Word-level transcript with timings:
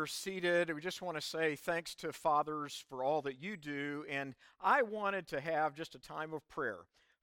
you're 0.00 0.06
seated, 0.06 0.74
we 0.74 0.80
just 0.80 1.02
want 1.02 1.18
to 1.18 1.20
say 1.20 1.54
thanks 1.54 1.94
to 1.94 2.10
fathers 2.10 2.82
for 2.88 3.04
all 3.04 3.20
that 3.20 3.38
you 3.38 3.54
do. 3.54 4.02
And 4.08 4.34
I 4.58 4.80
wanted 4.80 5.28
to 5.28 5.42
have 5.42 5.74
just 5.74 5.94
a 5.94 5.98
time 5.98 6.32
of 6.32 6.48
prayer 6.48 6.78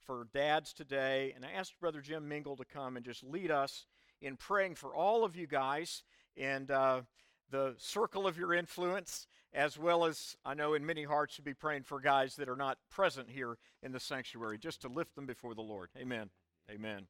for 0.05 0.27
dads 0.31 0.73
today. 0.73 1.33
And 1.35 1.43
I 1.43 1.49
asked 1.53 1.79
Brother 1.79 2.01
Jim 2.01 2.29
Mingle 2.29 2.55
to 2.55 2.65
come 2.65 2.95
and 2.95 3.03
just 3.03 3.23
lead 3.23 3.49
us 3.49 3.87
in 4.21 4.37
praying 4.37 4.75
for 4.75 4.93
all 4.93 5.23
of 5.23 5.35
you 5.35 5.47
guys 5.47 6.03
and 6.39 6.69
uh, 6.69 7.01
the 7.49 7.73
circle 7.79 8.27
of 8.27 8.37
your 8.37 8.53
influence, 8.53 9.25
as 9.55 9.79
well 9.79 10.05
as 10.05 10.35
I 10.45 10.53
know 10.53 10.75
in 10.75 10.85
many 10.85 11.01
hearts 11.01 11.37
to 11.37 11.41
be 11.41 11.55
praying 11.55 11.81
for 11.81 11.99
guys 11.99 12.35
that 12.35 12.47
are 12.47 12.55
not 12.55 12.77
present 12.91 13.31
here 13.31 13.57
in 13.81 13.91
the 13.91 13.99
sanctuary, 13.99 14.59
just 14.59 14.83
to 14.83 14.87
lift 14.87 15.15
them 15.15 15.25
before 15.25 15.55
the 15.55 15.61
Lord. 15.63 15.89
Amen. 15.97 16.29
Amen. 16.69 17.07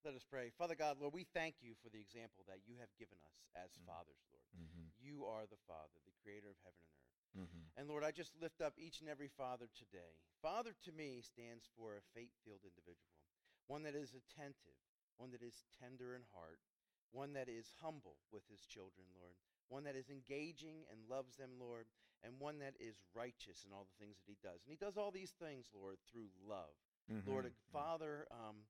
Let 0.00 0.16
us 0.16 0.24
pray. 0.24 0.48
Father 0.56 0.74
God, 0.74 0.96
Lord, 0.96 1.12
we 1.12 1.28
thank 1.36 1.60
you 1.60 1.76
for 1.84 1.92
the 1.92 2.00
example 2.00 2.40
that 2.48 2.64
you 2.64 2.80
have 2.80 2.88
given 2.96 3.20
us 3.20 3.38
as 3.52 3.68
Mm-hmm. 3.76 3.84
fathers, 3.92 4.22
Lord. 4.32 4.48
You 5.00 5.24
are 5.28 5.44
the 5.44 5.60
Father, 5.68 5.96
the 6.08 6.16
creator 6.24 6.48
of 6.48 6.56
heaven 6.64 6.80
and 6.80 6.96
earth. 6.96 7.20
Mm-hmm. 7.44 7.64
And 7.76 7.84
Lord, 7.88 8.04
I 8.04 8.10
just 8.12 8.32
lift 8.40 8.60
up 8.64 8.74
each 8.80 9.00
and 9.00 9.08
every 9.08 9.28
father 9.28 9.68
today. 9.76 10.16
Father 10.42 10.72
to 10.88 10.92
me 10.92 11.20
stands 11.20 11.68
for 11.76 11.96
a 11.96 12.04
faith 12.16 12.32
filled 12.44 12.64
individual, 12.64 13.16
one 13.68 13.84
that 13.84 13.94
is 13.94 14.16
attentive, 14.16 14.76
one 15.20 15.30
that 15.36 15.44
is 15.44 15.64
tender 15.80 16.16
in 16.16 16.24
heart, 16.32 16.60
one 17.12 17.32
that 17.36 17.48
is 17.48 17.72
humble 17.80 18.16
with 18.32 18.44
his 18.50 18.64
children, 18.66 19.06
Lord, 19.14 19.36
one 19.68 19.84
that 19.84 19.96
is 19.96 20.08
engaging 20.10 20.84
and 20.90 21.08
loves 21.08 21.36
them, 21.36 21.56
Lord, 21.60 21.86
and 22.24 22.40
one 22.40 22.58
that 22.60 22.74
is 22.80 23.00
righteous 23.14 23.64
in 23.64 23.72
all 23.72 23.86
the 23.88 24.00
things 24.00 24.16
that 24.20 24.28
he 24.32 24.36
does. 24.42 24.60
And 24.64 24.72
he 24.72 24.80
does 24.80 24.96
all 24.96 25.12
these 25.12 25.32
things, 25.38 25.68
Lord, 25.72 25.96
through 26.08 26.32
love. 26.40 26.72
Lord, 27.26 27.46
a 27.46 27.54
father 27.72 28.26
um, 28.30 28.62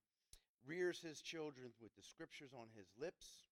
rears 0.66 1.00
his 1.00 1.20
children 1.20 1.72
with 1.80 1.94
the 1.96 2.02
scriptures 2.02 2.52
on 2.54 2.68
his 2.76 2.88
lips 3.00 3.44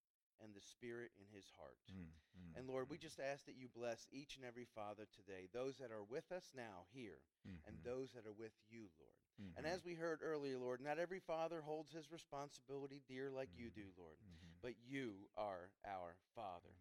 and 0.42 0.54
the 0.54 0.62
spirit 0.62 1.10
in 1.18 1.26
his 1.34 1.50
heart. 1.58 1.78
Mm-hmm. 1.90 2.58
And 2.58 2.68
Lord, 2.68 2.86
we 2.90 2.98
just 2.98 3.18
ask 3.18 3.46
that 3.46 3.58
you 3.58 3.66
bless 3.74 4.06
each 4.12 4.36
and 4.36 4.44
every 4.46 4.66
father 4.74 5.06
today, 5.10 5.48
those 5.52 5.78
that 5.78 5.90
are 5.90 6.04
with 6.08 6.30
us 6.30 6.52
now 6.54 6.86
here, 6.94 7.18
and 7.66 7.76
Mm-hmm. 7.76 7.88
those 7.88 8.12
that 8.12 8.26
are 8.26 8.36
with 8.38 8.52
you, 8.70 8.86
Lord. 9.00 9.18
And 9.56 9.66
as 9.66 9.84
we 9.84 9.94
heard 9.94 10.20
earlier, 10.22 10.58
Lord, 10.58 10.80
not 10.82 10.98
every 10.98 11.20
father 11.20 11.62
holds 11.62 11.92
his 11.92 12.10
responsibility 12.10 13.02
dear 13.08 13.30
like 13.30 13.50
you 13.56 13.70
do, 13.70 13.86
Lord, 13.96 14.18
but 14.62 14.74
you 14.86 15.14
are 15.36 15.70
our 15.86 16.16
Father. 16.34 16.74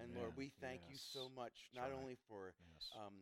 And 0.00 0.14
Lord, 0.16 0.32
we 0.36 0.50
thank 0.60 0.80
you 0.88 0.96
so 0.96 1.28
much, 1.36 1.68
not 1.74 1.92
right. 1.92 1.98
only 2.00 2.16
for 2.28 2.54
Yes. 2.56 2.88
um, 2.96 3.12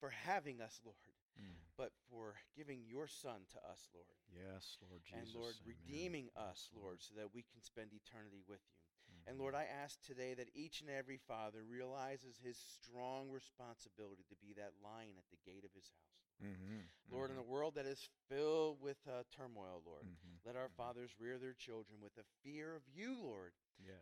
for 0.00 0.08
having 0.10 0.60
us, 0.60 0.80
Lord, 0.84 0.96
Mm. 1.36 1.56
but 1.76 1.92
for 2.08 2.34
giving 2.56 2.82
your 2.88 3.06
Son 3.06 3.44
to 3.52 3.58
us, 3.68 3.88
Lord. 3.92 4.16
Yes, 4.32 4.78
Lord 4.88 5.02
Jesus. 5.04 5.20
And 5.20 5.28
Lord, 5.36 5.54
Amen. 5.60 5.76
redeeming 5.76 6.28
us, 6.36 6.68
Yes, 6.72 6.80
Lord, 6.82 6.98
so 7.02 7.14
that 7.16 7.34
we 7.34 7.42
can 7.44 7.60
spend 7.60 7.92
eternity 7.92 8.40
with 8.48 8.60
you. 8.72 8.80
Mm-hmm. 9.12 9.28
And 9.30 9.38
Lord, 9.38 9.54
I 9.54 9.64
ask 9.68 10.00
today 10.02 10.34
that 10.34 10.48
each 10.54 10.80
and 10.80 10.88
every 10.90 11.18
father 11.28 11.62
realizes 11.62 12.40
his 12.40 12.56
strong 12.58 13.28
responsibility 13.30 14.24
to 14.28 14.36
be 14.40 14.54
that 14.56 14.72
lion 14.82 15.14
at 15.20 15.28
the 15.30 15.40
gate 15.44 15.64
of 15.64 15.72
his 15.76 15.88
house. 15.92 16.16
Mhm, 16.42 16.88
Lord, 17.10 17.30
in 17.30 17.36
mhm, 17.36 17.40
a 17.40 17.48
world 17.48 17.74
that 17.76 17.86
is 17.86 18.08
filled 18.28 18.80
with 18.80 18.98
uh, 19.08 19.24
turmoil, 19.30 19.82
Lord, 19.84 20.04
mhm. 20.04 20.40
let 20.44 20.56
our 20.56 20.68
fathers 20.68 21.12
rear 21.18 21.38
their 21.38 21.54
children 21.54 22.00
with 22.00 22.16
a 22.18 22.24
fear 22.42 22.74
of 22.74 22.82
you, 22.88 23.16
Lord, 23.16 23.52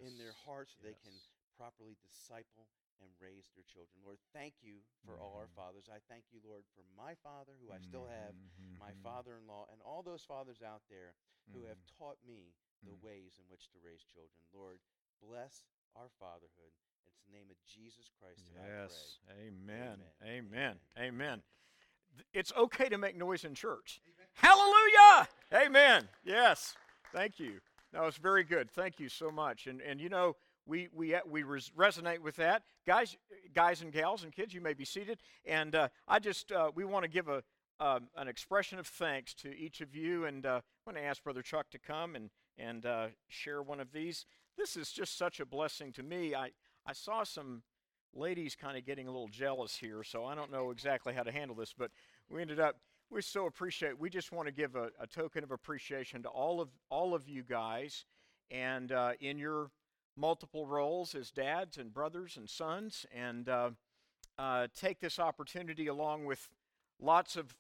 in 0.00 0.18
their 0.18 0.32
hearts 0.44 0.72
so 0.74 0.82
they 0.82 0.94
can 0.94 1.12
properly 1.56 1.96
disciple 2.02 2.66
and 3.00 3.10
raise 3.20 3.50
their 3.54 3.64
children. 3.64 3.98
Lord, 4.04 4.18
thank 4.32 4.54
you 4.62 4.84
for 5.04 5.18
all 5.18 5.36
our 5.36 5.46
Mhm. 5.46 5.54
fathers. 5.54 5.88
I 5.88 5.98
thank 6.08 6.24
you, 6.32 6.40
Lord, 6.44 6.64
for 6.74 6.82
my 6.96 7.14
father, 7.16 7.52
who 7.60 7.72
I 7.72 7.78
still 7.78 8.06
have, 8.06 8.34
Mhm, 8.34 8.78
my 8.78 8.92
father 9.02 9.36
in 9.36 9.46
law, 9.46 9.66
and 9.70 9.80
all 9.82 10.02
those 10.02 10.24
fathers 10.24 10.62
out 10.62 10.86
there 10.88 11.14
who 11.52 11.64
have 11.64 11.78
mhm. 11.78 11.86
taught 11.98 12.22
me 12.24 12.54
the 12.82 12.90
Mhm. 12.92 13.00
ways 13.00 13.38
in 13.38 13.48
which 13.48 13.68
to 13.70 13.78
raise 13.80 14.04
children. 14.04 14.44
Lord, 14.52 14.80
bless 15.20 15.64
our 15.94 16.08
fatherhood. 16.08 16.72
It's 17.06 17.22
the 17.24 17.32
name 17.32 17.50
of 17.50 17.62
Jesus 17.64 18.08
Christ 18.10 18.52
that 18.54 18.66
Yes. 18.66 19.18
I 19.28 19.32
pray. 19.32 19.46
Amen. 19.48 20.00
Amen. 20.22 20.40
Amen. 20.46 20.80
Amen. 20.96 21.42
It's 22.32 22.52
okay 22.52 22.88
to 22.88 22.98
make 22.98 23.16
noise 23.16 23.44
in 23.44 23.54
church. 23.54 24.00
Hallelujah. 24.34 25.28
Amen. 25.52 26.08
Yes. 26.22 26.76
Thank 27.12 27.38
you. 27.38 27.60
That 27.92 28.02
was 28.02 28.16
very 28.16 28.44
good. 28.44 28.70
Thank 28.70 28.98
you 28.98 29.08
so 29.08 29.30
much. 29.30 29.66
And 29.66 29.80
and 29.80 30.00
you 30.00 30.08
know 30.08 30.36
we 30.66 30.88
we 30.92 31.14
uh, 31.14 31.20
we 31.28 31.42
res- 31.42 31.70
resonate 31.76 32.20
with 32.20 32.36
that, 32.36 32.62
guys, 32.86 33.16
guys 33.54 33.82
and 33.82 33.92
gals 33.92 34.24
and 34.24 34.32
kids. 34.32 34.54
You 34.54 34.60
may 34.60 34.74
be 34.74 34.84
seated. 34.84 35.18
And 35.44 35.74
uh, 35.74 35.88
I 36.08 36.18
just 36.18 36.52
uh, 36.52 36.70
we 36.74 36.84
want 36.84 37.04
to 37.04 37.10
give 37.10 37.28
a 37.28 37.42
um, 37.80 38.08
an 38.16 38.28
expression 38.28 38.78
of 38.78 38.86
thanks 38.86 39.34
to 39.34 39.56
each 39.56 39.80
of 39.80 39.94
you. 39.94 40.24
And 40.24 40.46
uh, 40.46 40.60
I 40.64 40.90
want 40.90 40.96
to 40.96 41.04
ask 41.04 41.22
Brother 41.22 41.42
Chuck 41.42 41.70
to 41.70 41.78
come 41.78 42.16
and 42.16 42.30
and 42.56 42.86
uh, 42.86 43.06
share 43.28 43.62
one 43.62 43.80
of 43.80 43.92
these. 43.92 44.26
This 44.56 44.76
is 44.76 44.92
just 44.92 45.18
such 45.18 45.40
a 45.40 45.46
blessing 45.46 45.92
to 45.92 46.02
me. 46.02 46.34
I 46.34 46.50
I 46.86 46.92
saw 46.92 47.24
some 47.24 47.62
ladies 48.14 48.54
kind 48.54 48.78
of 48.78 48.86
getting 48.86 49.08
a 49.08 49.10
little 49.10 49.28
jealous 49.28 49.76
here, 49.76 50.04
so 50.04 50.24
I 50.24 50.34
don't 50.34 50.52
know 50.52 50.70
exactly 50.70 51.14
how 51.14 51.24
to 51.24 51.32
handle 51.32 51.56
this, 51.56 51.74
but 51.76 51.90
we 52.30 52.40
ended 52.40 52.60
up 52.60 52.76
we 53.10 53.20
so 53.22 53.46
appreciate 53.46 53.98
we 53.98 54.08
just 54.08 54.32
want 54.32 54.48
to 54.48 54.52
give 54.52 54.76
a, 54.76 54.88
a 54.98 55.06
token 55.06 55.44
of 55.44 55.50
appreciation 55.50 56.22
to 56.22 56.28
all 56.28 56.60
of 56.60 56.68
all 56.90 57.14
of 57.14 57.28
you 57.28 57.42
guys 57.42 58.06
and 58.50 58.92
uh, 58.92 59.12
in 59.20 59.38
your 59.38 59.70
multiple 60.16 60.66
roles 60.66 61.14
as 61.14 61.30
dads 61.30 61.76
and 61.76 61.92
brothers 61.92 62.36
and 62.36 62.48
sons 62.48 63.04
and 63.14 63.48
uh, 63.48 63.70
uh, 64.38 64.68
take 64.78 65.00
this 65.00 65.18
opportunity 65.18 65.86
along 65.86 66.24
with 66.24 66.48
lots 67.00 67.36
of 67.36 67.56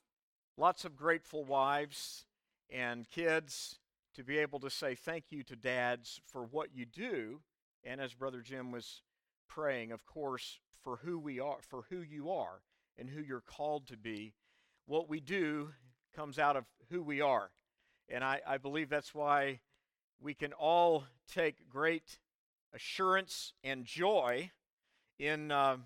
lots 0.56 0.84
of 0.84 0.96
grateful 0.96 1.44
wives 1.44 2.24
and 2.70 3.10
kids 3.10 3.78
to 4.14 4.22
be 4.22 4.38
able 4.38 4.60
to 4.60 4.70
say 4.70 4.94
thank 4.94 5.24
you 5.30 5.42
to 5.42 5.56
dads 5.56 6.20
for 6.26 6.44
what 6.44 6.68
you 6.72 6.86
do. 6.86 7.40
And 7.82 8.00
as 8.00 8.14
brother 8.14 8.40
jim 8.40 8.70
was 8.70 9.02
praying 9.48 9.92
of 9.92 10.06
course 10.06 10.60
for 10.82 10.96
who 10.96 11.18
we 11.18 11.40
are 11.40 11.58
for 11.60 11.84
who 11.90 12.00
you 12.00 12.30
are 12.30 12.60
and 12.98 13.08
who 13.08 13.20
you're 13.20 13.40
called 13.40 13.86
to 13.88 13.96
be 13.96 14.32
what 14.86 15.08
we 15.08 15.20
do 15.20 15.70
comes 16.14 16.38
out 16.38 16.56
of 16.56 16.64
who 16.90 17.02
we 17.02 17.20
are. 17.20 17.50
And 18.08 18.22
i, 18.22 18.40
I 18.46 18.58
believe 18.58 18.88
that's 18.88 19.14
why 19.14 19.60
we 20.20 20.34
can 20.34 20.52
all 20.52 21.04
take 21.28 21.68
great 21.68 22.18
assurance 22.74 23.52
and 23.62 23.84
joy 23.84 24.50
in, 25.18 25.50
uh, 25.50 25.76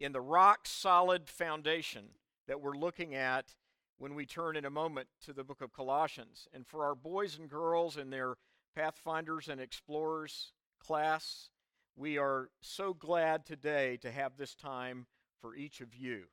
in 0.00 0.12
the 0.12 0.20
rock 0.20 0.60
solid 0.64 1.28
foundation 1.28 2.04
that 2.48 2.60
we're 2.60 2.76
looking 2.76 3.14
at 3.14 3.54
when 3.98 4.14
we 4.14 4.26
turn 4.26 4.56
in 4.56 4.64
a 4.64 4.70
moment 4.70 5.06
to 5.24 5.32
the 5.32 5.44
book 5.44 5.60
of 5.60 5.72
Colossians. 5.72 6.48
And 6.52 6.66
for 6.66 6.84
our 6.84 6.94
boys 6.94 7.38
and 7.38 7.48
girls 7.48 7.96
in 7.96 8.10
their 8.10 8.34
Pathfinders 8.74 9.48
and 9.48 9.60
Explorers 9.60 10.52
class, 10.80 11.50
we 11.94 12.18
are 12.18 12.48
so 12.60 12.94
glad 12.94 13.46
today 13.46 13.96
to 13.98 14.10
have 14.10 14.36
this 14.36 14.54
time 14.54 15.06
for 15.40 15.54
each 15.54 15.80
of 15.80 15.94
you. 15.94 16.24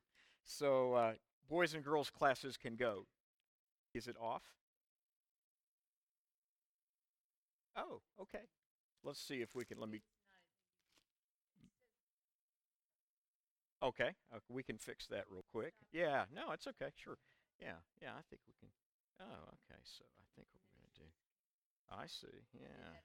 So, 0.44 0.94
uh, 0.94 1.14
boys 1.48 1.74
and 1.74 1.84
girls 1.84 2.10
classes 2.10 2.58
can 2.58 2.76
go. 2.76 3.06
Is 3.94 4.08
it 4.08 4.16
off? 4.20 4.44
Oh, 7.76 8.02
okay. 8.20 8.46
Let's 9.04 9.20
see 9.20 9.42
if 9.42 9.56
we 9.56 9.66
can. 9.66 9.80
Let 9.80 9.90
me. 9.90 10.02
Okay, 13.82 14.12
uh, 14.34 14.40
we 14.50 14.62
can 14.62 14.78
fix 14.78 15.08
that 15.08 15.24
real 15.30 15.46
quick. 15.54 15.74
Yeah, 15.94 16.26
no, 16.36 16.52
it's 16.52 16.68
okay. 16.68 16.92
Sure. 16.96 17.18
Yeah, 17.62 17.80
yeah, 18.02 18.12
I 18.12 18.24
think 18.30 18.42
we 18.46 18.54
can. 18.60 18.70
Oh, 19.22 19.56
okay. 19.56 19.80
So 19.84 20.04
I 20.04 20.26
think 20.36 20.48
what 20.52 20.64
we're 20.68 20.84
gonna 20.84 21.00
do. 21.00 21.10
I 21.88 22.08
see. 22.08 22.44
Yeah. 22.60 23.00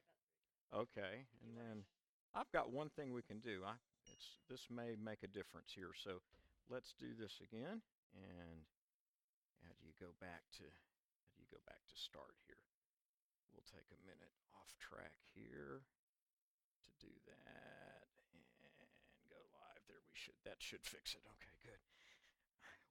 Okay, 0.75 1.31
and 1.47 1.55
then 1.55 1.87
I've 2.35 2.51
got 2.51 2.73
one 2.73 2.91
thing 2.91 3.15
we 3.15 3.23
can 3.23 3.39
do. 3.39 3.63
I 3.65 3.79
it's 4.11 4.43
this 4.51 4.67
may 4.69 4.97
make 4.99 5.23
a 5.23 5.31
difference 5.31 5.73
here. 5.75 5.95
So 5.95 6.21
let's 6.69 6.93
do 6.99 7.15
this 7.15 7.41
again. 7.41 7.81
And 8.15 8.67
how 9.63 9.73
do 9.79 9.87
you 9.87 9.95
go 10.01 10.13
back 10.21 10.43
to? 10.59 10.67
How 10.67 11.31
do 11.39 11.43
you 11.43 11.51
go 11.51 11.63
back 11.67 11.81
to 11.87 11.97
start 11.97 12.35
here? 12.47 12.59
We'll 13.55 13.63
take 13.71 13.87
a 13.95 14.01
minute 14.03 14.35
off 14.59 14.75
track 14.81 15.15
here 15.33 15.87
to 16.83 16.91
do 17.07 17.13
that 17.27 18.03
and 18.35 19.31
go 19.31 19.39
live. 19.55 19.83
There 19.87 20.03
we 20.03 20.15
should 20.15 20.35
that 20.45 20.57
should 20.59 20.83
fix 20.83 21.15
it. 21.15 21.23
Okay, 21.39 21.55
good. 21.63 21.79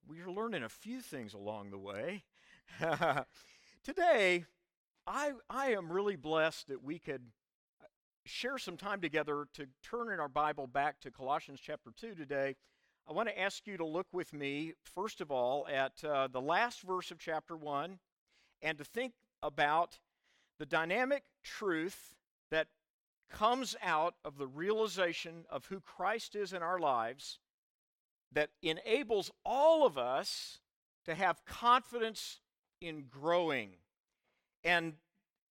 We're 0.08 0.30
learning 0.30 0.62
a 0.62 0.70
few 0.70 1.02
things 1.02 1.34
along 1.34 1.70
the 1.70 1.78
way. 1.78 2.24
Today, 3.84 4.46
I 5.06 5.32
I 5.50 5.72
am 5.72 5.92
really 5.92 6.16
blessed 6.16 6.68
that 6.68 6.82
we 6.82 6.98
could 6.98 7.22
uh, 7.82 7.86
share 8.24 8.56
some 8.56 8.78
time 8.78 9.02
together 9.02 9.46
to 9.54 9.66
turn 9.82 10.10
in 10.10 10.18
our 10.18 10.28
Bible 10.28 10.66
back 10.66 10.98
to 11.00 11.10
Colossians 11.10 11.60
chapter 11.62 11.90
2 11.94 12.14
today. 12.14 12.56
I 13.06 13.12
want 13.12 13.28
to 13.28 13.38
ask 13.38 13.66
you 13.66 13.76
to 13.76 13.84
look 13.84 14.06
with 14.14 14.32
me, 14.32 14.72
first 14.82 15.20
of 15.20 15.30
all, 15.30 15.66
at 15.70 16.02
uh, 16.02 16.28
the 16.28 16.40
last 16.40 16.80
verse 16.80 17.10
of 17.10 17.18
chapter 17.18 17.54
1 17.54 17.98
and 18.62 18.78
to 18.78 18.84
think 18.84 19.12
about 19.42 19.98
the 20.58 20.66
dynamic 20.66 21.24
truth 21.42 22.14
that 22.50 22.68
comes 23.30 23.74
out 23.82 24.14
of 24.24 24.38
the 24.38 24.46
realization 24.46 25.44
of 25.50 25.66
who 25.66 25.80
Christ 25.80 26.36
is 26.36 26.52
in 26.52 26.62
our 26.62 26.78
lives 26.78 27.38
that 28.32 28.50
enables 28.62 29.30
all 29.44 29.86
of 29.86 29.96
us 29.96 30.58
to 31.04 31.14
have 31.14 31.44
confidence 31.44 32.40
in 32.80 33.04
growing. 33.10 33.70
And 34.62 34.94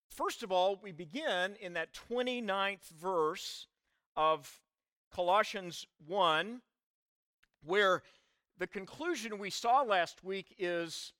first 0.09 0.43
of 0.43 0.51
all, 0.51 0.79
we 0.81 0.91
begin 0.91 1.55
in 1.59 1.73
that 1.73 1.89
29th 2.09 2.89
verse 2.89 3.67
of 4.15 4.61
Colossians 5.13 5.85
1, 6.07 6.61
where 7.65 8.01
the 8.57 8.67
conclusion 8.67 9.37
we 9.37 9.49
saw 9.49 9.81
last 9.81 10.23
week 10.23 10.55
is 10.57 11.13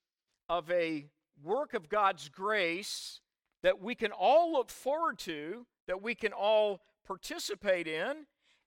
of 0.50 0.70
a 0.72 1.06
work 1.44 1.74
of 1.74 1.90
God's 1.90 2.30
grace 2.30 3.22
that 3.64 3.82
we 3.82 3.96
can 3.96 4.12
all 4.12 4.52
look 4.52 4.70
forward 4.70 5.18
to, 5.20 5.66
that 5.88 6.02
we 6.02 6.14
can 6.14 6.34
all 6.34 6.82
participate 7.06 7.88
in, 7.88 8.26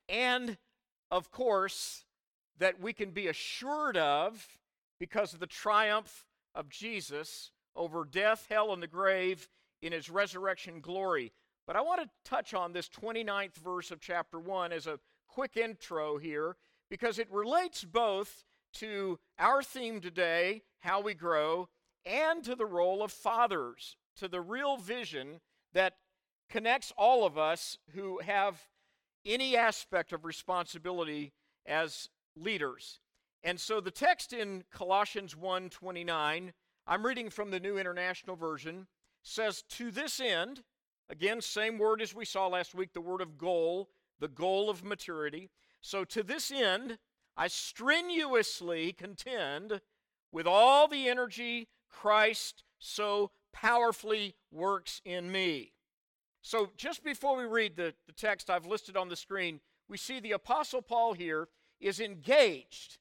and 0.09 0.59
of 1.11 1.31
course, 1.31 2.05
that 2.59 2.81
we 2.81 2.93
can 2.93 3.11
be 3.11 3.29
assured 3.29 3.97
of 3.97 4.59
because 4.99 5.35
of 5.35 5.41
the 5.41 5.47
triumph 5.47 6.27
of 6.55 6.69
Jesus 6.69 7.51
over 7.75 8.05
death, 8.05 8.47
hell, 8.49 8.73
and 8.73 8.83
the 8.83 8.87
grave 8.87 9.49
in 9.83 9.93
his 9.93 10.09
resurrection 10.09 10.81
glory. 10.81 11.33
But 11.67 11.77
I 11.77 11.83
want 11.83 12.01
to 12.01 12.09
touch 12.25 12.55
on 12.55 12.73
this 12.73 12.89
29th 12.89 13.57
verse 13.57 13.91
of 13.91 14.01
chapter 14.01 14.39
1 14.39 14.73
as 14.73 14.87
a 14.87 14.99
quick 15.29 15.57
intro 15.57 16.17
here 16.17 16.57
because 16.89 17.19
it 17.19 17.31
relates 17.31 17.85
both 17.85 18.45
to 18.75 19.19
our 19.39 19.63
theme 19.63 20.01
today, 20.01 20.63
how 20.81 21.01
we 21.01 21.15
grow, 21.15 21.69
and 22.05 22.43
to 22.45 22.55
the 22.55 22.67
role 22.67 23.03
of 23.03 23.11
fathers, 23.11 23.97
to 24.17 24.29
the 24.29 24.41
real 24.41 24.77
vision 24.77 25.41
that 25.73 25.97
connects 26.49 26.93
all 26.97 27.25
of 27.25 27.37
us 27.37 27.79
who 27.95 28.19
have 28.21 28.69
any 29.25 29.57
aspect 29.57 30.13
of 30.13 30.25
responsibility 30.25 31.33
as 31.67 32.09
leaders. 32.37 33.01
And 33.43 33.61
so 33.61 33.81
the 33.81 33.91
text 33.91 34.33
in 34.33 34.65
Colossians 34.71 35.35
1:29, 35.35 36.53
I'm 36.87 37.07
reading 37.07 37.31
from 37.31 37.51
the 37.51 37.61
New 37.61 37.79
International 37.79 38.37
Version, 38.37 38.87
says 39.23 39.63
to 39.71 39.91
this 39.91 40.21
end, 40.21 40.65
again 41.09 41.41
same 41.41 41.79
word 41.79 42.01
as 42.01 42.15
we 42.15 42.25
saw 42.25 42.47
last 42.47 42.75
week, 42.75 42.93
the 42.93 43.01
word 43.01 43.21
of 43.21 43.39
goal, 43.39 43.91
the 44.19 44.29
goal 44.29 44.71
of 44.71 44.85
maturity. 44.85 45.51
So 45.81 46.05
to 46.05 46.23
this 46.23 46.51
end, 46.51 46.99
I 47.37 47.49
strenuously 47.49 48.93
contend 48.93 49.81
with 50.33 50.47
all 50.47 50.89
the 50.89 51.09
energy 51.09 51.69
Christ 51.89 52.63
so 52.79 53.31
powerfully 53.57 54.35
works 54.53 55.01
in 55.07 55.33
me. 55.33 55.73
So, 56.43 56.71
just 56.77 57.03
before 57.03 57.37
we 57.37 57.45
read 57.45 57.75
the, 57.75 57.95
the 58.07 58.13
text 58.13 58.51
I've 58.51 58.67
listed 58.67 58.97
on 58.97 59.09
the 59.09 59.17
screen, 59.17 59.61
we 59.89 59.97
see 59.97 60.21
the 60.21 60.33
Apostle 60.33 60.83
Paul 60.83 61.15
here 61.15 61.49
is 61.81 61.99
engaged. 61.99 62.99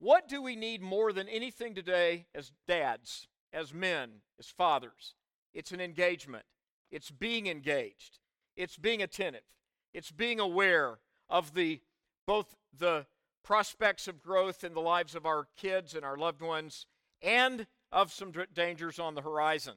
What 0.00 0.28
do 0.28 0.42
we 0.42 0.56
need 0.56 0.82
more 0.82 1.12
than 1.12 1.28
anything 1.28 1.74
today 1.74 2.26
as 2.34 2.50
dads, 2.66 3.28
as 3.52 3.72
men, 3.72 4.10
as 4.40 4.48
fathers? 4.48 5.14
It's 5.54 5.70
an 5.70 5.80
engagement. 5.80 6.44
It's 6.90 7.12
being 7.12 7.46
engaged. 7.46 8.18
It's 8.56 8.76
being 8.76 9.02
attentive. 9.02 9.46
It's 9.94 10.10
being 10.10 10.40
aware 10.40 10.98
of 11.30 11.54
the 11.54 11.80
both 12.26 12.56
the 12.76 13.06
prospects 13.44 14.08
of 14.08 14.20
growth 14.20 14.64
in 14.64 14.74
the 14.74 14.80
lives 14.80 15.14
of 15.14 15.24
our 15.24 15.46
kids 15.56 15.94
and 15.94 16.04
our 16.04 16.16
loved 16.16 16.42
ones 16.42 16.86
and 17.22 17.68
of 17.96 18.12
some 18.12 18.30
dangers 18.52 18.98
on 18.98 19.14
the 19.14 19.22
horizon. 19.22 19.72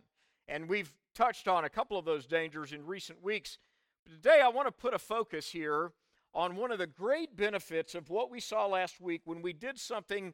And 0.49 0.67
we've 0.67 0.93
touched 1.15 1.47
on 1.47 1.63
a 1.63 1.69
couple 1.69 1.97
of 1.97 2.03
those 2.03 2.25
dangers 2.25 2.73
in 2.73 2.85
recent 2.85 3.23
weeks. 3.23 3.57
But 4.03 4.11
today 4.11 4.41
I 4.43 4.49
want 4.49 4.67
to 4.67 4.73
put 4.73 4.93
a 4.93 4.99
focus 4.99 5.49
here 5.49 5.93
on 6.33 6.57
one 6.57 6.69
of 6.69 6.79
the 6.79 6.85
great 6.85 7.37
benefits 7.37 7.95
of 7.95 8.09
what 8.09 8.29
we 8.29 8.41
saw 8.41 8.65
last 8.65 8.99
week 8.99 9.21
when 9.23 9.41
we 9.41 9.53
did 9.53 9.79
something 9.79 10.33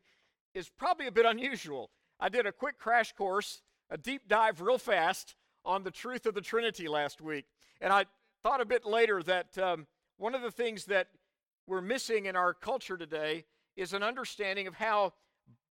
is 0.55 0.67
probably 0.67 1.05
a 1.05 1.11
bit 1.11 1.27
unusual. 1.27 1.91
I 2.19 2.27
did 2.27 2.47
a 2.47 2.51
quick 2.51 2.79
crash 2.79 3.13
course, 3.13 3.61
a 3.91 3.99
deep 3.99 4.27
dive 4.27 4.61
real 4.61 4.79
fast 4.79 5.35
on 5.63 5.83
the 5.83 5.91
truth 5.91 6.25
of 6.25 6.33
the 6.33 6.41
Trinity 6.41 6.87
last 6.87 7.21
week. 7.21 7.45
And 7.79 7.93
I 7.93 8.05
thought 8.41 8.61
a 8.61 8.65
bit 8.65 8.83
later 8.83 9.21
that 9.21 9.55
um, 9.59 9.85
one 10.17 10.33
of 10.33 10.41
the 10.41 10.49
things 10.49 10.85
that 10.85 11.09
we're 11.67 11.81
missing 11.81 12.25
in 12.25 12.35
our 12.35 12.55
culture 12.55 12.97
today 12.97 13.45
is 13.75 13.93
an 13.93 14.01
understanding 14.01 14.65
of 14.65 14.73
how 14.73 15.13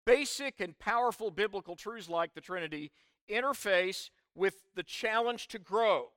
basic 0.06 0.60
and 0.60 0.78
powerful 0.80 1.32
biblical 1.32 1.76
truths 1.76 2.10
like 2.10 2.34
the 2.34 2.42
Trinity 2.42 2.92
interface 3.30 4.10
with 4.36 4.56
the 4.76 4.84
challenge 4.84 5.48
to 5.50 5.60
grow. 5.60 6.08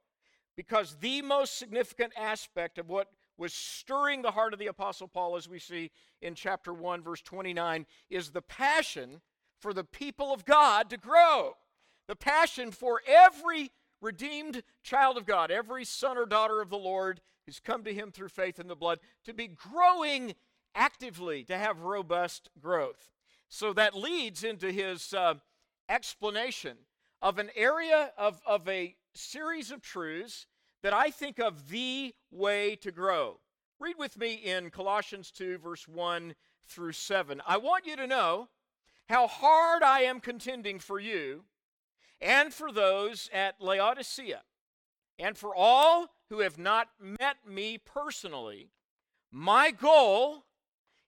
Because 0.57 0.97
the 1.01 1.23
most 1.23 1.59
significant 1.59 2.13
aspect 2.17 2.79
of 2.79 2.89
what 2.89 3.09
was 3.39 3.53
stirring 3.53 4.23
the 4.23 4.31
heart 4.31 4.55
of 4.55 4.59
the 4.59 4.67
Apostle 4.69 5.09
Paul, 5.09 5.37
as 5.37 5.49
we 5.49 5.59
see 5.59 5.91
in 6.23 6.35
chapter 6.35 6.73
1, 6.73 7.03
verse 7.03 7.21
29, 7.21 7.87
is 8.09 8.31
the 8.31 8.43
passion 8.43 9.21
for 9.61 9.75
the 9.75 9.85
people 9.85 10.33
of 10.33 10.45
God 10.45 10.89
to 10.91 10.97
grow. 10.97 11.53
The 12.09 12.17
passion 12.17 12.71
for 12.71 13.03
every 13.07 13.71
redeemed 14.01 14.63
child 14.83 15.19
of 15.19 15.27
God, 15.27 15.51
every 15.51 15.85
son 15.85 16.17
or 16.17 16.25
daughter 16.25 16.63
of 16.63 16.71
the 16.71 16.79
Lord 16.79 17.21
who's 17.45 17.61
come 17.61 17.85
to 17.85 17.95
him 17.95 18.11
through 18.11 18.29
faith 18.29 18.59
in 18.59 18.69
the 18.69 18.75
blood, 18.75 18.99
to 19.25 19.33
be 19.33 19.47
growing 19.49 20.35
actively, 20.75 21.45
to 21.45 21.57
have 21.57 21.81
robust 21.81 22.51
growth. 22.61 23.11
So 23.49 23.73
that 23.73 23.95
leads 23.95 24.45
into 24.45 24.73
his 24.73 25.15
uh, 25.15 25.35
explanation 25.89 26.79
of 27.23 27.39
an 27.39 27.51
area 27.55 28.13
of, 28.19 28.41
of 28.47 28.69
a 28.69 28.97
series 29.15 29.71
of 29.71 29.83
truths 29.83 30.47
that 30.83 30.93
I 30.93 31.11
think 31.11 31.39
of 31.39 31.69
the 31.69 32.15
way 32.31 32.77
to 32.77 32.93
grow. 32.93 33.41
Read 33.79 33.97
with 33.99 34.19
me 34.19 34.35
in 34.35 34.71
Colossians 34.71 35.31
2, 35.31 35.59
verse 35.59 35.87
1 35.89 36.35
through 36.67 36.93
7. 36.93 37.41
I 37.47 37.57
want 37.57 37.87
you 37.87 37.97
to 37.97 38.07
know 38.07 38.49
how 39.09 39.27
hard 39.27 39.83
I 39.83 40.01
am 40.01 40.21
contending 40.21 40.79
for 40.79 40.99
you 40.99 41.45
and 42.21 42.53
for 42.53 42.73
those 42.73 43.31
at 43.33 43.61
Laodicea 43.61 44.43
and 45.19 45.37
for 45.37 45.55
all 45.55 46.09
who 46.29 46.41
have 46.41 46.59
not 46.59 46.89
met 47.01 47.37
me 47.47 47.79
personally. 47.79 48.71
My 49.31 49.71
goal 49.71 50.45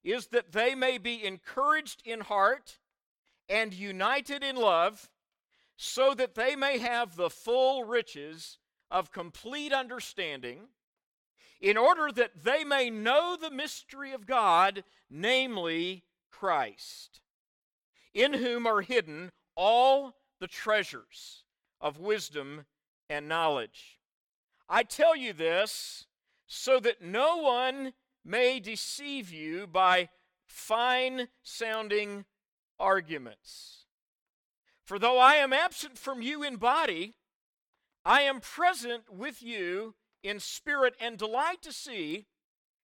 is 0.05 0.29
that 0.29 0.53
they 0.53 0.75
may 0.75 0.99
be 0.99 1.25
encouraged 1.25 2.03
in 2.05 2.21
heart 2.21 2.79
and 3.49 3.73
united 3.73 4.43
in 4.43 4.57
love, 4.57 5.11
so 5.77 6.13
that 6.15 6.35
they 6.35 6.57
may 6.57 6.79
have 6.79 7.17
the 7.17 7.31
full 7.31 7.85
riches 7.85 8.59
of 8.91 9.13
complete 9.13 9.73
understanding, 9.73 10.69
in 11.61 11.77
order 11.77 12.11
that 12.13 12.45
they 12.45 12.65
may 12.65 12.91
know 12.91 13.37
the 13.41 13.51
mystery 13.51 14.13
of 14.13 14.27
God, 14.27 14.85
namely 15.11 16.05
Christ, 16.31 17.21
in 18.15 18.35
whom 18.35 18.67
are 18.67 18.83
hidden 18.83 19.31
all 19.57 20.15
the 20.41 20.47
treasures 20.47 21.45
of 21.81 21.99
wisdom 21.99 22.67
and 23.09 23.29
knowledge. 23.29 23.99
I 24.69 24.83
tell 24.83 25.17
you 25.17 25.33
this 25.33 26.07
so 26.47 26.79
that 26.81 27.03
no 27.03 27.39
one 27.39 27.93
may 28.29 28.61
deceive 28.61 29.33
you 29.33 29.67
by 29.67 30.09
fine 30.47 31.29
sounding 31.43 32.27
arguments. 32.79 33.87
For 34.85 34.99
though 34.99 35.19
I 35.19 35.35
am 35.35 35.53
absent 35.53 35.99
from 35.99 36.23
you 36.23 36.43
in 36.43 36.57
body, 36.57 37.15
I 38.05 38.23
am 38.23 38.41
present 38.41 39.05
with 39.13 39.43
you 39.43 39.95
in 40.23 40.41
spirit 40.41 40.95
and 41.01 41.17
delight 41.19 41.63
to 41.63 41.73
see 41.73 42.27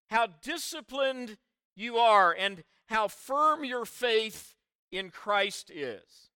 how 0.09 0.27
disciplined 0.41 1.37
you 1.75 1.97
are 1.97 2.35
and 2.37 2.63
how 2.87 3.07
firm 3.07 3.63
your 3.63 3.85
faith 3.85 4.55
in 4.91 5.09
Christ 5.09 5.71
is. 5.71 6.29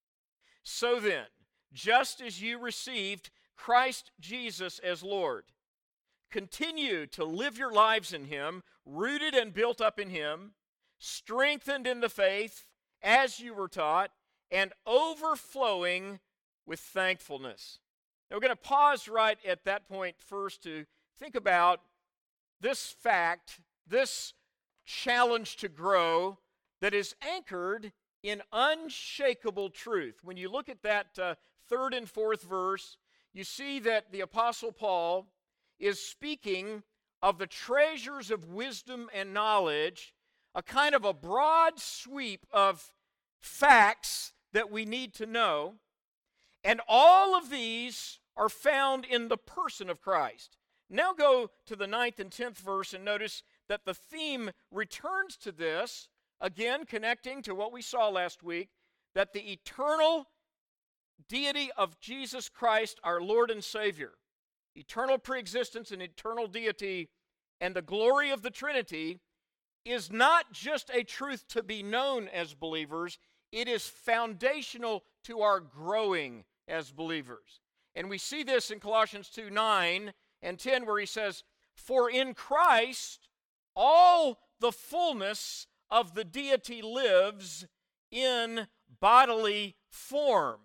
So 0.64 1.00
then, 1.00 1.26
just 1.72 2.22
as 2.22 2.42
you 2.42 2.58
received 2.58 3.30
Christ 3.56 4.12
Jesus 4.20 4.80
as 4.80 5.04
Lord, 5.04 5.46
continue 6.30 7.06
to 7.08 7.24
live 7.24 7.58
your 7.58 7.72
lives 7.72 8.14
in 8.14 8.26
Him, 8.26 8.64
rooted 8.86 9.34
and 9.34 9.54
built 9.54 9.82
up 9.82 10.00
in 10.00 10.10
Him, 10.10 10.52
strengthened 10.98 11.88
in 11.88 12.02
the 12.02 12.10
faith 12.10 12.66
as 13.02 13.40
you 13.40 13.54
were 13.54 13.68
taught, 13.68 14.12
and 14.52 14.74
overflowing 14.86 16.20
with 16.66 16.80
thankfulness. 16.80 17.80
Now 18.30 18.38
we're 18.38 18.42
going 18.42 18.50
to 18.50 18.56
pause 18.56 19.08
right 19.08 19.38
at 19.48 19.66
that 19.66 19.88
point 19.88 20.16
first 20.20 20.64
to 20.64 20.86
think 21.18 21.36
about 21.36 21.82
this 22.62 22.88
fact, 22.92 23.60
this 23.88 24.34
challenge 24.86 25.58
to 25.58 25.70
grow 25.70 26.38
that 26.82 26.94
is 26.94 27.16
anchored 27.22 27.92
in 28.24 28.42
unshakable 28.52 29.70
truth. 29.70 30.20
When 30.24 30.38
you 30.38 30.50
look 30.50 30.70
at 30.70 30.84
that 30.84 31.08
uh, 31.20 31.36
third 31.68 31.94
and 31.94 32.10
fourth 32.10 32.44
verse, 32.44 32.98
you 33.34 33.44
see 33.44 33.80
that 33.80 34.12
the 34.12 34.22
Apostle 34.22 34.72
Paul 34.72 35.28
is 35.80 36.00
speaking 36.00 36.84
of 37.22 37.38
the 37.38 37.48
treasures 37.48 38.32
of 38.32 38.46
wisdom 38.46 39.10
and 39.14 39.34
knowledge, 39.34 40.14
a 40.56 40.64
kind 40.64 40.96
of 40.96 41.06
a 41.06 41.14
broad 41.14 41.80
sweep 41.80 42.46
of 42.52 42.92
facts 43.42 44.34
that 44.54 44.72
we 44.72 44.86
need 44.86 45.14
to 45.16 45.26
know. 45.26 45.76
And 46.64 46.82
all 46.88 47.36
of 47.36 47.50
these 47.50 48.20
are 48.36 48.50
found 48.50 49.06
in 49.06 49.28
the 49.28 49.38
person 49.38 49.90
of 49.90 50.02
Christ. 50.02 50.58
Now 50.90 51.14
go 51.14 51.52
to 51.68 51.76
the 51.76 51.88
ninth 51.88 52.20
and 52.20 52.32
tenth 52.32 52.58
verse 52.58 52.94
and 52.94 53.06
notice 53.06 53.44
that 53.68 53.86
the 53.86 53.94
theme 53.94 54.52
returns 54.72 55.38
to 55.38 55.52
this, 55.52 56.08
again 56.42 56.86
connecting 56.86 57.42
to 57.44 57.54
what 57.54 57.72
we 57.72 57.82
saw 57.82 58.10
last 58.10 58.42
week, 58.42 58.70
that 59.14 59.34
the 59.34 59.52
eternal 59.52 60.26
deity 61.28 61.70
of 61.78 62.00
Jesus 62.00 62.50
Christ, 62.50 63.00
our 63.04 63.22
Lord 63.22 63.52
and 63.52 63.64
Savior, 63.64 64.14
eternal 64.80 65.18
preexistence 65.18 65.92
and 65.92 66.02
eternal 66.02 66.48
deity 66.48 67.10
and 67.62 67.76
the 67.76 67.82
glory 67.82 68.32
of 68.32 68.42
the 68.42 68.50
Trinity 68.50 69.20
is 69.86 70.12
not 70.12 70.52
just 70.52 70.90
a 70.94 71.04
truth 71.04 71.48
to 71.50 71.62
be 71.62 71.84
known 71.84 72.28
as 72.30 72.54
believers, 72.54 73.18
it 73.52 73.68
is 73.68 73.88
foundational 73.88 75.04
to 75.24 75.42
our 75.42 75.60
growing 75.60 76.46
as 76.68 76.92
believers. 76.92 77.62
And 77.96 78.10
we 78.10 78.18
see 78.18 78.44
this 78.44 78.72
in 78.72 78.80
Colossians 78.80 79.30
2 79.30 79.50
9 79.50 80.14
and 80.42 80.60
10, 80.60 80.86
where 80.86 81.00
he 81.00 81.06
says, 81.06 81.44
For 81.76 82.10
in 82.10 82.34
Christ 82.34 83.28
all 83.76 84.40
the 84.60 84.72
fullness 84.72 85.68
of 85.90 86.14
the 86.14 86.24
deity 86.24 86.82
lives 86.82 87.66
in 88.12 88.68
bodily 89.00 89.76
form. 89.90 90.60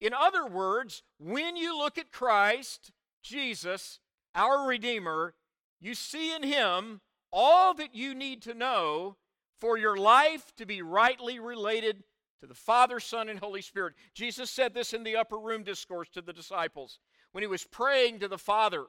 In 0.00 0.12
other 0.12 0.46
words, 0.46 1.02
when 1.18 1.56
you 1.56 1.76
look 1.76 1.96
at 1.96 2.12
Christ, 2.12 2.92
Jesus, 3.24 3.98
our 4.34 4.68
Redeemer, 4.68 5.34
you 5.80 5.94
see 5.94 6.34
in 6.34 6.44
him 6.44 7.00
all 7.32 7.74
that 7.74 7.94
you 7.94 8.14
need 8.14 8.42
to 8.42 8.54
know 8.54 9.16
for 9.58 9.76
your 9.76 9.96
life 9.96 10.54
to 10.56 10.66
be 10.66 10.82
rightly 10.82 11.40
related 11.40 12.04
to 12.40 12.46
the 12.46 12.54
Father, 12.54 13.00
Son, 13.00 13.28
and 13.28 13.40
Holy 13.40 13.62
Spirit. 13.62 13.94
Jesus 14.14 14.50
said 14.50 14.74
this 14.74 14.92
in 14.92 15.02
the 15.02 15.16
upper 15.16 15.38
room 15.38 15.64
discourse 15.64 16.08
to 16.10 16.20
the 16.20 16.32
disciples 16.32 16.98
when 17.32 17.42
he 17.42 17.48
was 17.48 17.64
praying 17.64 18.20
to 18.20 18.28
the 18.28 18.38
Father 18.38 18.84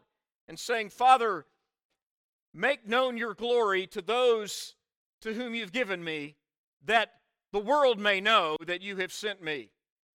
and 0.48 0.60
saying, 0.60 0.90
Father, 0.90 1.46
make 2.54 2.88
known 2.88 3.18
your 3.18 3.34
glory 3.34 3.88
to 3.88 4.02
those 4.02 4.76
to 5.22 5.34
whom 5.34 5.56
you've 5.56 5.72
given 5.72 6.04
me, 6.04 6.36
that 6.84 7.14
the 7.52 7.60
world 7.60 8.00
may 8.00 8.20
know 8.20 8.58
that 8.66 8.82
you 8.82 8.98
have 8.98 9.14
sent 9.14 9.42
me. 9.42 9.70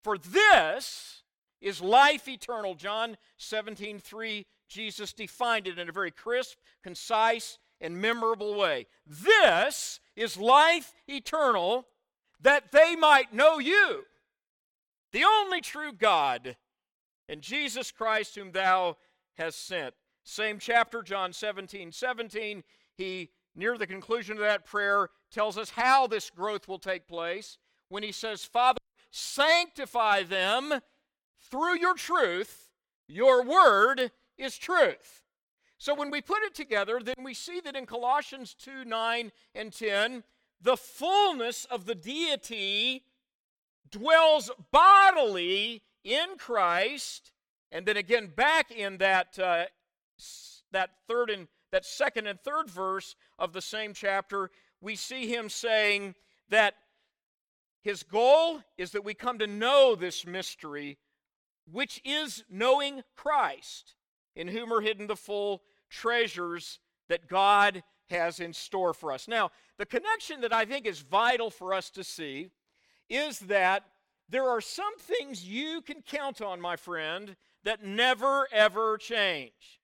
For 0.04 0.18
this 0.18 1.19
is 1.60 1.80
life 1.80 2.28
eternal. 2.28 2.74
John 2.74 3.16
17, 3.38 3.98
3, 3.98 4.46
Jesus 4.68 5.12
defined 5.12 5.66
it 5.66 5.78
in 5.78 5.88
a 5.88 5.92
very 5.92 6.10
crisp, 6.10 6.58
concise, 6.82 7.58
and 7.80 8.00
memorable 8.00 8.54
way. 8.54 8.86
This 9.06 10.00
is 10.16 10.36
life 10.36 10.92
eternal, 11.08 11.86
that 12.40 12.72
they 12.72 12.96
might 12.96 13.32
know 13.32 13.58
you, 13.58 14.04
the 15.12 15.24
only 15.24 15.60
true 15.60 15.92
God, 15.92 16.56
and 17.28 17.42
Jesus 17.42 17.90
Christ, 17.90 18.34
whom 18.34 18.52
thou 18.52 18.96
hast 19.34 19.66
sent. 19.66 19.94
Same 20.24 20.58
chapter, 20.58 21.02
John 21.02 21.32
17, 21.32 21.92
17. 21.92 22.62
He, 22.96 23.30
near 23.54 23.78
the 23.78 23.86
conclusion 23.86 24.36
of 24.36 24.42
that 24.42 24.66
prayer, 24.66 25.08
tells 25.30 25.56
us 25.56 25.70
how 25.70 26.06
this 26.06 26.30
growth 26.30 26.68
will 26.68 26.78
take 26.78 27.08
place 27.08 27.58
when 27.88 28.02
he 28.02 28.12
says, 28.12 28.44
Father, 28.44 28.78
sanctify 29.10 30.22
them 30.22 30.80
through 31.50 31.78
your 31.78 31.94
truth. 31.94 32.70
Your 33.08 33.44
word 33.44 34.12
is 34.38 34.56
truth. 34.56 35.22
So 35.78 35.94
when 35.94 36.10
we 36.10 36.20
put 36.20 36.42
it 36.42 36.54
together, 36.54 37.00
then 37.02 37.24
we 37.24 37.34
see 37.34 37.60
that 37.60 37.74
in 37.74 37.86
Colossians 37.86 38.54
2 38.54 38.84
9 38.84 39.32
and 39.54 39.72
10, 39.72 40.24
the 40.60 40.76
fullness 40.76 41.64
of 41.64 41.86
the 41.86 41.94
deity 41.94 43.04
dwells 43.90 44.50
bodily 44.70 45.82
in 46.04 46.36
Christ, 46.38 47.32
and 47.72 47.86
then 47.86 47.96
again 47.96 48.30
back 48.34 48.70
in 48.70 48.98
that 48.98 49.38
uh, 49.38 49.64
that 50.72 50.90
third 51.08 51.30
and 51.30 51.48
that 51.72 51.84
second 51.84 52.26
and 52.26 52.40
third 52.40 52.68
verse 52.68 53.16
of 53.38 53.52
the 53.52 53.62
same 53.62 53.94
chapter, 53.94 54.50
we 54.80 54.96
see 54.96 55.26
him 55.28 55.48
saying 55.48 56.14
that 56.48 56.74
his 57.82 58.02
goal 58.02 58.60
is 58.76 58.90
that 58.92 59.04
we 59.04 59.14
come 59.14 59.38
to 59.38 59.46
know 59.46 59.94
this 59.94 60.26
mystery, 60.26 60.98
which 61.72 62.00
is 62.04 62.44
knowing 62.50 63.02
Christ, 63.16 63.94
in 64.34 64.48
whom 64.48 64.72
are 64.72 64.80
hidden 64.80 65.06
the 65.06 65.16
full 65.16 65.62
treasures 65.88 66.78
that 67.08 67.28
God 67.28 67.82
has 68.08 68.40
in 68.40 68.52
store 68.52 68.92
for 68.92 69.12
us. 69.12 69.28
Now, 69.28 69.50
the 69.78 69.86
connection 69.86 70.40
that 70.40 70.52
I 70.52 70.64
think 70.64 70.86
is 70.86 71.00
vital 71.00 71.50
for 71.50 71.72
us 71.72 71.90
to 71.90 72.04
see 72.04 72.50
is 73.08 73.40
that 73.40 73.84
there 74.28 74.48
are 74.48 74.60
some 74.60 74.96
things 74.98 75.44
you 75.44 75.80
can 75.82 76.02
count 76.02 76.40
on, 76.40 76.60
my 76.60 76.76
friend, 76.76 77.36
that 77.64 77.84
never 77.84 78.46
ever 78.52 78.96
change. 78.96 79.80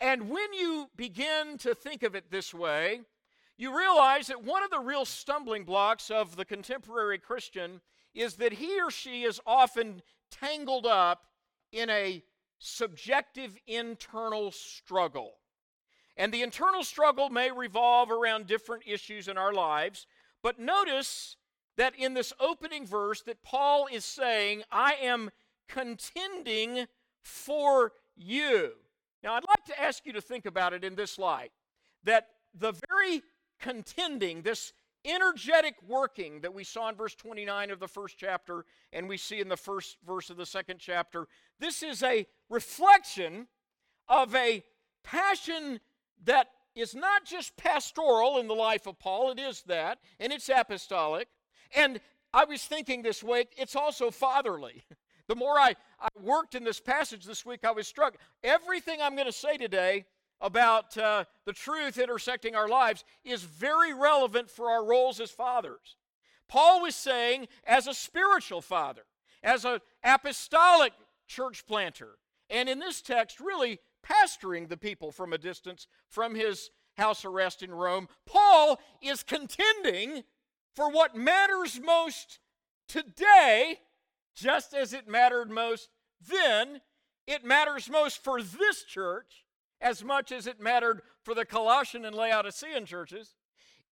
And 0.00 0.30
when 0.30 0.52
you 0.52 0.88
begin 0.96 1.58
to 1.58 1.74
think 1.74 2.02
of 2.02 2.14
it 2.14 2.30
this 2.30 2.52
way, 2.52 3.00
you 3.58 3.76
realize 3.76 4.26
that 4.26 4.44
one 4.44 4.62
of 4.62 4.70
the 4.70 4.80
real 4.80 5.04
stumbling 5.04 5.64
blocks 5.64 6.10
of 6.10 6.36
the 6.36 6.44
contemporary 6.44 7.18
Christian 7.18 7.80
is 8.14 8.36
that 8.36 8.54
he 8.54 8.80
or 8.80 8.90
she 8.90 9.22
is 9.22 9.40
often 9.46 10.02
tangled 10.40 10.86
up 10.86 11.26
in 11.72 11.90
a 11.90 12.22
subjective 12.58 13.56
internal 13.66 14.50
struggle. 14.50 15.34
And 16.16 16.32
the 16.32 16.42
internal 16.42 16.82
struggle 16.82 17.28
may 17.28 17.50
revolve 17.50 18.10
around 18.10 18.46
different 18.46 18.84
issues 18.86 19.28
in 19.28 19.36
our 19.36 19.52
lives, 19.52 20.06
but 20.42 20.58
notice 20.58 21.36
that 21.76 21.94
in 21.96 22.14
this 22.14 22.32
opening 22.40 22.86
verse 22.86 23.22
that 23.22 23.42
Paul 23.42 23.86
is 23.92 24.04
saying, 24.04 24.62
I 24.70 24.94
am 24.94 25.30
contending 25.68 26.86
for 27.20 27.92
you. 28.16 28.72
Now, 29.22 29.34
I'd 29.34 29.44
like 29.46 29.64
to 29.66 29.80
ask 29.80 30.06
you 30.06 30.12
to 30.14 30.20
think 30.20 30.46
about 30.46 30.72
it 30.72 30.84
in 30.84 30.94
this 30.94 31.18
light 31.18 31.52
that 32.04 32.28
the 32.54 32.72
very 32.88 33.22
contending, 33.60 34.42
this 34.42 34.72
energetic 35.06 35.76
working 35.86 36.40
that 36.40 36.52
we 36.52 36.64
saw 36.64 36.88
in 36.88 36.94
verse 36.94 37.14
29 37.14 37.70
of 37.70 37.78
the 37.78 37.88
first 37.88 38.16
chapter 38.18 38.64
and 38.92 39.08
we 39.08 39.16
see 39.16 39.40
in 39.40 39.48
the 39.48 39.56
first 39.56 39.96
verse 40.06 40.30
of 40.30 40.36
the 40.36 40.46
second 40.46 40.78
chapter, 40.78 41.26
this 41.60 41.82
is 41.82 42.02
a 42.02 42.26
reflection 42.50 43.46
of 44.08 44.34
a 44.34 44.62
passion 45.02 45.80
that 46.24 46.48
is 46.74 46.94
not 46.94 47.24
just 47.24 47.56
pastoral 47.56 48.38
in 48.38 48.48
the 48.48 48.54
life 48.54 48.86
of 48.86 48.98
Paul, 48.98 49.30
it 49.30 49.38
is 49.38 49.62
that, 49.62 49.98
and 50.20 50.32
it's 50.32 50.48
apostolic. 50.48 51.28
And 51.74 52.00
I 52.34 52.44
was 52.44 52.64
thinking 52.64 53.02
this 53.02 53.24
week, 53.24 53.54
it's 53.56 53.76
also 53.76 54.10
fatherly. 54.10 54.84
The 55.28 55.34
more 55.34 55.58
I, 55.58 55.74
I 56.00 56.08
worked 56.22 56.54
in 56.54 56.62
this 56.62 56.78
passage 56.78 57.24
this 57.24 57.44
week, 57.44 57.64
I 57.64 57.72
was 57.72 57.88
struck. 57.88 58.16
Everything 58.44 59.00
I'm 59.02 59.16
going 59.16 59.26
to 59.26 59.32
say 59.32 59.56
today 59.56 60.04
about 60.40 60.96
uh, 60.98 61.24
the 61.44 61.52
truth 61.52 61.98
intersecting 61.98 62.54
our 62.54 62.68
lives 62.68 63.04
is 63.24 63.42
very 63.42 63.94
relevant 63.94 64.50
for 64.50 64.70
our 64.70 64.84
roles 64.84 65.20
as 65.20 65.30
fathers. 65.30 65.96
Paul 66.48 66.82
was 66.82 66.94
saying, 66.94 67.48
as 67.64 67.86
a 67.86 67.94
spiritual 67.94 68.60
father, 68.60 69.02
as 69.42 69.64
an 69.64 69.80
apostolic 70.04 70.92
church 71.26 71.66
planter, 71.66 72.18
and 72.48 72.68
in 72.68 72.78
this 72.78 73.02
text, 73.02 73.40
really 73.40 73.80
pastoring 74.04 74.68
the 74.68 74.76
people 74.76 75.10
from 75.10 75.32
a 75.32 75.38
distance 75.38 75.86
from 76.08 76.34
his 76.34 76.70
house 76.96 77.24
arrest 77.24 77.62
in 77.62 77.72
Rome, 77.72 78.08
Paul 78.26 78.80
is 79.02 79.22
contending 79.22 80.22
for 80.74 80.90
what 80.90 81.16
matters 81.16 81.80
most 81.82 82.38
today, 82.88 83.80
just 84.34 84.74
as 84.74 84.92
it 84.92 85.08
mattered 85.08 85.50
most 85.50 85.88
then. 86.28 86.80
It 87.26 87.44
matters 87.44 87.90
most 87.90 88.22
for 88.22 88.40
this 88.40 88.84
church 88.84 89.45
as 89.80 90.02
much 90.02 90.32
as 90.32 90.46
it 90.46 90.60
mattered 90.60 91.02
for 91.22 91.34
the 91.34 91.44
Colossian 91.44 92.04
and 92.04 92.14
Laodicean 92.14 92.86
churches, 92.86 93.34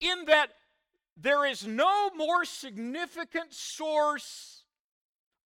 in 0.01 0.25
that 0.27 0.51
there 1.17 1.47
is 1.47 1.67
no 1.67 2.11
more 2.17 2.45
significant 2.45 3.53
source 3.53 4.65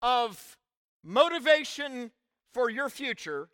of 0.00 0.56
motivation 1.04 2.10
for 2.52 2.70
your 2.70 2.88
future 2.88 3.48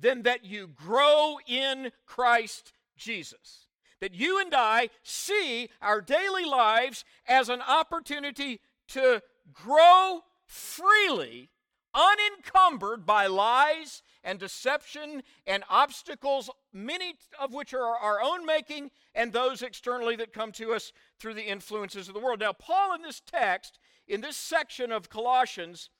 than 0.00 0.22
that 0.22 0.44
you 0.44 0.66
grow 0.68 1.38
in 1.46 1.90
Christ 2.06 2.72
Jesus. 2.96 3.66
That 4.00 4.14
you 4.14 4.40
and 4.40 4.54
I 4.54 4.90
see 5.02 5.68
our 5.82 6.00
daily 6.00 6.44
lives 6.44 7.04
as 7.26 7.48
an 7.48 7.60
opportunity 7.60 8.60
to 8.88 9.20
grow 9.52 10.20
freely, 10.46 11.50
unencumbered 11.92 13.04
by 13.04 13.26
lies 13.26 14.02
and 14.24 14.38
deception 14.38 15.22
and 15.46 15.64
obstacles, 15.68 16.50
many 16.72 17.14
of 17.38 17.54
which 17.54 17.72
are 17.74 17.96
our 17.96 18.20
own 18.20 18.44
making, 18.44 18.90
and 19.14 19.32
those 19.32 19.62
externally 19.62 20.16
that 20.16 20.32
come 20.32 20.52
to 20.52 20.72
us 20.72 20.92
through 21.18 21.34
the 21.34 21.48
influences 21.48 22.08
of 22.08 22.14
the 22.14 22.20
world. 22.20 22.40
Now, 22.40 22.52
Paul, 22.52 22.94
in 22.94 23.02
this 23.02 23.20
text, 23.20 23.78
in 24.06 24.20
this 24.20 24.36
section 24.36 24.92
of 24.92 25.08
Colossians, 25.08 25.90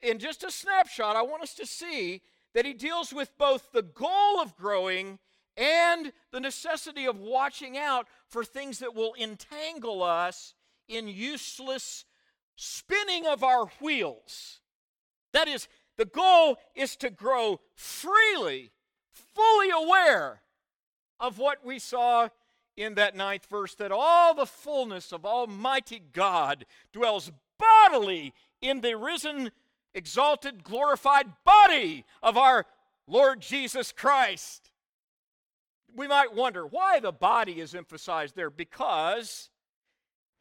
in 0.00 0.18
just 0.18 0.44
a 0.44 0.50
snapshot, 0.50 1.16
I 1.16 1.22
want 1.22 1.42
us 1.42 1.54
to 1.54 1.66
see 1.66 2.22
that 2.54 2.64
he 2.64 2.72
deals 2.72 3.12
with 3.12 3.36
both 3.38 3.72
the 3.72 3.82
goal 3.82 4.40
of 4.40 4.56
growing 4.56 5.18
and 5.56 6.12
the 6.32 6.40
necessity 6.40 7.06
of 7.06 7.18
watching 7.18 7.76
out 7.78 8.06
for 8.28 8.44
things 8.44 8.78
that 8.78 8.94
will 8.94 9.14
entangle 9.18 10.02
us 10.02 10.54
in 10.88 11.08
useless 11.08 12.04
spinning 12.56 13.26
of 13.26 13.42
our 13.42 13.66
wheels. 13.80 14.60
That 15.32 15.48
is, 15.48 15.68
the 15.96 16.04
goal 16.04 16.58
is 16.74 16.96
to 16.96 17.10
grow 17.10 17.60
freely, 17.74 18.70
fully 19.12 19.70
aware 19.70 20.42
of 21.18 21.38
what 21.38 21.64
we 21.64 21.78
saw 21.78 22.28
in 22.76 22.94
that 22.94 23.16
ninth 23.16 23.46
verse 23.46 23.74
that 23.76 23.90
all 23.90 24.34
the 24.34 24.46
fullness 24.46 25.12
of 25.12 25.24
Almighty 25.24 26.02
God 26.12 26.66
dwells 26.92 27.32
bodily 27.58 28.34
in 28.60 28.82
the 28.82 28.96
risen, 28.96 29.50
exalted, 29.94 30.62
glorified 30.62 31.26
body 31.44 32.04
of 32.22 32.36
our 32.36 32.66
Lord 33.06 33.40
Jesus 33.40 33.92
Christ. 33.92 34.70
we 35.94 36.06
might 36.06 36.34
wonder 36.34 36.66
why 36.66 37.00
the 37.00 37.12
body 37.12 37.60
is 37.60 37.74
emphasized 37.74 38.36
there. 38.36 38.50
Because 38.50 39.48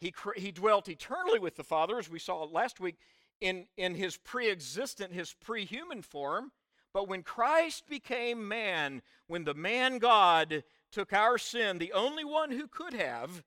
he, 0.02 0.14
he 0.36 0.52
dwelt 0.52 0.90
eternally 0.90 1.40
with 1.40 1.56
the 1.56 1.64
Father, 1.64 1.98
as 1.98 2.10
we 2.10 2.20
saw 2.20 2.44
last 2.44 2.82
week, 2.82 2.96
in, 3.42 3.68
in 3.78 3.96
his 3.96 4.18
pre 4.18 4.50
existent, 4.50 5.14
his 5.14 5.34
pre 5.34 5.66
human 5.66 6.02
form. 6.02 6.52
But 6.94 7.08
when 7.08 7.24
Christ 7.24 7.88
became 7.90 8.48
man, 8.48 9.02
when 9.28 9.44
the 9.44 9.54
man 9.54 9.98
God 9.98 10.64
took 10.92 11.12
our 11.12 11.38
sin, 11.38 11.78
the 11.78 11.92
only 11.92 12.24
one 12.24 12.52
who 12.52 12.68
could 12.68 12.94
have, 12.94 13.44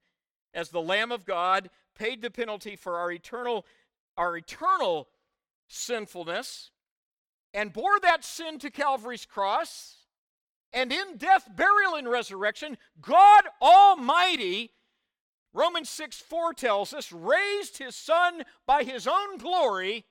as 0.52 0.68
the 0.68 0.83
Lamb 0.83 1.11
of 1.11 1.25
God, 1.25 1.71
paid 1.95 2.21
the 2.21 2.30
penalty 2.30 2.76
for 2.76 2.99
our 2.99 3.11
eternal, 3.11 3.64
our 4.16 4.37
eternal 4.37 5.09
sinfulness, 5.66 6.71
and 7.54 7.73
bore 7.73 7.99
that 8.00 8.25
sin 8.25 8.59
to 8.59 8.71
Calvary's 8.71 9.25
cross, 9.25 9.97
and 10.73 10.92
in 10.92 11.16
death, 11.16 11.49
burial, 11.57 11.95
and 11.95 12.09
resurrection, 12.09 12.76
God 13.00 13.45
Almighty, 13.62 14.73
Romans 15.52 15.88
6 15.90 16.19
4 16.19 16.52
tells 16.55 16.93
us, 16.93 17.12
raised 17.12 17.78
his 17.78 17.97
Son 17.97 18.43
by 18.67 18.85
his 18.85 19.07
own 19.07 19.38
glory, 19.38 20.05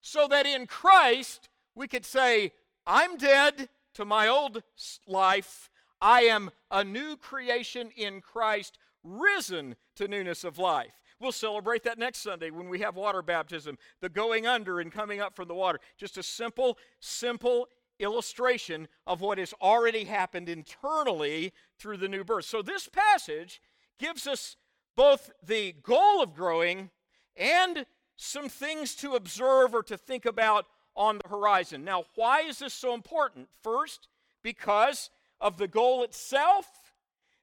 so 0.00 0.28
that 0.28 0.46
in 0.46 0.66
Christ 0.66 1.48
we 1.74 1.88
could 1.88 2.04
say, 2.04 2.52
I'm 2.86 3.16
dead 3.16 3.68
to 3.94 4.04
my 4.04 4.28
old 4.28 4.62
life. 5.06 5.70
I 6.00 6.22
am 6.22 6.50
a 6.70 6.82
new 6.82 7.16
creation 7.16 7.90
in 7.96 8.20
Christ, 8.20 8.78
risen 9.04 9.76
to 9.96 10.08
newness 10.08 10.44
of 10.44 10.58
life. 10.58 10.92
We'll 11.18 11.32
celebrate 11.32 11.82
that 11.82 11.98
next 11.98 12.20
Sunday 12.20 12.50
when 12.50 12.70
we 12.70 12.80
have 12.80 12.96
water 12.96 13.20
baptism, 13.20 13.76
the 14.00 14.08
going 14.08 14.46
under 14.46 14.80
and 14.80 14.90
coming 14.90 15.20
up 15.20 15.36
from 15.36 15.48
the 15.48 15.54
water. 15.54 15.78
Just 15.98 16.16
a 16.16 16.22
simple, 16.22 16.78
simple 17.00 17.68
illustration 17.98 18.88
of 19.06 19.20
what 19.20 19.36
has 19.36 19.52
already 19.60 20.04
happened 20.04 20.48
internally 20.48 21.52
through 21.78 21.98
the 21.98 22.08
new 22.08 22.24
birth. 22.24 22.46
So, 22.46 22.62
this 22.62 22.88
passage 22.88 23.60
gives 24.00 24.26
us 24.26 24.56
both 24.96 25.30
the 25.46 25.74
goal 25.82 26.22
of 26.22 26.34
growing 26.34 26.90
and 27.36 27.86
some 28.16 28.48
things 28.48 28.94
to 28.96 29.14
observe 29.14 29.74
or 29.74 29.82
to 29.84 29.96
think 29.96 30.26
about 30.26 30.66
on 30.96 31.18
the 31.22 31.28
horizon. 31.28 31.84
Now, 31.84 32.04
why 32.16 32.40
is 32.40 32.58
this 32.58 32.74
so 32.74 32.94
important? 32.94 33.48
First, 33.62 34.08
because 34.42 35.10
of 35.40 35.56
the 35.56 35.68
goal 35.68 36.02
itself, 36.02 36.66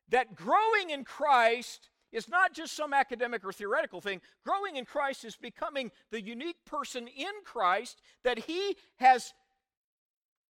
that 0.10 0.36
growing 0.36 0.90
in 0.90 1.04
Christ 1.04 1.90
is 2.12 2.30
not 2.30 2.54
just 2.54 2.76
some 2.76 2.94
academic 2.94 3.44
or 3.44 3.52
theoretical 3.52 4.02
thing. 4.02 4.22
Growing 4.46 4.78
in 4.78 4.86
Christ 4.86 5.26
is 5.26 5.36
becoming 5.36 5.92
the 6.12 6.22
unique 6.22 6.64
person 6.66 7.08
in 7.08 7.32
Christ 7.44 8.02
that 8.24 8.40
He 8.40 8.78
has 8.98 9.34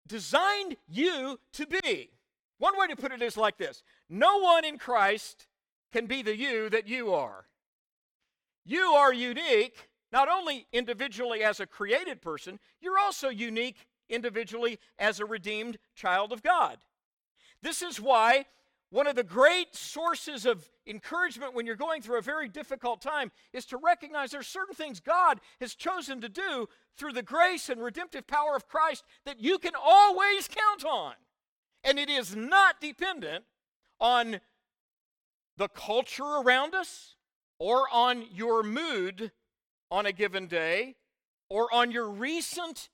designed 0.08 0.78
you 0.88 1.40
to 1.54 1.66
be. 1.66 2.10
One 2.60 2.78
way 2.78 2.88
to 2.88 2.96
put 2.96 3.12
it 3.12 3.22
is 3.22 3.38
like 3.38 3.58
this 3.58 3.84
No 4.10 4.40
one 4.40 4.66
in 4.66 4.78
Christ 4.78 5.48
can 5.98 6.06
be 6.06 6.22
the 6.22 6.38
you 6.38 6.70
that 6.70 6.88
you 6.88 7.12
are. 7.12 7.48
You 8.64 8.84
are 8.84 9.12
unique, 9.12 9.90
not 10.12 10.30
only 10.30 10.68
individually 10.72 11.44
as 11.44 11.60
a 11.60 11.66
created 11.66 12.22
person, 12.22 12.60
you're 12.80 13.00
also 13.00 13.30
unique 13.30 13.88
individually 14.08 14.78
as 15.00 15.20
a 15.20 15.26
redeemed 15.26 15.80
child 15.96 16.32
of 16.32 16.44
God. 16.44 16.78
This 17.64 17.82
is 17.82 18.00
why 18.00 18.46
one 18.92 19.08
of 19.08 19.16
the 19.16 19.24
great 19.24 19.76
sources 19.76 20.46
of 20.46 20.70
encouragement 20.86 21.56
when 21.56 21.66
you're 21.66 21.76
going 21.76 22.04
through 22.04 22.20
a 22.20 22.22
very 22.22 22.48
difficult 22.48 23.02
time 23.02 23.32
is 23.52 23.66
to 23.66 23.78
recognize 23.78 24.30
there's 24.30 24.46
certain 24.46 24.76
things 24.76 25.00
God 25.00 25.40
has 25.60 25.74
chosen 25.74 26.22
to 26.22 26.30
do 26.30 26.70
through 26.96 27.14
the 27.14 27.24
grace 27.24 27.70
and 27.70 27.82
redemptive 27.82 28.28
power 28.28 28.56
of 28.56 28.68
Christ 28.68 29.04
that 29.26 29.42
you 29.42 29.58
can 29.58 29.74
always 29.76 30.48
count 30.48 30.86
on. 30.86 31.14
And 31.84 31.98
it 31.98 32.12
is 32.12 32.36
not 32.36 32.80
dependent 32.80 33.46
on 34.00 34.42
the 35.58 35.68
culture 35.68 36.24
around 36.24 36.74
us 36.76 37.16
or 37.60 37.86
on 37.92 38.26
your 38.32 38.64
mood 38.64 39.32
on 39.90 40.06
a 40.06 40.12
given 40.12 40.48
day 40.48 40.96
or 41.50 41.74
on 41.74 41.92
your 41.92 42.10
recent 42.10 42.90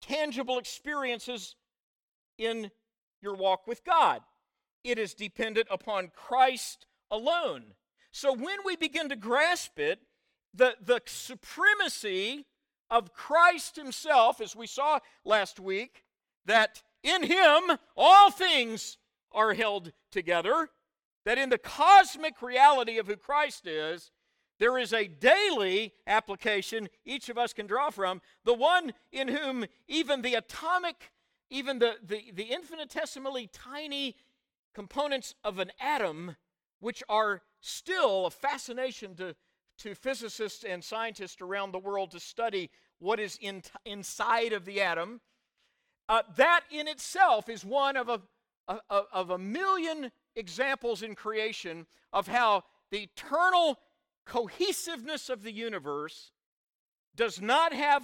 tangible 0.00 0.58
experiences 0.58 1.56
in 2.38 2.70
your 3.20 3.34
walk 3.34 3.66
with 3.66 3.84
God. 3.84 4.22
It 4.84 4.98
is 4.98 5.14
dependent 5.14 5.66
upon 5.70 6.10
Christ 6.14 6.86
alone. 7.10 7.74
So 8.12 8.32
when 8.32 8.58
we 8.64 8.76
begin 8.76 9.08
to 9.08 9.16
grasp 9.16 9.78
it, 9.78 10.00
the, 10.54 10.76
the 10.82 11.02
supremacy 11.06 12.46
of 12.88 13.12
Christ 13.12 13.76
Himself, 13.76 14.40
as 14.40 14.56
we 14.56 14.66
saw 14.66 15.00
last 15.24 15.60
week, 15.60 16.04
that 16.46 16.82
in 17.02 17.24
Him 17.24 17.78
all 17.96 18.30
things 18.30 18.96
are 19.32 19.52
held 19.52 19.92
together, 20.10 20.70
that 21.26 21.38
in 21.38 21.50
the 21.50 21.58
cosmic 21.58 22.40
reality 22.40 22.98
of 22.98 23.08
who 23.08 23.16
Christ 23.16 23.66
is, 23.66 24.12
there 24.60 24.78
is 24.78 24.92
a 24.92 25.08
daily 25.08 25.92
application 26.06 26.88
each 27.04 27.28
of 27.28 27.36
us 27.36 27.52
can 27.52 27.66
draw 27.66 27.90
from, 27.90 28.22
the 28.44 28.54
one 28.54 28.92
in 29.10 29.28
whom 29.28 29.66
even 29.88 30.22
the 30.22 30.34
atomic, 30.34 31.10
even 31.50 31.80
the, 31.80 31.96
the, 32.06 32.30
the 32.32 32.44
infinitesimally 32.44 33.50
tiny 33.52 34.14
components 34.72 35.34
of 35.42 35.58
an 35.58 35.72
atom, 35.80 36.36
which 36.78 37.02
are 37.08 37.42
still 37.60 38.26
a 38.26 38.30
fascination 38.30 39.16
to, 39.16 39.34
to 39.78 39.96
physicists 39.96 40.62
and 40.62 40.82
scientists 40.82 41.42
around 41.42 41.72
the 41.72 41.78
world 41.78 42.12
to 42.12 42.20
study 42.20 42.70
what 43.00 43.18
is 43.18 43.36
in, 43.42 43.62
inside 43.84 44.52
of 44.52 44.64
the 44.64 44.80
atom, 44.80 45.20
uh, 46.08 46.22
that 46.36 46.60
in 46.70 46.86
itself 46.86 47.48
is 47.48 47.64
one 47.64 47.96
of 47.96 48.08
a, 48.08 48.20
a, 48.68 49.02
of 49.12 49.30
a 49.30 49.38
million 49.38 50.12
examples 50.36 51.02
in 51.02 51.14
creation 51.14 51.86
of 52.12 52.28
how 52.28 52.64
the 52.90 53.02
eternal 53.02 53.78
cohesiveness 54.24 55.28
of 55.28 55.42
the 55.42 55.52
universe 55.52 56.30
does 57.16 57.40
not 57.40 57.72
have 57.72 58.02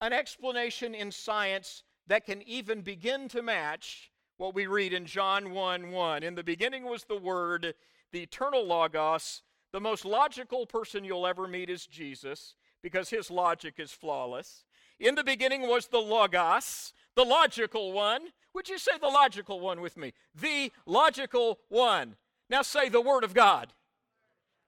an 0.00 0.12
explanation 0.12 0.94
in 0.94 1.10
science 1.10 1.82
that 2.06 2.24
can 2.24 2.42
even 2.42 2.80
begin 2.80 3.28
to 3.28 3.42
match 3.42 4.10
what 4.36 4.54
we 4.54 4.66
read 4.66 4.92
in 4.92 5.06
John 5.06 5.52
1 5.52 5.90
1. 5.90 6.22
In 6.22 6.34
the 6.34 6.42
beginning 6.42 6.84
was 6.84 7.04
the 7.04 7.16
Word, 7.16 7.74
the 8.12 8.22
eternal 8.22 8.64
Logos. 8.64 9.42
The 9.72 9.80
most 9.80 10.04
logical 10.04 10.66
person 10.66 11.04
you'll 11.04 11.26
ever 11.26 11.48
meet 11.48 11.70
is 11.70 11.86
Jesus 11.86 12.54
because 12.82 13.08
his 13.08 13.30
logic 13.30 13.74
is 13.78 13.92
flawless. 13.92 14.64
In 15.02 15.16
the 15.16 15.24
beginning 15.24 15.62
was 15.62 15.88
the 15.88 15.98
Logos, 15.98 16.92
the 17.16 17.24
logical 17.24 17.92
one. 17.92 18.22
Would 18.54 18.68
you 18.68 18.78
say 18.78 18.92
the 19.00 19.08
logical 19.08 19.58
one 19.58 19.80
with 19.80 19.96
me? 19.96 20.12
The 20.40 20.70
logical 20.86 21.58
one. 21.68 22.14
Now 22.48 22.62
say 22.62 22.88
the 22.88 23.00
Word 23.00 23.24
of 23.24 23.34
God. 23.34 23.72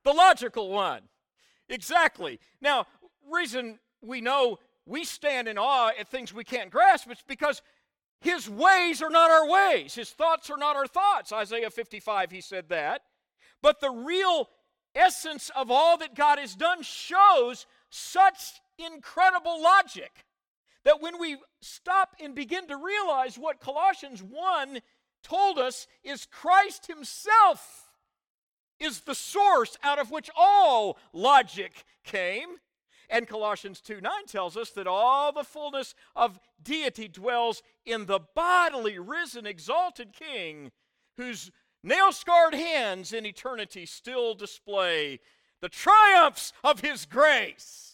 The 0.02 0.12
logical 0.12 0.70
one. 0.70 1.02
Exactly. 1.68 2.40
Now, 2.60 2.86
reason 3.30 3.78
we 4.02 4.20
know 4.20 4.58
we 4.84 5.04
stand 5.04 5.46
in 5.46 5.56
awe 5.56 5.92
at 5.98 6.08
things 6.08 6.34
we 6.34 6.42
can't 6.42 6.70
grasp, 6.70 7.08
it's 7.12 7.22
because 7.22 7.62
his 8.20 8.50
ways 8.50 9.02
are 9.02 9.10
not 9.10 9.30
our 9.30 9.48
ways. 9.48 9.94
His 9.94 10.10
thoughts 10.10 10.50
are 10.50 10.56
not 10.56 10.74
our 10.74 10.88
thoughts. 10.88 11.32
Isaiah 11.32 11.70
55, 11.70 12.32
he 12.32 12.40
said 12.40 12.70
that. 12.70 13.02
But 13.62 13.80
the 13.80 13.90
real 13.90 14.48
essence 14.96 15.48
of 15.54 15.70
all 15.70 15.96
that 15.98 16.16
God 16.16 16.40
has 16.40 16.56
done 16.56 16.82
shows 16.82 17.66
such 17.88 18.60
incredible 18.78 19.62
logic 19.62 20.24
that 20.84 21.00
when 21.00 21.18
we 21.18 21.36
stop 21.60 22.14
and 22.22 22.34
begin 22.34 22.66
to 22.68 22.76
realize 22.76 23.38
what 23.38 23.60
Colossians 23.60 24.22
1 24.22 24.80
told 25.22 25.58
us 25.58 25.86
is 26.02 26.26
Christ 26.26 26.86
Himself 26.86 27.90
is 28.78 29.00
the 29.00 29.14
source 29.14 29.76
out 29.82 29.98
of 29.98 30.10
which 30.10 30.30
all 30.36 30.98
logic 31.12 31.84
came. 32.04 32.56
And 33.10 33.28
Colossians 33.28 33.80
2 33.80 34.00
9 34.00 34.12
tells 34.26 34.56
us 34.56 34.70
that 34.70 34.86
all 34.86 35.32
the 35.32 35.44
fullness 35.44 35.94
of 36.16 36.40
deity 36.62 37.08
dwells 37.08 37.62
in 37.84 38.06
the 38.06 38.20
bodily, 38.34 38.98
risen, 38.98 39.46
exalted 39.46 40.12
King, 40.12 40.72
whose 41.16 41.50
nail 41.82 42.12
scarred 42.12 42.54
hands 42.54 43.12
in 43.12 43.26
eternity 43.26 43.86
still 43.86 44.34
display 44.34 45.20
the 45.60 45.68
triumphs 45.68 46.52
of 46.62 46.80
his 46.80 47.06
grace. 47.06 47.93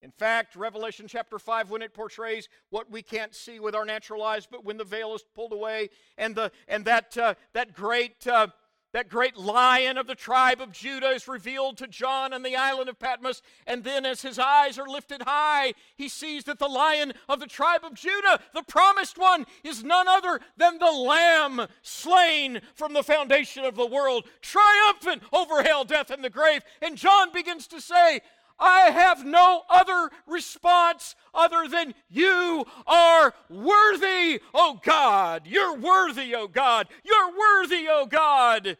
In 0.00 0.12
fact, 0.12 0.54
Revelation 0.54 1.06
chapter 1.08 1.38
5, 1.38 1.70
when 1.70 1.82
it 1.82 1.92
portrays 1.92 2.48
what 2.70 2.90
we 2.90 3.02
can't 3.02 3.34
see 3.34 3.58
with 3.58 3.74
our 3.74 3.84
natural 3.84 4.22
eyes, 4.22 4.46
but 4.48 4.64
when 4.64 4.76
the 4.76 4.84
veil 4.84 5.14
is 5.14 5.24
pulled 5.34 5.52
away 5.52 5.90
and, 6.16 6.36
the, 6.36 6.52
and 6.68 6.84
that, 6.84 7.18
uh, 7.18 7.34
that, 7.52 7.74
great, 7.74 8.24
uh, 8.28 8.46
that 8.92 9.08
great 9.08 9.36
lion 9.36 9.98
of 9.98 10.06
the 10.06 10.14
tribe 10.14 10.60
of 10.60 10.70
Judah 10.70 11.10
is 11.10 11.26
revealed 11.26 11.78
to 11.78 11.88
John 11.88 12.32
on 12.32 12.44
the 12.44 12.54
island 12.54 12.88
of 12.88 13.00
Patmos, 13.00 13.42
and 13.66 13.82
then 13.82 14.06
as 14.06 14.22
his 14.22 14.38
eyes 14.38 14.78
are 14.78 14.88
lifted 14.88 15.22
high, 15.22 15.74
he 15.96 16.08
sees 16.08 16.44
that 16.44 16.60
the 16.60 16.68
lion 16.68 17.12
of 17.28 17.40
the 17.40 17.46
tribe 17.46 17.84
of 17.84 17.94
Judah, 17.94 18.38
the 18.54 18.62
promised 18.62 19.18
one, 19.18 19.46
is 19.64 19.82
none 19.82 20.06
other 20.06 20.40
than 20.56 20.78
the 20.78 20.92
lamb 20.92 21.66
slain 21.82 22.60
from 22.74 22.92
the 22.92 23.02
foundation 23.02 23.64
of 23.64 23.74
the 23.74 23.86
world, 23.86 24.28
triumphant 24.42 25.24
over 25.32 25.64
hell, 25.64 25.84
death, 25.84 26.10
and 26.10 26.22
the 26.22 26.30
grave. 26.30 26.62
And 26.80 26.96
John 26.96 27.32
begins 27.32 27.66
to 27.68 27.80
say, 27.80 28.20
I 28.58 28.90
have 28.90 29.24
no 29.24 29.62
other 29.70 30.10
response 30.26 31.14
other 31.32 31.68
than 31.68 31.94
you 32.08 32.64
are 32.86 33.32
worthy, 33.48 34.40
oh 34.52 34.80
God. 34.82 35.46
You're 35.46 35.76
worthy, 35.76 36.34
oh 36.34 36.48
God. 36.48 36.88
You're 37.04 37.30
worthy, 37.30 37.86
oh 37.88 38.06
God. 38.06 38.76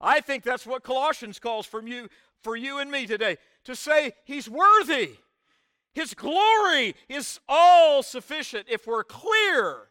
I 0.00 0.20
think 0.20 0.44
that's 0.44 0.66
what 0.66 0.84
Colossians 0.84 1.38
calls 1.38 1.66
from 1.66 1.86
you 1.86 2.08
for 2.42 2.56
you 2.56 2.78
and 2.78 2.90
me 2.90 3.06
today 3.06 3.38
to 3.64 3.74
say 3.74 4.12
he's 4.24 4.48
worthy. 4.48 5.16
His 5.94 6.14
glory 6.14 6.94
is 7.08 7.40
all 7.48 8.02
sufficient 8.02 8.66
if 8.68 8.86
we're 8.86 9.02
clear 9.02 9.88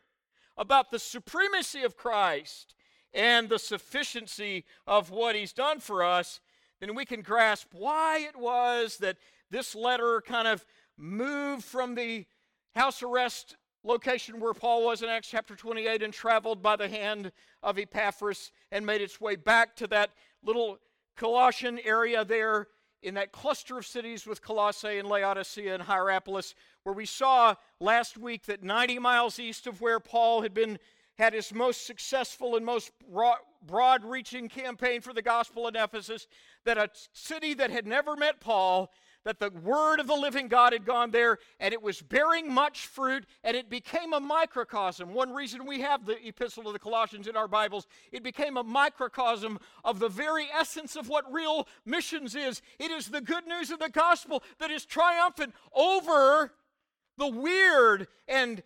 about 0.55 0.91
the 0.91 0.99
supremacy 0.99 1.81
of 1.81 1.97
Christ 1.97 2.75
and 3.13 3.49
the 3.49 3.59
sufficiency 3.59 4.65
of 4.85 5.09
what 5.09 5.35
he's 5.35 5.51
done 5.51 5.79
for 5.79 6.03
us 6.03 6.39
then 6.79 6.95
we 6.95 7.05
can 7.05 7.21
grasp 7.21 7.67
why 7.71 8.19
it 8.19 8.35
was 8.35 8.97
that 8.97 9.17
this 9.49 9.75
letter 9.75 10.21
kind 10.21 10.47
of 10.47 10.65
moved 10.97 11.63
from 11.63 11.95
the 11.95 12.25
house 12.75 13.01
arrest 13.01 13.55
location 13.83 14.39
where 14.39 14.53
Paul 14.53 14.85
was 14.85 15.01
in 15.01 15.09
Acts 15.09 15.29
chapter 15.29 15.55
28 15.55 16.01
and 16.01 16.13
traveled 16.13 16.61
by 16.61 16.75
the 16.75 16.87
hand 16.87 17.31
of 17.61 17.77
Epaphras 17.77 18.51
and 18.71 18.85
made 18.85 19.01
its 19.01 19.21
way 19.21 19.35
back 19.35 19.75
to 19.77 19.87
that 19.87 20.11
little 20.43 20.79
Colossian 21.15 21.79
area 21.83 22.25
there 22.25 22.67
in 23.01 23.13
that 23.13 23.31
cluster 23.31 23.77
of 23.77 23.85
cities 23.85 24.25
with 24.25 24.41
Colossae 24.41 24.97
and 24.97 25.07
Laodicea 25.07 25.75
and 25.75 25.83
Hierapolis, 25.83 26.55
where 26.83 26.95
we 26.95 27.05
saw 27.05 27.55
last 27.79 28.17
week 28.17 28.45
that 28.47 28.63
90 28.63 28.97
miles 28.99 29.39
east 29.39 29.67
of 29.67 29.79
where 29.79 29.99
Paul 29.99 30.41
had 30.41 30.53
been 30.53 30.79
had 31.17 31.33
his 31.33 31.53
most 31.53 31.85
successful 31.85 32.55
and 32.55 32.65
most 32.65 32.91
broad 33.65 34.03
reaching 34.03 34.49
campaign 34.49 35.01
for 35.01 35.13
the 35.13 35.21
gospel 35.21 35.67
in 35.67 35.75
Ephesus, 35.75 36.27
that 36.65 36.77
a 36.77 36.89
city 37.13 37.53
that 37.53 37.71
had 37.71 37.87
never 37.87 38.15
met 38.15 38.39
Paul, 38.39 38.91
that 39.23 39.39
the 39.39 39.49
word 39.49 39.99
of 39.99 40.05
the 40.05 40.15
living 40.15 40.47
God 40.47 40.71
had 40.71 40.85
gone 40.85 41.09
there 41.09 41.39
and 41.59 41.73
it 41.73 41.81
was 41.81 41.99
bearing 42.01 42.53
much 42.53 42.85
fruit 42.85 43.25
and 43.43 43.57
it 43.57 43.71
became 43.71 44.13
a 44.13 44.19
microcosm. 44.19 45.13
One 45.13 45.33
reason 45.33 45.65
we 45.65 45.81
have 45.81 46.05
the 46.05 46.25
epistle 46.25 46.63
to 46.65 46.71
the 46.71 46.79
Colossians 46.79 47.27
in 47.27 47.35
our 47.35 47.47
Bibles, 47.47 47.87
it 48.11 48.21
became 48.21 48.55
a 48.55 48.63
microcosm 48.63 49.59
of 49.83 49.99
the 49.99 50.09
very 50.09 50.47
essence 50.55 50.95
of 50.95 51.09
what 51.09 51.31
real 51.33 51.67
missions 51.85 52.35
is. 52.35 52.61
It 52.77 52.91
is 52.91 53.07
the 53.07 53.21
good 53.21 53.47
news 53.47 53.71
of 53.71 53.79
the 53.79 53.89
gospel 53.89 54.43
that 54.59 54.69
is 54.69 54.85
triumphant 54.85 55.55
over 55.73 56.53
the 57.17 57.27
weird 57.27 58.07
and 58.27 58.61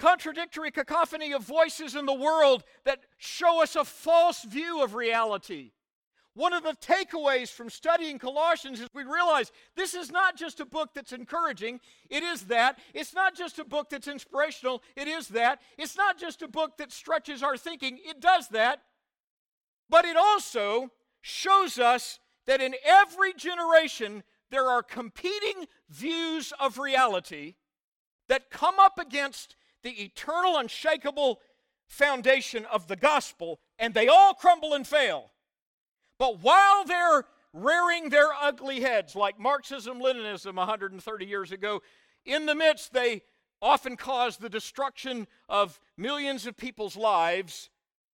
contradictory 0.00 0.70
cacophony 0.70 1.32
of 1.32 1.42
voices 1.42 1.94
in 1.94 2.06
the 2.06 2.14
world 2.14 2.64
that 2.84 3.00
show 3.18 3.62
us 3.62 3.76
a 3.76 3.84
false 3.84 4.42
view 4.44 4.82
of 4.82 4.94
reality. 4.94 5.72
One 6.34 6.54
of 6.54 6.62
the 6.62 6.72
takeaways 6.72 7.50
from 7.50 7.68
studying 7.68 8.18
Colossians 8.18 8.80
is 8.80 8.88
we 8.94 9.02
realize 9.02 9.52
this 9.76 9.94
is 9.94 10.10
not 10.10 10.36
just 10.36 10.58
a 10.58 10.64
book 10.64 10.90
that's 10.94 11.12
encouraging, 11.12 11.80
it 12.08 12.22
is 12.22 12.42
that. 12.44 12.78
It's 12.94 13.12
not 13.12 13.36
just 13.36 13.58
a 13.58 13.64
book 13.64 13.90
that's 13.90 14.08
inspirational, 14.08 14.82
it 14.96 15.06
is 15.06 15.28
that. 15.28 15.60
It's 15.76 15.96
not 15.96 16.18
just 16.18 16.40
a 16.40 16.48
book 16.48 16.78
that 16.78 16.92
stretches 16.92 17.42
our 17.42 17.58
thinking, 17.58 17.98
it 18.02 18.20
does 18.20 18.48
that. 18.48 18.80
But 19.90 20.06
it 20.06 20.16
also 20.16 20.90
shows 21.20 21.78
us 21.78 22.20
that 22.46 22.62
in 22.62 22.74
every 22.86 23.34
generation 23.34 24.22
there 24.50 24.66
are 24.66 24.82
competing 24.82 25.66
views 25.90 26.54
of 26.58 26.78
reality 26.78 27.56
that 28.28 28.50
come 28.50 28.78
up 28.78 28.98
against 28.98 29.56
the 29.82 30.02
eternal, 30.02 30.56
unshakable 30.56 31.40
foundation 31.86 32.64
of 32.66 32.86
the 32.86 32.96
gospel, 32.96 33.60
and 33.78 33.94
they 33.94 34.08
all 34.08 34.34
crumble 34.34 34.74
and 34.74 34.86
fail. 34.86 35.30
But 36.18 36.40
while 36.40 36.84
they're 36.84 37.24
rearing 37.52 38.10
their 38.10 38.28
ugly 38.40 38.80
heads, 38.80 39.16
like 39.16 39.38
Marxism 39.38 40.00
Leninism 40.00 40.54
130 40.54 41.26
years 41.26 41.50
ago, 41.50 41.82
in 42.24 42.46
the 42.46 42.54
midst, 42.54 42.92
they 42.92 43.22
often 43.62 43.96
cause 43.96 44.36
the 44.36 44.48
destruction 44.48 45.26
of 45.48 45.80
millions 45.96 46.46
of 46.46 46.56
people's 46.56 46.96
lives 46.96 47.70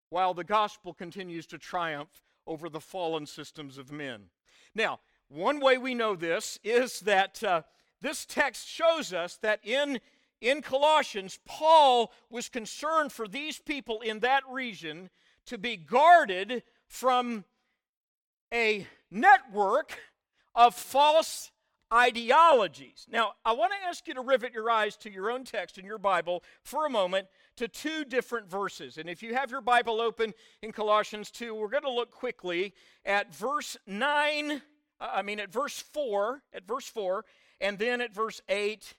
while 0.09 0.33
the 0.33 0.43
gospel 0.43 0.93
continues 0.93 1.45
to 1.47 1.57
triumph 1.57 2.23
over 2.47 2.69
the 2.69 2.79
fallen 2.79 3.25
systems 3.25 3.77
of 3.77 3.91
men. 3.91 4.25
Now, 4.73 4.99
one 5.27 5.59
way 5.59 5.77
we 5.77 5.95
know 5.95 6.15
this 6.15 6.59
is 6.63 6.99
that 7.01 7.43
uh, 7.43 7.63
this 8.01 8.25
text 8.25 8.67
shows 8.67 9.13
us 9.13 9.37
that 9.41 9.59
in 9.63 9.99
in 10.41 10.61
Colossians, 10.61 11.39
Paul 11.45 12.11
was 12.29 12.49
concerned 12.49 13.11
for 13.11 13.27
these 13.27 13.59
people 13.59 14.01
in 14.01 14.19
that 14.19 14.43
region 14.49 15.09
to 15.45 15.57
be 15.57 15.77
guarded 15.77 16.63
from 16.87 17.45
a 18.53 18.87
network 19.11 19.99
of 20.53 20.75
false 20.75 21.51
ideologies. 21.93 23.05
Now, 23.09 23.33
I 23.45 23.53
want 23.53 23.71
to 23.73 23.87
ask 23.87 24.07
you 24.07 24.13
to 24.15 24.21
rivet 24.21 24.53
your 24.53 24.69
eyes 24.69 24.97
to 24.97 25.11
your 25.11 25.29
own 25.29 25.43
text 25.43 25.77
in 25.77 25.85
your 25.85 25.97
Bible 25.97 26.43
for 26.63 26.85
a 26.85 26.89
moment 26.89 27.27
to 27.57 27.67
two 27.67 28.03
different 28.03 28.49
verses. 28.49 28.97
And 28.97 29.09
if 29.09 29.21
you 29.21 29.35
have 29.35 29.51
your 29.51 29.61
Bible 29.61 30.01
open 30.01 30.33
in 30.61 30.71
Colossians 30.71 31.31
2, 31.31 31.53
we're 31.53 31.69
going 31.69 31.83
to 31.83 31.91
look 31.91 32.11
quickly 32.11 32.73
at 33.05 33.33
verse 33.33 33.77
9, 33.85 34.51
uh, 34.51 34.57
I 34.99 35.21
mean 35.21 35.39
at 35.39 35.51
verse 35.51 35.79
4, 35.79 36.41
at 36.53 36.67
verse 36.67 36.87
4, 36.87 37.23
and 37.61 37.77
then 37.77 38.01
at 38.01 38.13
verse 38.13 38.41
8 38.49 38.95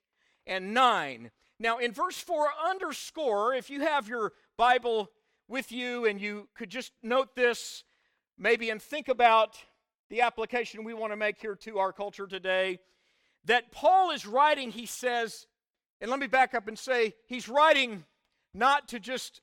and 0.47 0.75
9. 0.75 1.31
Now, 1.59 1.79
in 1.79 1.93
verse 1.93 2.19
4, 2.19 2.49
underscore, 2.69 3.55
if 3.55 3.71
you 3.71 3.81
have 3.81 4.09
your 4.09 4.33
Bible 4.57 5.11
with 5.49 5.73
you 5.73 6.07
and 6.07 6.21
you 6.21 6.49
could 6.55 6.71
just 6.71 6.93
note 7.03 7.35
this 7.35 7.85
maybe 8.39 8.71
and 8.71 8.81
think 8.81 9.09
about 9.09 9.57
the 10.11 10.21
application 10.21 10.85
we 10.85 10.95
want 10.95 11.13
to 11.13 11.17
make 11.17 11.39
here 11.39 11.55
to 11.57 11.79
our 11.79 11.93
culture 11.93 12.27
today, 12.27 12.79
that 13.45 13.73
Paul 13.73 14.11
is 14.11 14.27
writing, 14.27 14.71
he 14.71 14.87
says, 14.87 15.47
and 16.01 16.11
let 16.11 16.21
me 16.21 16.27
back 16.27 16.55
up 16.55 16.69
and 16.69 16.79
say, 16.79 17.15
he's 17.27 17.49
writing 17.49 18.05
not 18.53 18.89
to 18.89 19.01
just 19.01 19.41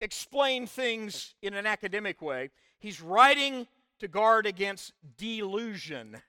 explain 0.00 0.66
things 0.66 1.34
in 1.40 1.54
an 1.54 1.66
academic 1.66 2.20
way, 2.20 2.50
he's 2.78 3.00
writing 3.00 3.66
to 4.00 4.08
guard 4.08 4.46
against 4.46 4.92
delusion. 5.16 6.20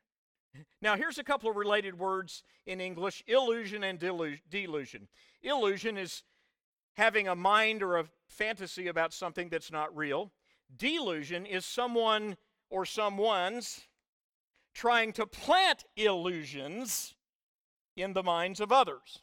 Now, 0.81 0.95
here's 0.95 1.17
a 1.17 1.23
couple 1.23 1.49
of 1.49 1.55
related 1.55 1.97
words 1.97 2.43
in 2.65 2.81
English 2.81 3.23
illusion 3.27 3.83
and 3.83 3.99
delusion. 3.99 5.07
Illusion 5.41 5.97
is 5.97 6.23
having 6.95 7.27
a 7.27 7.35
mind 7.35 7.83
or 7.83 7.97
a 7.97 8.05
fantasy 8.27 8.87
about 8.87 9.13
something 9.13 9.49
that's 9.49 9.71
not 9.71 9.95
real. 9.95 10.31
Delusion 10.75 11.45
is 11.45 11.65
someone 11.65 12.37
or 12.69 12.85
someone's 12.85 13.81
trying 14.73 15.13
to 15.13 15.25
plant 15.25 15.83
illusions 15.95 17.15
in 17.95 18.13
the 18.13 18.23
minds 18.23 18.59
of 18.59 18.71
others. 18.71 19.21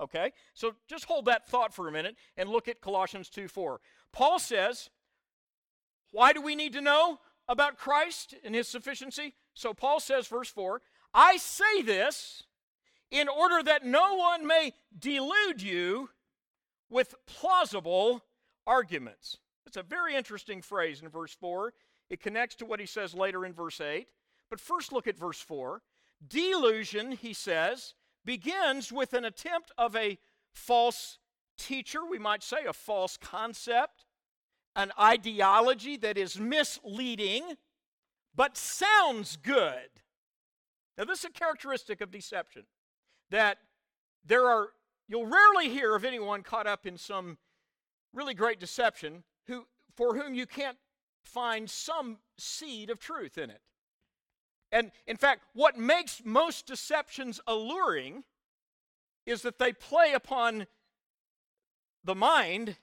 Okay? 0.00 0.32
So 0.54 0.74
just 0.88 1.04
hold 1.04 1.26
that 1.26 1.48
thought 1.48 1.72
for 1.72 1.88
a 1.88 1.92
minute 1.92 2.16
and 2.36 2.48
look 2.48 2.68
at 2.68 2.80
Colossians 2.80 3.28
2 3.28 3.48
4. 3.48 3.80
Paul 4.12 4.38
says, 4.38 4.90
Why 6.10 6.32
do 6.32 6.40
we 6.40 6.56
need 6.56 6.72
to 6.72 6.80
know 6.80 7.20
about 7.48 7.78
Christ 7.78 8.34
and 8.44 8.54
his 8.54 8.68
sufficiency? 8.68 9.34
So 9.54 9.74
Paul 9.74 10.00
says, 10.00 10.26
verse 10.26 10.48
4 10.48 10.80
I 11.14 11.36
say 11.36 11.82
this 11.82 12.44
in 13.10 13.28
order 13.28 13.62
that 13.62 13.84
no 13.84 14.14
one 14.14 14.46
may 14.46 14.72
delude 14.98 15.60
you 15.60 16.08
with 16.88 17.14
plausible 17.26 18.24
arguments. 18.66 19.38
It's 19.66 19.76
a 19.76 19.82
very 19.82 20.14
interesting 20.14 20.62
phrase 20.62 21.02
in 21.02 21.08
verse 21.08 21.34
4. 21.34 21.72
It 22.10 22.20
connects 22.20 22.56
to 22.56 22.66
what 22.66 22.80
he 22.80 22.86
says 22.86 23.14
later 23.14 23.44
in 23.44 23.52
verse 23.52 23.80
8. 23.80 24.06
But 24.50 24.60
first, 24.60 24.92
look 24.92 25.06
at 25.06 25.16
verse 25.16 25.40
4. 25.40 25.82
Delusion, 26.28 27.12
he 27.12 27.32
says, 27.32 27.94
begins 28.24 28.92
with 28.92 29.14
an 29.14 29.24
attempt 29.24 29.72
of 29.78 29.96
a 29.96 30.18
false 30.52 31.18
teacher, 31.58 32.00
we 32.08 32.18
might 32.18 32.42
say, 32.42 32.64
a 32.66 32.72
false 32.72 33.16
concept, 33.16 34.04
an 34.76 34.92
ideology 34.98 35.96
that 35.98 36.18
is 36.18 36.38
misleading 36.38 37.56
but 38.34 38.56
sounds 38.56 39.36
good. 39.36 39.88
Now, 40.96 41.04
this 41.04 41.20
is 41.20 41.24
a 41.26 41.30
characteristic 41.30 42.00
of 42.00 42.10
deception 42.10 42.64
that 43.30 43.58
there 44.24 44.46
are, 44.46 44.68
you'll 45.08 45.26
rarely 45.26 45.68
hear 45.68 45.94
of 45.94 46.04
anyone 46.04 46.42
caught 46.42 46.66
up 46.66 46.86
in 46.86 46.96
some 46.96 47.38
really 48.12 48.34
great 48.34 48.60
deception 48.60 49.24
who, 49.46 49.66
for 49.96 50.14
whom 50.14 50.34
you 50.34 50.46
can't 50.46 50.78
find 51.24 51.70
some 51.70 52.18
seed 52.38 52.90
of 52.90 52.98
truth 52.98 53.38
in 53.38 53.50
it. 53.50 53.60
And 54.70 54.90
in 55.06 55.16
fact, 55.16 55.42
what 55.54 55.78
makes 55.78 56.22
most 56.24 56.66
deceptions 56.66 57.40
alluring 57.46 58.24
is 59.26 59.42
that 59.42 59.58
they 59.58 59.72
play 59.72 60.12
upon 60.14 60.66
the 62.04 62.14
mind 62.14 62.76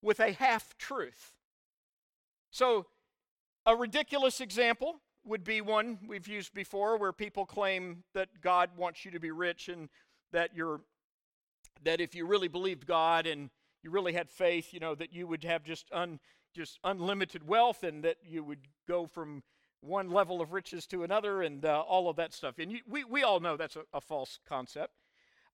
with 0.00 0.20
a 0.20 0.32
half 0.32 0.76
truth. 0.78 1.32
So 2.50 2.86
a 3.66 3.74
ridiculous 3.74 4.40
example 4.40 5.00
would 5.24 5.44
be 5.44 5.60
one 5.60 5.98
we've 6.06 6.28
used 6.28 6.52
before 6.52 6.98
where 6.98 7.12
people 7.12 7.46
claim 7.46 8.04
that 8.12 8.28
God 8.42 8.70
wants 8.76 9.04
you 9.04 9.10
to 9.12 9.20
be 9.20 9.30
rich 9.30 9.68
and 9.68 9.88
that 10.32 10.50
you're 10.54 10.80
that 11.82 12.00
if 12.00 12.14
you 12.14 12.26
really 12.26 12.48
believed 12.48 12.86
God 12.86 13.26
and 13.26 13.50
you 13.82 13.90
really 13.90 14.12
had 14.14 14.30
faith, 14.30 14.72
you 14.72 14.80
know, 14.80 14.94
that 14.94 15.12
you 15.12 15.26
would 15.26 15.44
have 15.44 15.64
just 15.64 15.86
un 15.92 16.18
just 16.54 16.78
unlimited 16.84 17.46
wealth 17.46 17.82
and 17.82 18.04
that 18.04 18.16
you 18.24 18.44
would 18.44 18.60
go 18.86 19.06
from 19.06 19.42
one 19.80 20.10
level 20.10 20.40
of 20.40 20.52
riches 20.52 20.86
to 20.86 21.02
another 21.02 21.42
and 21.42 21.64
uh, 21.64 21.80
all 21.80 22.08
of 22.08 22.16
that 22.16 22.32
stuff. 22.32 22.58
And 22.58 22.70
you, 22.72 22.80
we, 22.88 23.04
we 23.04 23.22
all 23.22 23.40
know 23.40 23.56
that's 23.56 23.76
a, 23.76 23.82
a 23.92 24.00
false 24.00 24.38
concept. 24.48 24.92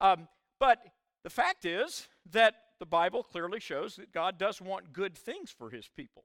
Um, 0.01 0.29
but 0.59 0.79
the 1.25 1.31
fact 1.31 1.65
is 1.65 2.07
that 2.31 2.55
the 2.79 2.87
Bible 2.87 3.23
clearly 3.23 3.61
shows 3.61 3.97
that 3.97 4.13
God 4.13 4.39
does 4.39 4.61
want 4.61 4.93
good 4.93 5.17
things 5.17 5.51
for 5.51 5.71
his 5.71 5.89
people. 5.97 6.25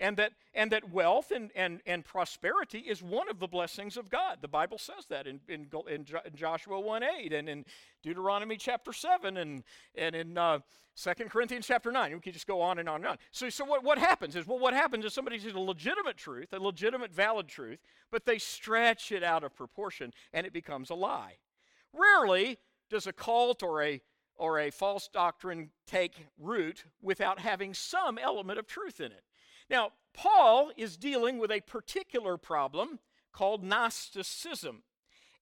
And 0.00 0.16
that, 0.16 0.32
and 0.54 0.72
that 0.72 0.90
wealth 0.90 1.30
and, 1.30 1.50
and, 1.54 1.80
and 1.84 2.02
prosperity 2.04 2.78
is 2.78 3.02
one 3.02 3.28
of 3.28 3.38
the 3.38 3.46
blessings 3.46 3.98
of 3.98 4.08
God. 4.08 4.38
The 4.40 4.48
Bible 4.48 4.78
says 4.78 5.04
that 5.10 5.26
in, 5.26 5.40
in, 5.46 5.66
in 5.88 6.06
Joshua 6.34 6.80
1 6.80 7.02
8 7.02 7.32
and 7.34 7.48
in 7.50 7.66
Deuteronomy 8.02 8.56
chapter 8.56 8.94
7 8.94 9.36
and, 9.36 9.62
and 9.94 10.16
in 10.16 10.38
uh, 10.38 10.60
2 10.96 11.12
Corinthians 11.28 11.66
chapter 11.66 11.92
9. 11.92 12.14
We 12.14 12.20
can 12.20 12.32
just 12.32 12.46
go 12.46 12.62
on 12.62 12.78
and 12.78 12.88
on 12.88 12.96
and 12.96 13.06
on. 13.06 13.18
So, 13.30 13.50
so 13.50 13.64
what, 13.66 13.84
what 13.84 13.98
happens 13.98 14.36
is, 14.36 14.46
well, 14.46 14.58
what 14.58 14.72
happens 14.72 15.04
is 15.04 15.12
somebody 15.12 15.38
sees 15.38 15.52
a 15.52 15.60
legitimate 15.60 16.16
truth, 16.16 16.52
a 16.52 16.58
legitimate, 16.58 17.12
valid 17.12 17.46
truth, 17.46 17.78
but 18.10 18.24
they 18.24 18.38
stretch 18.38 19.12
it 19.12 19.22
out 19.22 19.44
of 19.44 19.54
proportion 19.54 20.14
and 20.32 20.46
it 20.46 20.52
becomes 20.54 20.88
a 20.88 20.94
lie. 20.94 21.36
Rarely 21.92 22.56
does 22.88 23.06
a 23.06 23.12
cult 23.12 23.62
or 23.62 23.82
a 23.82 24.00
or 24.36 24.58
a 24.58 24.70
false 24.70 25.06
doctrine 25.06 25.68
take 25.86 26.26
root 26.38 26.84
without 27.02 27.38
having 27.38 27.74
some 27.74 28.16
element 28.16 28.58
of 28.58 28.66
truth 28.66 28.98
in 28.98 29.12
it. 29.12 29.22
Now, 29.70 29.92
Paul 30.12 30.72
is 30.76 30.96
dealing 30.96 31.38
with 31.38 31.52
a 31.52 31.60
particular 31.60 32.36
problem 32.36 32.98
called 33.32 33.62
Gnosticism. 33.62 34.82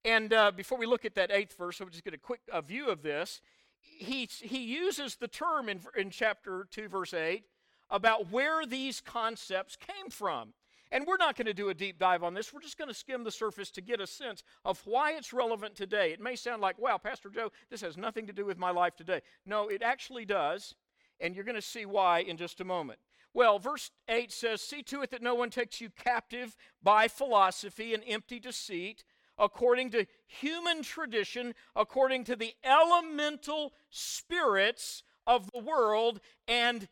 And 0.05 0.33
uh, 0.33 0.53
before 0.53 0.79
we 0.79 0.87
look 0.87 1.07
at 1.07 1.14
that 1.14 1.33
eighth 1.33 1.57
verse, 1.57 1.81
we'll 1.81 1.88
just 1.88 2.05
get 2.05 2.14
a 2.14 2.19
quick 2.19 2.41
uh, 2.53 2.61
view 2.61 2.88
of 2.88 3.03
this. 3.03 3.41
He, 3.81 4.29
he 4.31 4.59
uses 4.59 5.17
the 5.17 5.29
term 5.29 5.69
in, 5.69 5.81
in 5.97 6.11
chapter 6.11 6.69
2, 6.71 6.88
verse 6.88 7.14
8, 7.14 7.43
about 7.91 8.31
where 8.31 8.67
these 8.67 9.01
concepts 9.01 9.77
came 9.77 10.11
from. 10.11 10.53
And 10.93 11.07
we're 11.07 11.17
not 11.17 11.37
going 11.37 11.47
to 11.47 11.55
do 11.55 11.71
a 11.71 11.75
deep 11.75 11.99
dive 11.99 12.23
on 12.23 12.35
this. 12.35 12.53
We're 12.53 12.61
just 12.61 12.79
going 12.79 12.88
to 12.88 12.95
skim 12.95 13.25
the 13.25 13.31
surface 13.31 13.71
to 13.73 13.81
get 13.81 14.01
a 14.01 14.07
sense 14.07 14.43
of 14.64 14.81
why 14.87 15.12
it's 15.12 15.33
relevant 15.33 15.75
today. 15.75 16.12
It 16.12 16.21
may 16.21 16.37
sound 16.37 16.62
like, 16.62 16.79
wow, 16.79 16.99
Pastor 16.99 17.29
Joe, 17.29 17.51
this 17.71 17.81
has 17.81 17.97
nothing 17.97 18.27
to 18.27 18.33
do 18.33 18.45
with 18.45 18.59
my 18.59 18.71
life 18.71 18.97
today. 18.97 19.21
No, 19.45 19.69
it 19.69 19.83
actually 19.83 20.25
does. 20.25 20.75
And 21.21 21.35
you're 21.35 21.45
going 21.45 21.57
to 21.57 21.62
see 21.62 21.85
why 21.85 22.21
in 22.21 22.37
just 22.37 22.61
a 22.61 22.64
moment. 22.64 23.01
Well, 23.35 23.59
verse 23.59 23.91
8 24.09 24.33
says, 24.33 24.61
See 24.61 24.83
to 24.85 25.03
it 25.03 25.11
that 25.11 25.23
no 25.23 25.35
one 25.35 25.51
takes 25.51 25.81
you 25.81 25.91
captive 25.91 26.57
by 26.83 27.09
philosophy 27.09 27.95
and 27.95 28.03
empty 28.07 28.41
deceit, 28.41 29.05
according 29.38 29.91
to 29.91 30.07
human 30.27 30.83
tradition, 30.83 31.55
according 31.77 32.25
to 32.25 32.37
the 32.37 32.55
elemental 32.64 33.73
spirits 33.91 35.03
of 35.27 35.51
the 35.53 35.61
world, 35.61 36.21
and 36.47 36.88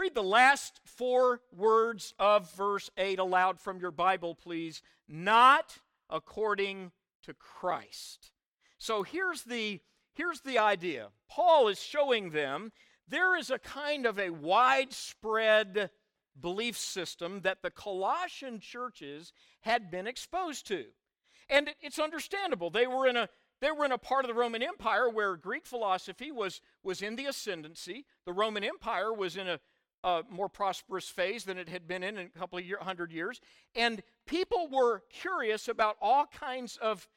Read 0.00 0.14
the 0.14 0.22
last 0.22 0.80
four 0.84 1.40
words 1.54 2.14
of 2.18 2.50
verse 2.54 2.90
8 2.96 3.18
aloud 3.18 3.60
from 3.60 3.80
your 3.80 3.90
Bible, 3.90 4.34
please. 4.34 4.82
Not 5.08 5.78
according 6.08 6.92
to 7.24 7.34
Christ. 7.34 8.30
So 8.78 9.02
here's 9.02 9.42
the, 9.42 9.80
here's 10.14 10.40
the 10.40 10.58
idea. 10.58 11.08
Paul 11.28 11.68
is 11.68 11.82
showing 11.82 12.30
them 12.30 12.72
there 13.10 13.36
is 13.36 13.50
a 13.50 13.58
kind 13.58 14.06
of 14.06 14.18
a 14.18 14.30
widespread 14.30 15.90
belief 16.40 16.78
system 16.78 17.40
that 17.42 17.62
the 17.62 17.70
Colossian 17.70 18.60
churches 18.60 19.32
had 19.60 19.90
been 19.90 20.06
exposed 20.06 20.66
to. 20.68 20.86
And 21.48 21.70
it's 21.80 21.98
understandable. 21.98 22.70
They 22.70 22.86
were 22.86 23.06
in 23.06 23.16
a 23.16 23.28
they 23.60 23.70
were 23.70 23.84
in 23.84 23.92
a 23.92 23.98
part 23.98 24.24
of 24.24 24.28
the 24.28 24.40
Roman 24.40 24.62
Empire 24.62 25.10
where 25.10 25.36
Greek 25.36 25.66
philosophy 25.66 26.32
was, 26.32 26.62
was 26.82 27.02
in 27.02 27.16
the 27.16 27.26
ascendancy. 27.26 28.06
The 28.24 28.32
Roman 28.32 28.64
Empire 28.64 29.12
was 29.12 29.36
in 29.36 29.46
a 29.46 29.60
a 30.02 30.22
more 30.30 30.48
prosperous 30.48 31.08
phase 31.08 31.44
than 31.44 31.58
it 31.58 31.68
had 31.68 31.86
been 31.86 32.02
in 32.02 32.16
in 32.16 32.26
a 32.26 32.38
couple 32.38 32.58
of 32.58 32.64
year, 32.64 32.78
hundred 32.80 33.12
years. 33.12 33.40
And 33.74 34.02
people 34.26 34.68
were 34.70 35.02
curious 35.10 35.68
about 35.68 35.96
all 36.00 36.26
kinds 36.26 36.78
of 36.78 37.08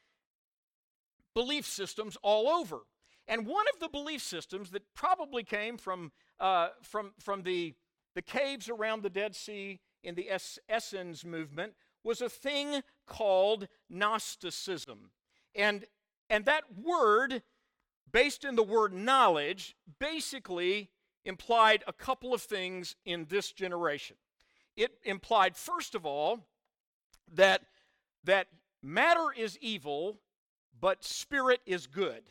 belief 1.34 1.66
systems 1.66 2.18
all 2.22 2.50
over. 2.50 2.82
And 3.28 3.48
one 3.48 3.66
of 3.74 3.80
the 3.80 3.88
belief 3.88 4.22
systems 4.22 4.72
that 4.72 4.94
probably 4.94 5.44
came 5.44 5.78
from, 5.78 6.12
uh, 6.40 6.70
from, 6.82 7.14
from 7.20 7.44
the, 7.44 7.74
the 8.16 8.22
caves 8.22 8.70
around 8.70 9.04
the 9.04 9.10
Dead 9.10 9.36
Sea 9.36 9.80
in 10.04 10.16
the 10.16 10.30
Essenes 10.70 11.24
movement 11.24 11.74
was 12.04 12.22
a 12.22 12.30
thing 12.30 12.82
called 13.08 13.68
Gnosticism. 13.90 15.12
And, 15.56 15.86
and 16.30 16.46
that 16.46 16.64
word, 16.82 17.44
based 18.12 18.44
in 18.44 18.56
the 18.56 18.64
word 18.64 18.94
knowledge, 18.94 19.76
basically 20.00 20.90
implied 21.24 21.84
a 21.88 21.94
couple 21.94 22.34
of 22.34 22.42
things 22.42 22.96
in 23.06 23.26
this 23.30 23.52
generation. 23.52 24.18
It 24.76 24.92
implied, 25.04 25.56
first 25.56 25.96
of 25.96 26.06
all, 26.06 26.40
that, 27.34 27.62
that 28.26 28.48
matter 28.82 29.28
is 29.38 29.58
evil, 29.62 30.20
but 30.80 31.04
spirit 31.04 31.62
is 31.66 31.88
good. 31.88 32.24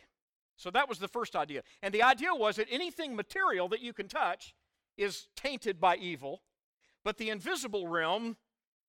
So 0.57 0.71
that 0.71 0.89
was 0.89 0.99
the 0.99 1.09
first 1.09 1.35
idea. 1.35 1.63
And 1.83 1.93
the 1.93 2.03
idea 2.03 2.35
was 2.35 2.57
that 2.57 2.69
anything 2.71 3.17
material 3.17 3.69
that 3.69 3.81
you 3.81 3.93
can 3.93 4.09
touch 4.09 4.55
is 4.97 5.27
tainted 5.37 5.81
by 5.81 5.97
evil, 5.97 6.43
but 7.05 7.17
the 7.19 7.31
invisible 7.31 7.89
realm 7.89 8.37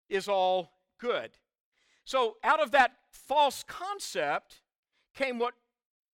is 0.10 0.28
all 0.28 0.74
good. 1.00 1.32
So 2.06 2.38
out 2.44 2.62
of 2.62 2.72
that 2.72 2.92
false 3.10 3.64
concept 3.64 4.62
came 5.16 5.40
what 5.40 5.54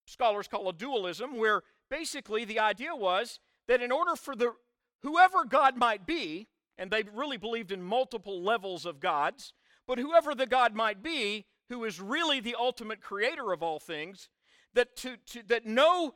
scholars 0.05 0.47
call 0.47 0.67
a 0.69 0.73
dualism, 0.73 1.37
where 1.37 1.63
basically 1.89 2.45
the 2.45 2.59
idea 2.59 2.95
was 2.95 3.39
that 3.67 3.81
in 3.81 3.91
order 3.91 4.15
for 4.15 4.35
the 4.35 4.53
whoever 5.01 5.45
God 5.45 5.77
might 5.77 6.05
be, 6.05 6.47
and 6.77 6.91
they 6.91 7.03
really 7.13 7.37
believed 7.37 7.71
in 7.71 7.81
multiple 7.81 8.41
levels 8.41 8.85
of 8.85 8.99
gods, 8.99 9.53
but 9.87 9.99
whoever 9.99 10.33
the 10.33 10.47
God 10.47 10.73
might 10.73 11.03
be, 11.03 11.45
who 11.69 11.83
is 11.83 11.99
really 11.99 12.39
the 12.39 12.55
ultimate 12.57 13.01
creator 13.01 13.51
of 13.51 13.63
all 13.63 13.79
things, 13.79 14.29
that 14.75 14.95
to, 14.97 15.17
to 15.31 15.43
that 15.47 15.65
no 15.65 16.13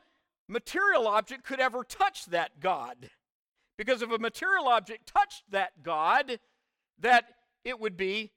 material 0.48 1.06
object 1.06 1.44
could 1.44 1.60
ever 1.60 1.84
touch 1.84 2.26
that 2.26 2.60
God. 2.60 3.10
Because 3.76 4.02
if 4.02 4.10
a 4.10 4.18
material 4.18 4.68
object 4.68 5.10
touched 5.12 5.44
that 5.50 5.82
God, 5.82 6.38
that 6.98 7.24
it 7.64 7.80
would 7.80 7.96
be 7.96 8.32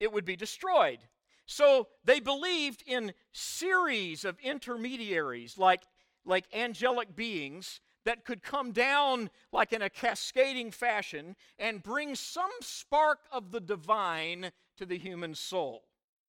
it 0.00 0.12
would 0.12 0.24
be 0.24 0.36
destroyed. 0.36 0.98
So 1.46 1.88
they 2.04 2.20
believed 2.20 2.82
in 2.86 3.12
series 3.32 4.24
of 4.24 4.38
intermediaries 4.40 5.58
like 5.58 5.82
like 6.24 6.44
angelic 6.54 7.16
beings 7.16 7.80
that 8.04 8.24
could 8.24 8.42
come 8.42 8.72
down 8.72 9.30
like 9.52 9.72
in 9.72 9.82
a 9.82 9.90
cascading 9.90 10.70
fashion 10.70 11.36
and 11.58 11.82
bring 11.82 12.14
some 12.14 12.50
spark 12.60 13.20
of 13.30 13.50
the 13.50 13.60
divine 13.60 14.50
to 14.76 14.86
the 14.86 14.98
human 14.98 15.34
soul. 15.34 15.82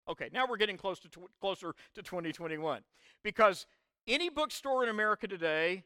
Okay, 0.08 0.30
now 0.34 0.46
we're 0.48 0.58
getting 0.58 0.78
close 0.78 1.00
to 1.00 1.10
tw- 1.10 1.32
closer 1.40 1.74
to 1.96 2.02
2021 2.02 2.82
because 3.24 3.66
any 4.08 4.30
bookstore 4.30 4.84
in 4.84 4.90
America 4.90 5.28
today, 5.28 5.84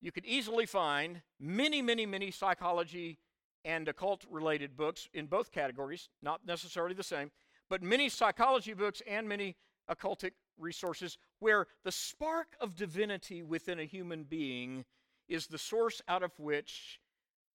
you 0.00 0.10
could 0.10 0.26
easily 0.26 0.66
find 0.66 1.22
many, 1.38 1.80
many, 1.80 2.04
many 2.04 2.30
psychology 2.30 3.18
and 3.64 3.88
occult 3.88 4.24
related 4.28 4.76
books 4.76 5.08
in 5.14 5.26
both 5.26 5.52
categories, 5.52 6.08
not 6.20 6.46
necessarily 6.46 6.94
the 6.94 7.02
same, 7.02 7.30
but 7.70 7.82
many 7.82 8.08
psychology 8.08 8.74
books 8.74 9.02
and 9.06 9.28
many 9.28 9.56
occultic 9.90 10.32
resources 10.58 11.16
where 11.38 11.66
the 11.84 11.92
spark 11.92 12.56
of 12.60 12.74
divinity 12.74 13.42
within 13.42 13.78
a 13.78 13.84
human 13.84 14.24
being 14.24 14.84
is 15.28 15.46
the 15.46 15.58
source 15.58 16.02
out 16.08 16.22
of 16.22 16.38
which 16.38 17.00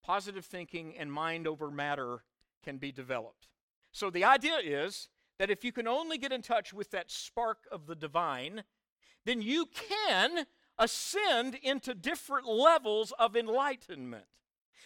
positive 0.02 0.44
thinking 0.44 0.96
and 0.98 1.12
mind 1.12 1.46
over 1.46 1.70
matter 1.70 2.24
can 2.64 2.78
be 2.78 2.90
developed. 2.90 3.48
So 3.92 4.10
the 4.10 4.24
idea 4.24 4.56
is 4.62 5.08
that 5.40 5.50
if 5.50 5.64
you 5.64 5.72
can 5.72 5.88
only 5.88 6.18
get 6.18 6.32
in 6.32 6.42
touch 6.42 6.70
with 6.70 6.90
that 6.90 7.10
spark 7.10 7.60
of 7.72 7.86
the 7.86 7.94
divine, 7.94 8.62
then 9.24 9.40
you 9.40 9.64
can 9.72 10.44
ascend 10.78 11.54
into 11.62 11.94
different 11.94 12.46
levels 12.46 13.10
of 13.18 13.34
enlightenment. 13.34 14.26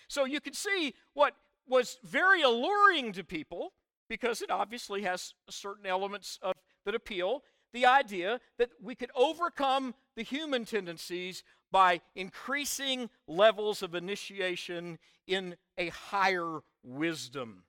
So 0.07 0.25
you 0.25 0.41
can 0.41 0.53
see 0.53 0.95
what 1.13 1.35
was 1.67 1.99
very 2.05 2.43
alluring 2.43 3.13
to 3.15 3.25
people 3.25 3.73
because 4.09 4.43
it 4.43 4.51
obviously 4.51 5.03
has 5.03 5.35
certain 5.51 5.87
elements 5.87 6.39
of 6.41 6.55
that 6.85 6.95
appeal 6.95 7.43
the 7.73 7.87
idea 7.87 8.39
that 8.57 8.71
we 8.81 8.95
could 8.95 9.11
overcome 9.17 9.93
the 10.15 10.23
human 10.23 10.65
tendencies 10.65 11.43
by 11.73 12.01
increasing 12.15 13.11
levels 13.27 13.83
of 13.83 13.97
initiation 13.97 15.01
in 15.27 15.57
a 15.77 15.89
higher 15.89 16.61
wisdom. 16.85 17.65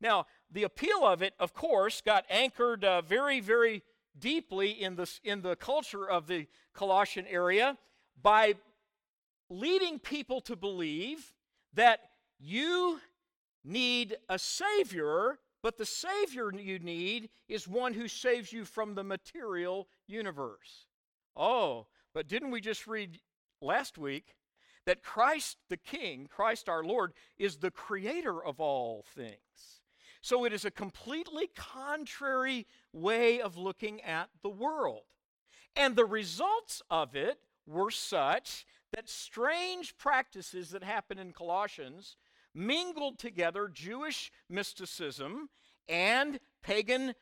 Now, 0.00 0.26
the 0.50 0.64
appeal 0.64 1.04
of 1.04 1.22
it, 1.22 1.34
of 1.38 1.54
course, 1.54 2.00
got 2.00 2.24
anchored 2.30 2.84
uh, 2.84 3.00
very, 3.02 3.40
very 3.40 3.82
deeply 4.18 4.70
in 4.70 4.96
the, 4.96 5.10
in 5.24 5.42
the 5.42 5.56
culture 5.56 6.08
of 6.08 6.26
the 6.26 6.46
Colossian 6.74 7.26
area 7.26 7.76
by 8.20 8.54
leading 9.48 9.98
people 9.98 10.40
to 10.42 10.56
believe 10.56 11.32
that 11.74 12.00
you 12.38 13.00
need 13.64 14.16
a 14.28 14.38
Savior, 14.38 15.38
but 15.62 15.76
the 15.76 15.86
Savior 15.86 16.52
you 16.52 16.78
need 16.78 17.28
is 17.48 17.66
one 17.66 17.94
who 17.94 18.08
saves 18.08 18.52
you 18.52 18.64
from 18.64 18.94
the 18.94 19.04
material 19.04 19.88
universe. 20.06 20.86
Oh, 21.36 21.86
but 22.14 22.28
didn't 22.28 22.50
we 22.50 22.60
just 22.60 22.86
read 22.86 23.20
last 23.60 23.98
week 23.98 24.36
that 24.86 25.02
Christ 25.02 25.58
the 25.68 25.76
King, 25.76 26.28
Christ 26.30 26.68
our 26.68 26.84
Lord, 26.84 27.12
is 27.36 27.56
the 27.56 27.70
creator 27.70 28.42
of 28.42 28.60
all 28.60 29.04
things. 29.14 29.36
So 30.26 30.44
it 30.44 30.52
is 30.52 30.64
a 30.64 30.72
completely 30.72 31.50
contrary 31.54 32.66
way 32.92 33.40
of 33.40 33.56
looking 33.56 34.00
at 34.00 34.28
the 34.42 34.48
world. 34.48 35.02
And 35.76 35.94
the 35.94 36.04
results 36.04 36.82
of 36.90 37.14
it 37.14 37.38
were 37.64 37.92
such 37.92 38.66
that 38.92 39.08
strange 39.08 39.96
practices 39.98 40.70
that 40.70 40.82
happened 40.82 41.20
in 41.20 41.30
Colossians 41.30 42.16
mingled 42.52 43.20
together 43.20 43.70
Jewish 43.72 44.32
mysticism 44.48 45.48
and 45.88 46.40
pagan 46.60 47.14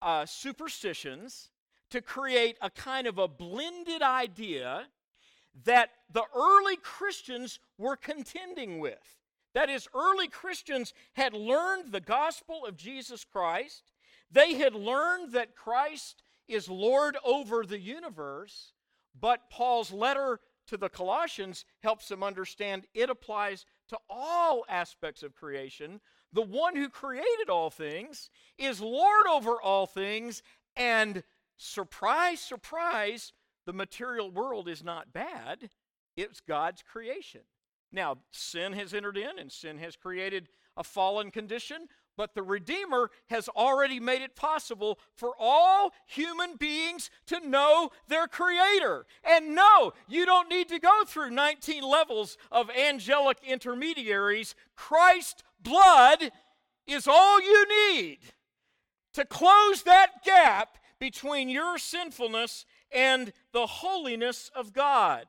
uh, 0.00 0.24
superstitions 0.24 1.50
to 1.90 2.00
create 2.00 2.56
a 2.62 2.70
kind 2.70 3.08
of 3.08 3.18
a 3.18 3.26
blended 3.26 4.02
idea 4.02 4.86
that 5.64 5.90
the 6.08 6.22
early 6.36 6.76
Christians 6.76 7.58
were 7.76 7.96
contending 7.96 8.78
with. 8.78 9.19
That 9.54 9.68
is, 9.68 9.88
early 9.94 10.28
Christians 10.28 10.94
had 11.14 11.34
learned 11.34 11.92
the 11.92 12.00
gospel 12.00 12.64
of 12.64 12.76
Jesus 12.76 13.24
Christ. 13.24 13.92
They 14.30 14.54
had 14.54 14.74
learned 14.74 15.32
that 15.32 15.56
Christ 15.56 16.22
is 16.46 16.68
Lord 16.68 17.16
over 17.24 17.64
the 17.64 17.80
universe, 17.80 18.72
but 19.18 19.50
Paul's 19.50 19.92
letter 19.92 20.40
to 20.68 20.76
the 20.76 20.88
Colossians 20.88 21.64
helps 21.82 22.08
them 22.08 22.22
understand 22.22 22.86
it 22.94 23.10
applies 23.10 23.66
to 23.88 23.98
all 24.08 24.64
aspects 24.68 25.24
of 25.24 25.34
creation. 25.34 26.00
The 26.32 26.42
one 26.42 26.76
who 26.76 26.88
created 26.88 27.48
all 27.48 27.70
things 27.70 28.30
is 28.56 28.80
Lord 28.80 29.26
over 29.28 29.60
all 29.60 29.86
things, 29.86 30.42
and 30.76 31.24
surprise, 31.56 32.40
surprise, 32.40 33.32
the 33.66 33.72
material 33.72 34.30
world 34.30 34.68
is 34.68 34.84
not 34.84 35.12
bad, 35.12 35.70
it's 36.16 36.40
God's 36.40 36.82
creation. 36.82 37.42
Now, 37.92 38.18
sin 38.30 38.72
has 38.74 38.94
entered 38.94 39.16
in 39.16 39.38
and 39.38 39.50
sin 39.50 39.78
has 39.78 39.96
created 39.96 40.48
a 40.76 40.84
fallen 40.84 41.30
condition, 41.30 41.88
but 42.16 42.34
the 42.34 42.42
Redeemer 42.42 43.10
has 43.28 43.48
already 43.48 43.98
made 43.98 44.22
it 44.22 44.36
possible 44.36 44.98
for 45.14 45.32
all 45.38 45.92
human 46.06 46.56
beings 46.56 47.10
to 47.26 47.40
know 47.40 47.90
their 48.08 48.26
Creator. 48.26 49.06
And 49.24 49.54
no, 49.54 49.92
you 50.08 50.26
don't 50.26 50.48
need 50.48 50.68
to 50.68 50.78
go 50.78 51.04
through 51.06 51.30
19 51.30 51.82
levels 51.82 52.36
of 52.52 52.70
angelic 52.70 53.38
intermediaries. 53.46 54.54
Christ's 54.76 55.42
blood 55.62 56.30
is 56.86 57.08
all 57.08 57.40
you 57.40 57.66
need 57.94 58.18
to 59.14 59.24
close 59.24 59.82
that 59.82 60.22
gap 60.24 60.78
between 60.98 61.48
your 61.48 61.78
sinfulness 61.78 62.64
and 62.92 63.32
the 63.52 63.66
holiness 63.66 64.50
of 64.54 64.72
God. 64.72 65.26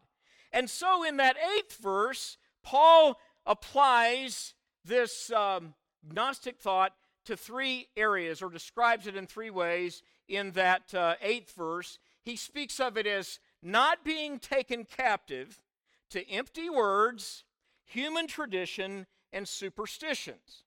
And 0.51 0.69
so, 0.69 1.03
in 1.03 1.17
that 1.17 1.37
eighth 1.57 1.77
verse, 1.81 2.37
Paul 2.63 3.19
applies 3.45 4.53
this 4.85 5.31
um, 5.31 5.73
Gnostic 6.03 6.59
thought 6.59 6.93
to 7.25 7.37
three 7.37 7.87
areas, 7.95 8.41
or 8.41 8.49
describes 8.49 9.07
it 9.07 9.15
in 9.15 9.27
three 9.27 9.49
ways 9.49 10.01
in 10.27 10.51
that 10.51 10.93
uh, 10.93 11.15
eighth 11.21 11.55
verse. 11.55 11.99
He 12.23 12.35
speaks 12.35 12.79
of 12.79 12.97
it 12.97 13.05
as 13.05 13.39
not 13.61 14.03
being 14.03 14.39
taken 14.39 14.85
captive 14.85 15.61
to 16.09 16.27
empty 16.29 16.69
words, 16.69 17.43
human 17.85 18.27
tradition, 18.27 19.05
and 19.31 19.47
superstitions. 19.47 20.63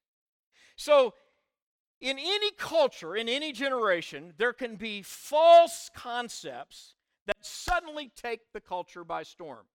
So, 0.75 1.13
in 2.01 2.19
any 2.19 2.51
culture, 2.51 3.15
in 3.15 3.29
any 3.29 3.51
generation, 3.51 4.33
there 4.37 4.53
can 4.53 4.75
be 4.75 5.01
false 5.01 5.89
concepts 5.95 6.95
that 7.25 7.37
suddenly 7.41 8.11
take 8.15 8.51
the 8.53 8.61
culture 8.61 9.03
by 9.03 9.23
storm. 9.23 9.65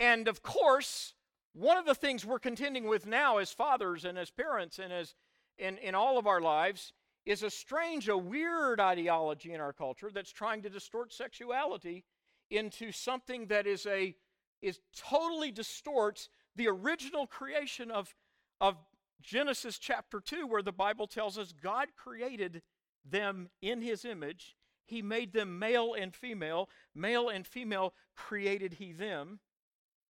And 0.00 0.28
of 0.28 0.42
course, 0.42 1.12
one 1.52 1.76
of 1.76 1.84
the 1.84 1.94
things 1.94 2.24
we're 2.24 2.38
contending 2.38 2.88
with 2.88 3.06
now 3.06 3.36
as 3.36 3.52
fathers 3.52 4.06
and 4.06 4.18
as 4.18 4.30
parents 4.30 4.78
and 4.78 4.90
as 4.90 5.14
in, 5.58 5.76
in 5.76 5.94
all 5.94 6.18
of 6.18 6.26
our 6.26 6.40
lives 6.40 6.94
is 7.26 7.42
a 7.42 7.50
strange, 7.50 8.08
a 8.08 8.16
weird 8.16 8.80
ideology 8.80 9.52
in 9.52 9.60
our 9.60 9.74
culture 9.74 10.10
that's 10.12 10.32
trying 10.32 10.62
to 10.62 10.70
distort 10.70 11.12
sexuality 11.12 12.02
into 12.50 12.90
something 12.90 13.46
that 13.46 13.66
is 13.66 13.86
a 13.86 14.16
is 14.62 14.80
totally 14.96 15.50
distorts 15.50 16.28
the 16.56 16.68
original 16.68 17.26
creation 17.26 17.90
of, 17.90 18.14
of 18.60 18.76
Genesis 19.22 19.78
chapter 19.78 20.20
2, 20.20 20.46
where 20.46 20.62
the 20.62 20.72
Bible 20.72 21.06
tells 21.06 21.38
us 21.38 21.52
God 21.62 21.88
created 21.96 22.62
them 23.08 23.48
in 23.62 23.80
his 23.80 24.04
image. 24.04 24.56
He 24.86 25.00
made 25.00 25.32
them 25.32 25.58
male 25.58 25.94
and 25.94 26.14
female. 26.14 26.68
Male 26.94 27.28
and 27.28 27.46
female 27.46 27.94
created 28.14 28.74
he 28.74 28.92
them 28.92 29.40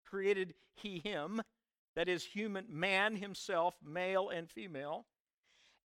created 0.09 0.53
he 0.75 0.99
him, 0.99 1.41
that 1.95 2.07
is, 2.07 2.23
human 2.23 2.65
man 2.69 3.15
himself, 3.17 3.75
male 3.85 4.29
and 4.29 4.49
female, 4.49 5.05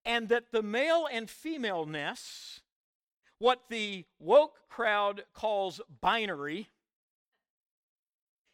and 0.05 0.29
that 0.29 0.51
the 0.51 0.61
male 0.61 1.07
and 1.11 1.29
femaleness, 1.29 2.61
what 3.39 3.61
the 3.69 4.05
woke 4.19 4.59
crowd 4.69 5.23
calls 5.33 5.81
binary, 6.01 6.69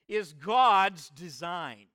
is 0.08 0.34
God's 0.34 1.10
design. 1.10 1.88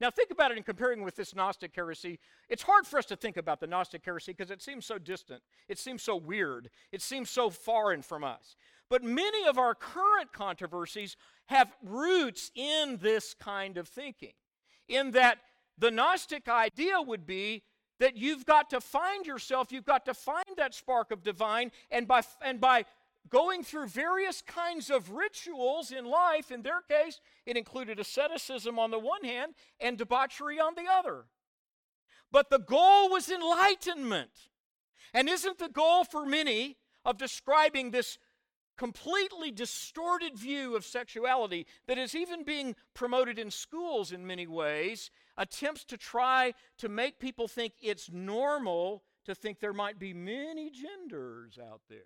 Now, 0.00 0.10
think 0.10 0.30
about 0.30 0.52
it 0.52 0.56
in 0.56 0.62
comparing 0.62 1.02
with 1.02 1.16
this 1.16 1.34
Gnostic 1.34 1.72
heresy. 1.74 2.20
It's 2.48 2.62
hard 2.62 2.86
for 2.86 2.98
us 2.98 3.04
to 3.06 3.16
think 3.16 3.36
about 3.36 3.58
the 3.58 3.66
Gnostic 3.66 4.04
heresy 4.04 4.32
because 4.32 4.50
it 4.50 4.62
seems 4.62 4.86
so 4.86 4.96
distant. 4.96 5.42
It 5.68 5.78
seems 5.78 6.02
so 6.02 6.14
weird. 6.14 6.70
It 6.92 7.02
seems 7.02 7.30
so 7.30 7.50
foreign 7.50 8.02
from 8.02 8.22
us. 8.22 8.54
But 8.90 9.04
many 9.04 9.46
of 9.46 9.58
our 9.58 9.74
current 9.74 10.32
controversies 10.32 11.16
have 11.46 11.72
roots 11.82 12.50
in 12.54 12.98
this 13.00 13.34
kind 13.34 13.76
of 13.76 13.88
thinking, 13.88 14.32
in 14.88 15.10
that 15.12 15.38
the 15.76 15.90
Gnostic 15.90 16.48
idea 16.48 17.00
would 17.00 17.26
be 17.26 17.62
that 18.00 18.16
you've 18.16 18.46
got 18.46 18.70
to 18.70 18.80
find 18.80 19.26
yourself, 19.26 19.72
you've 19.72 19.84
got 19.84 20.04
to 20.06 20.14
find 20.14 20.44
that 20.56 20.74
spark 20.74 21.10
of 21.10 21.22
divine, 21.22 21.70
and 21.90 22.06
by, 22.06 22.22
and 22.40 22.60
by 22.60 22.84
going 23.28 23.62
through 23.62 23.88
various 23.88 24.42
kinds 24.42 24.90
of 24.90 25.10
rituals 25.10 25.90
in 25.90 26.04
life, 26.04 26.50
in 26.50 26.62
their 26.62 26.80
case, 26.82 27.20
it 27.44 27.56
included 27.56 27.98
asceticism 27.98 28.78
on 28.78 28.90
the 28.90 28.98
one 28.98 29.24
hand 29.24 29.54
and 29.80 29.98
debauchery 29.98 30.58
on 30.58 30.74
the 30.74 30.86
other. 30.90 31.24
But 32.30 32.50
the 32.50 32.58
goal 32.58 33.10
was 33.10 33.30
enlightenment. 33.30 34.30
And 35.14 35.28
isn't 35.28 35.58
the 35.58 35.68
goal 35.68 36.04
for 36.04 36.26
many 36.26 36.76
of 37.04 37.16
describing 37.16 37.90
this 37.90 38.18
completely 38.78 39.50
distorted 39.50 40.38
view 40.38 40.76
of 40.76 40.86
sexuality 40.86 41.66
that 41.86 41.98
is 41.98 42.14
even 42.14 42.44
being 42.44 42.76
promoted 42.94 43.38
in 43.38 43.50
schools 43.50 44.12
in 44.12 44.26
many 44.26 44.46
ways, 44.46 45.10
attempts 45.36 45.84
to 45.84 45.96
try 45.98 46.54
to 46.78 46.88
make 46.88 47.18
people 47.18 47.48
think 47.48 47.74
it's 47.82 48.10
normal 48.10 49.02
to 49.26 49.34
think 49.34 49.58
there 49.58 49.74
might 49.74 49.98
be 49.98 50.14
many 50.14 50.70
genders 50.70 51.58
out 51.60 51.82
there. 51.90 51.98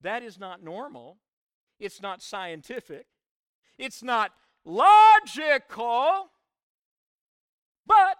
That 0.00 0.22
is 0.22 0.38
not 0.38 0.62
normal. 0.62 1.18
It's 1.78 2.00
not 2.00 2.22
scientific. 2.22 3.06
It's 3.76 4.02
not 4.02 4.32
logical. 4.64 6.30
But 7.86 8.16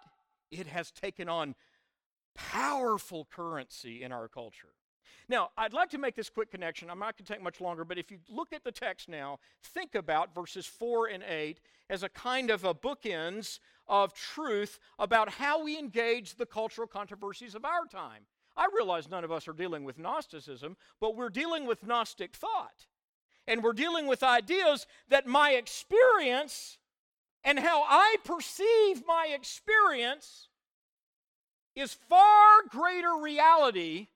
it 0.50 0.66
has 0.66 0.90
taken 0.90 1.28
on 1.28 1.54
powerful 2.34 3.26
currency 3.30 4.02
in 4.02 4.12
our 4.12 4.28
culture. 4.28 4.74
Now, 5.28 5.50
I'd 5.56 5.72
like 5.72 5.90
to 5.90 5.98
make 5.98 6.14
this 6.14 6.30
quick 6.30 6.50
connection. 6.50 6.90
I'm 6.90 6.98
not 6.98 7.16
going 7.16 7.26
to 7.26 7.32
take 7.32 7.42
much 7.42 7.60
longer, 7.60 7.84
but 7.84 7.98
if 7.98 8.10
you 8.10 8.18
look 8.28 8.52
at 8.52 8.64
the 8.64 8.72
text 8.72 9.08
now, 9.08 9.38
think 9.62 9.94
about 9.94 10.34
verses 10.34 10.66
4 10.66 11.08
and 11.08 11.22
8 11.22 11.60
as 11.90 12.02
a 12.02 12.08
kind 12.08 12.50
of 12.50 12.64
a 12.64 12.74
bookends 12.74 13.58
of 13.86 14.14
truth 14.14 14.78
about 14.98 15.30
how 15.30 15.62
we 15.62 15.78
engage 15.78 16.36
the 16.36 16.46
cultural 16.46 16.86
controversies 16.86 17.54
of 17.54 17.64
our 17.64 17.86
time. 17.86 18.22
I 18.56 18.68
realize 18.74 19.08
none 19.08 19.24
of 19.24 19.30
us 19.32 19.46
are 19.46 19.52
dealing 19.52 19.84
with 19.84 19.98
Gnosticism, 19.98 20.76
but 21.00 21.16
we're 21.16 21.30
dealing 21.30 21.66
with 21.66 21.86
Gnostic 21.86 22.34
thought. 22.34 22.86
And 23.46 23.62
we're 23.62 23.72
dealing 23.72 24.06
with 24.06 24.22
ideas 24.22 24.86
that 25.08 25.26
my 25.26 25.52
experience 25.52 26.78
and 27.44 27.58
how 27.58 27.84
I 27.88 28.16
perceive 28.24 29.04
my 29.06 29.28
experience 29.32 30.48
is 31.74 31.94
far 31.94 32.62
greater 32.68 33.16
reality 33.16 34.08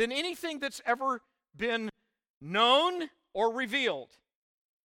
than 0.00 0.12
anything 0.12 0.58
that's 0.58 0.80
ever 0.86 1.20
been 1.54 1.90
known 2.40 3.10
or 3.34 3.52
revealed. 3.52 4.08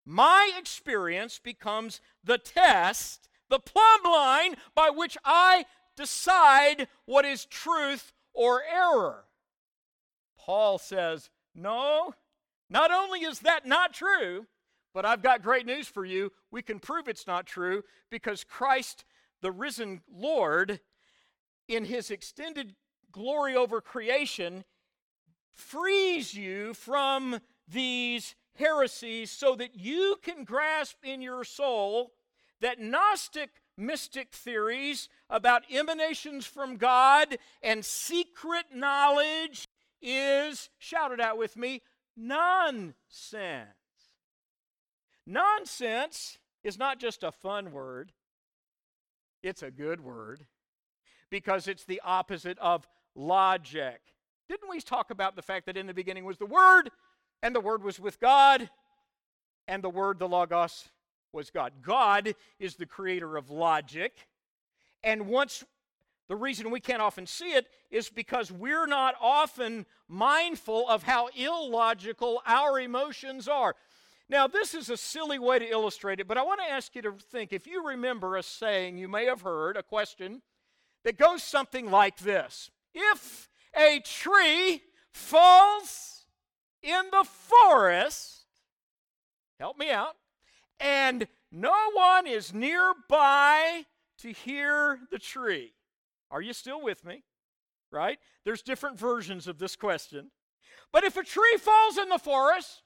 My 0.05 0.51
experience 0.59 1.39
becomes 1.39 2.01
the 2.25 2.37
test, 2.37 3.29
the 3.49 3.61
plumb 3.61 4.01
line 4.05 4.57
by 4.75 4.91
which 4.91 5.17
I 5.25 5.67
decide 5.97 6.89
what 7.05 7.25
is 7.25 7.45
truth 7.45 8.13
or 8.33 8.65
error. 8.65 9.27
Paul 10.37 10.79
says, 10.79 11.31
No, 11.55 12.15
not 12.69 12.91
only 12.91 13.21
is 13.21 13.39
that 13.39 13.65
not 13.65 13.95
true, 13.95 14.47
but 14.93 15.07
I've 15.07 15.23
got 15.23 15.45
great 15.45 15.65
news 15.65 15.87
for 15.87 16.05
you. 16.05 16.33
We 16.51 16.61
can 16.61 16.81
prove 16.81 17.07
it's 17.07 17.29
not 17.29 17.47
true 17.47 17.85
because 18.11 18.43
Christ, 18.43 19.05
the 19.43 19.53
risen 19.53 20.01
Lord, 20.13 20.81
in 21.69 21.85
his 21.85 22.11
extended 22.11 22.75
glory 23.13 23.55
over 23.55 23.81
creation, 23.81 24.65
frees 25.55 26.35
you 26.35 26.75
from 26.75 27.41
these 27.69 28.35
heresies 28.57 29.31
so 29.31 29.55
that 29.57 29.75
you 29.75 30.17
can 30.23 30.45
grasp 30.45 30.97
in 31.03 31.23
your 31.23 31.45
soul 31.45 32.13
that 32.61 32.81
Gnostic 32.81 33.51
mystic 33.77 34.33
theories 34.33 35.09
about 35.29 35.63
emanations 35.71 36.47
from 36.47 36.77
God 36.77 37.37
and 37.63 37.85
secret 37.85 38.67
knowledge 38.75 39.67
is, 40.01 40.71
shout 40.79 41.13
it 41.13 41.21
out 41.21 41.39
with 41.39 41.57
me, 41.57 41.83
nonsense. 42.17 42.95
Nonsense 45.27 46.39
is 46.63 46.79
not 46.79 46.99
just 46.99 47.23
a 47.23 47.33
fun 47.33 47.73
word, 47.73 48.13
it's 49.43 49.63
a 49.63 49.71
good 49.71 50.01
word 50.01 50.47
because 51.31 51.67
it's 51.67 51.85
the 51.85 52.01
opposite 52.05 52.59
of 52.59 52.87
logic. 53.15 54.01
Didn't 54.49 54.69
we 54.69 54.81
talk 54.81 55.11
about 55.11 55.37
the 55.37 55.43
fact 55.43 55.67
that 55.67 55.77
in 55.77 55.87
the 55.87 55.95
beginning 55.95 56.25
was 56.25 56.39
the 56.39 56.47
Word, 56.47 56.91
and 57.43 57.55
the 57.55 57.61
Word 57.61 57.83
was 57.83 57.99
with 57.99 58.21
God, 58.21 58.69
and 59.67 59.83
the 59.83 59.91
Word, 59.91 60.19
the 60.19 60.29
Logos, 60.29 60.89
was 61.33 61.51
God? 61.51 61.73
God 61.83 62.35
is 62.59 62.77
the 62.77 62.87
creator 62.87 63.37
of 63.37 63.51
logic, 63.51 64.29
and 65.03 65.27
once 65.29 65.65
the 66.29 66.37
reason 66.37 66.71
we 66.71 66.81
can't 66.81 67.03
often 67.03 67.27
see 67.27 67.53
it 67.53 67.67
is 67.91 68.09
because 68.09 68.51
we're 68.51 68.87
not 68.87 69.15
often 69.21 69.85
mindful 70.09 70.89
of 70.89 71.03
how 71.03 71.29
illogical 71.37 72.41
our 72.47 72.81
emotions 72.81 73.47
are. 73.47 73.75
Now, 74.31 74.47
this 74.47 74.73
is 74.73 74.89
a 74.89 74.97
silly 74.97 75.39
way 75.39 75.59
to 75.59 75.69
illustrate 75.69 76.21
it, 76.21 76.27
but 76.27 76.39
I 76.39 76.43
want 76.43 76.61
to 76.61 76.71
ask 76.71 76.95
you 76.95 77.03
to 77.03 77.13
think 77.13 77.53
if 77.53 77.67
you 77.67 77.87
remember 77.87 78.37
a 78.37 78.43
saying 78.43 78.97
you 78.97 79.09
may 79.09 79.27
have 79.27 79.43
heard, 79.43 79.77
a 79.77 79.83
question 79.83 80.41
that 81.05 81.19
goes 81.19 81.43
something 81.43 81.91
like 81.91 82.19
this 82.19 82.71
If 82.95 83.51
a 83.77 84.01
tree 84.01 84.83
falls 85.13 86.27
in 86.83 87.03
the 87.11 87.25
forest, 87.25 88.45
help 89.59 89.79
me 89.79 89.91
out, 89.91 90.17
and 90.81 91.27
no 91.51 91.75
one 91.93 92.27
is 92.27 92.53
nearby 92.53 93.85
to 94.19 94.33
hear 94.33 94.99
the 95.11 95.19
tree. 95.19 95.73
Are 96.31 96.43
you 96.43 96.53
still 96.53 96.83
with 96.83 97.05
me? 97.05 97.23
Right? 97.91 98.19
There's 98.45 98.63
different 98.63 98.99
versions 98.99 99.47
of 99.47 99.59
this 99.59 99.77
question. 99.77 100.31
But 100.93 101.05
if 101.05 101.17
a 101.17 101.25
tree 101.25 101.57
falls 101.59 101.97
in 101.97 102.09
the 102.09 102.19
forest 102.19 102.83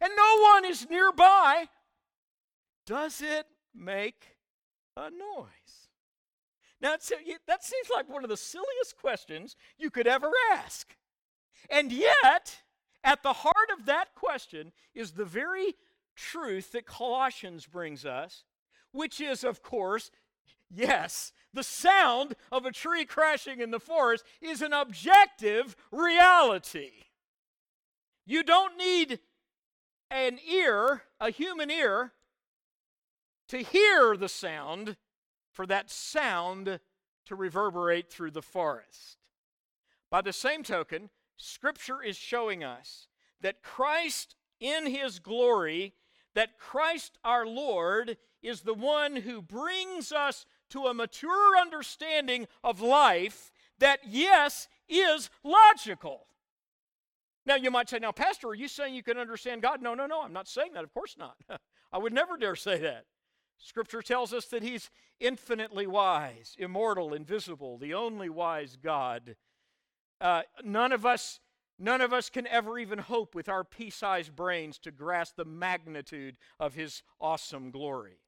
and 0.00 0.12
no 0.16 0.40
one 0.54 0.64
is 0.64 0.88
nearby, 0.88 1.68
does 2.86 3.20
it 3.20 3.46
make 3.74 4.36
a 4.96 5.10
noise? 5.10 5.87
Now, 6.80 6.92
that 6.92 7.64
seems 7.64 7.88
like 7.92 8.08
one 8.08 8.24
of 8.24 8.30
the 8.30 8.36
silliest 8.36 8.96
questions 9.00 9.56
you 9.76 9.90
could 9.90 10.06
ever 10.06 10.30
ask. 10.52 10.96
And 11.68 11.90
yet, 11.92 12.62
at 13.02 13.22
the 13.22 13.32
heart 13.32 13.70
of 13.76 13.86
that 13.86 14.14
question 14.14 14.72
is 14.94 15.12
the 15.12 15.24
very 15.24 15.74
truth 16.14 16.72
that 16.72 16.86
Colossians 16.86 17.66
brings 17.66 18.04
us, 18.04 18.44
which 18.92 19.20
is, 19.20 19.44
of 19.44 19.62
course, 19.62 20.10
yes, 20.70 21.32
the 21.52 21.62
sound 21.62 22.34
of 22.52 22.64
a 22.64 22.72
tree 22.72 23.04
crashing 23.04 23.60
in 23.60 23.70
the 23.70 23.80
forest 23.80 24.24
is 24.40 24.62
an 24.62 24.72
objective 24.72 25.74
reality. 25.90 26.90
You 28.24 28.42
don't 28.42 28.76
need 28.76 29.20
an 30.10 30.38
ear, 30.48 31.02
a 31.18 31.30
human 31.30 31.70
ear, 31.70 32.12
to 33.48 33.58
hear 33.58 34.16
the 34.16 34.28
sound 34.28 34.96
for 35.58 35.66
that 35.66 35.90
sound 35.90 36.78
to 37.26 37.34
reverberate 37.34 38.08
through 38.08 38.30
the 38.30 38.40
forest. 38.40 39.18
By 40.08 40.20
the 40.20 40.32
same 40.32 40.62
token, 40.62 41.10
Scripture 41.36 42.00
is 42.00 42.16
showing 42.16 42.62
us 42.62 43.08
that 43.40 43.60
Christ 43.60 44.36
in 44.60 44.86
His 44.86 45.18
glory, 45.18 45.94
that 46.36 46.60
Christ 46.60 47.18
our 47.24 47.44
Lord 47.44 48.18
is 48.40 48.60
the 48.60 48.72
one 48.72 49.16
who 49.16 49.42
brings 49.42 50.12
us 50.12 50.46
to 50.70 50.84
a 50.84 50.94
mature 50.94 51.58
understanding 51.60 52.46
of 52.62 52.80
life 52.80 53.50
that, 53.80 53.98
yes, 54.06 54.68
is 54.88 55.28
logical. 55.42 56.28
Now, 57.44 57.56
you 57.56 57.72
might 57.72 57.88
say, 57.88 57.98
now, 57.98 58.12
Pastor, 58.12 58.50
are 58.50 58.54
you 58.54 58.68
saying 58.68 58.94
you 58.94 59.02
can 59.02 59.18
understand 59.18 59.62
God? 59.62 59.82
No, 59.82 59.94
no, 59.94 60.06
no, 60.06 60.22
I'm 60.22 60.32
not 60.32 60.46
saying 60.46 60.74
that. 60.74 60.84
Of 60.84 60.94
course 60.94 61.16
not. 61.18 61.34
I 61.92 61.98
would 61.98 62.12
never 62.12 62.36
dare 62.36 62.54
say 62.54 62.78
that. 62.78 63.06
Scripture 63.58 64.02
tells 64.02 64.32
us 64.32 64.46
that 64.46 64.62
He's 64.62 64.90
infinitely 65.20 65.86
wise, 65.86 66.54
immortal, 66.58 67.12
invisible, 67.12 67.78
the 67.78 67.94
only 67.94 68.28
wise 68.28 68.76
God. 68.76 69.36
Uh, 70.20 70.42
none 70.64 70.92
of 70.92 71.04
us. 71.04 71.40
None 71.80 72.00
of 72.00 72.12
us 72.12 72.28
can 72.28 72.48
ever 72.48 72.76
even 72.76 72.98
hope 72.98 73.36
with 73.36 73.48
our 73.48 73.62
pea 73.62 73.90
sized 73.90 74.34
brains 74.34 74.78
to 74.80 74.90
grasp 74.90 75.36
the 75.36 75.44
magnitude 75.44 76.36
of 76.58 76.74
His 76.74 77.04
awesome 77.20 77.70
glory. 77.70 78.18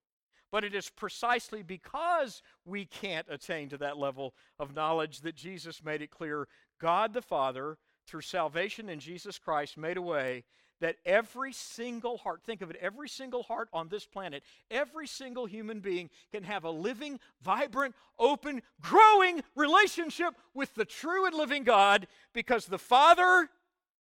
But 0.53 0.63
it 0.63 0.73
is 0.73 0.89
precisely 0.89 1.65
because 1.65 2.43
we 2.65 2.85
can't 2.85 3.27
attain 3.29 3.69
to 3.71 3.79
that 3.79 3.99
level 3.99 4.35
of 4.61 4.75
knowledge 4.75 5.23
that 5.23 5.35
Jesus 5.35 5.83
made 5.83 6.01
it 6.01 6.13
clear 6.13 6.47
God 6.81 7.13
the 7.13 7.23
Father, 7.23 7.79
through 8.07 8.23
salvation 8.23 8.89
in 8.89 9.01
Jesus 9.01 9.39
Christ, 9.39 9.77
made 9.77 9.97
a 9.97 10.03
way 10.03 10.45
that 10.81 10.97
every 11.05 11.53
single 11.53 12.19
heart, 12.19 12.43
think 12.45 12.63
of 12.63 12.71
it, 12.71 12.77
every 12.81 13.09
single 13.09 13.43
heart 13.43 13.69
on 13.73 13.89
this 13.89 14.07
planet, 14.07 14.43
every 14.71 15.07
single 15.07 15.47
human 15.47 15.81
being 15.81 16.11
can 16.33 16.43
have 16.43 16.65
a 16.65 16.71
living, 16.71 17.21
vibrant, 17.43 17.95
open, 18.19 18.63
growing 18.81 19.43
relationship 19.55 20.35
with 20.55 20.75
the 20.75 20.85
true 20.85 21.27
and 21.27 21.35
living 21.35 21.65
God 21.65 22.07
because 22.33 22.67
the 22.67 22.79
Father 22.79 23.49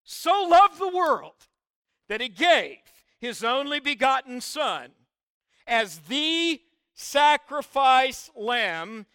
so 0.04 0.48
loved 0.50 0.80
the 0.80 0.96
world 0.96 1.48
that 2.08 2.22
he 2.22 2.30
gave 2.30 2.78
his 3.20 3.44
only 3.44 3.80
begotten 3.80 4.40
Son 4.40 4.92
as 5.66 6.00
the 6.08 6.62
sacrifice 6.94 8.30
lamb 8.36 9.06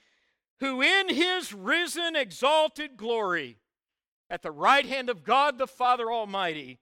who 0.60 0.80
in 0.80 1.08
his 1.08 1.52
risen, 1.52 2.14
exalted 2.14 2.96
glory 2.96 3.56
at 4.30 4.42
the 4.42 4.50
right 4.50 4.86
hand 4.86 5.10
of 5.10 5.24
God 5.24 5.58
the 5.58 5.66
Father 5.66 6.10
Almighty 6.12 6.78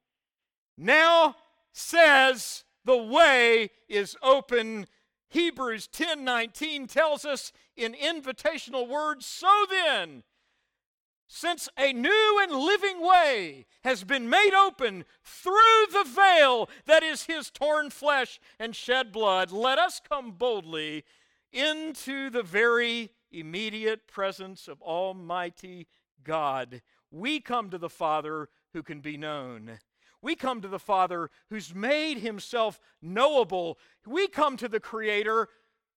now 0.81 1.37
says 1.73 2.65
the 2.85 2.97
way 2.97 3.71
is 3.89 4.17
open. 4.23 4.87
Hebrews 5.29 5.87
10:19 5.89 6.89
tells 6.89 7.25
us 7.25 7.53
in 7.77 7.95
invitational 7.95 8.89
words, 8.89 9.27
so 9.27 9.67
then, 9.69 10.25
since 11.29 11.69
a 11.77 11.93
new 11.93 12.41
and 12.43 12.53
living 12.53 13.01
way 13.01 13.67
has 13.85 14.03
been 14.03 14.29
made 14.29 14.55
open 14.55 15.05
through 15.23 15.87
the 15.93 16.05
veil 16.05 16.69
that 16.87 17.03
is 17.03 17.25
his 17.25 17.51
torn 17.51 17.91
flesh 17.91 18.41
and 18.59 18.75
shed 18.75 19.13
blood, 19.13 19.53
let 19.53 19.79
us 19.79 20.01
come 20.01 20.33
boldly 20.33 21.05
into 21.53 22.31
the 22.31 22.43
very 22.43 23.11
immediate 23.31 24.09
presence 24.09 24.67
of 24.67 24.83
Almighty 24.83 25.87
God. 26.25 26.83
We 27.11 27.41
come 27.41 27.71
to 27.71 27.79
the 27.79 27.91
Father 27.91 28.49
who 28.73 28.83
can 28.83 29.01
be 29.01 29.17
known. 29.17 29.79
We 30.23 30.35
come 30.35 30.61
to 30.61 30.69
the 30.69 30.79
Father 30.79 31.31
who's 31.49 31.75
made 31.75 32.19
himself 32.19 32.81
knowable. 33.01 33.79
We 34.07 34.29
come 34.29 34.57
to 34.59 34.69
the 34.69 34.81
Creator 34.81 35.49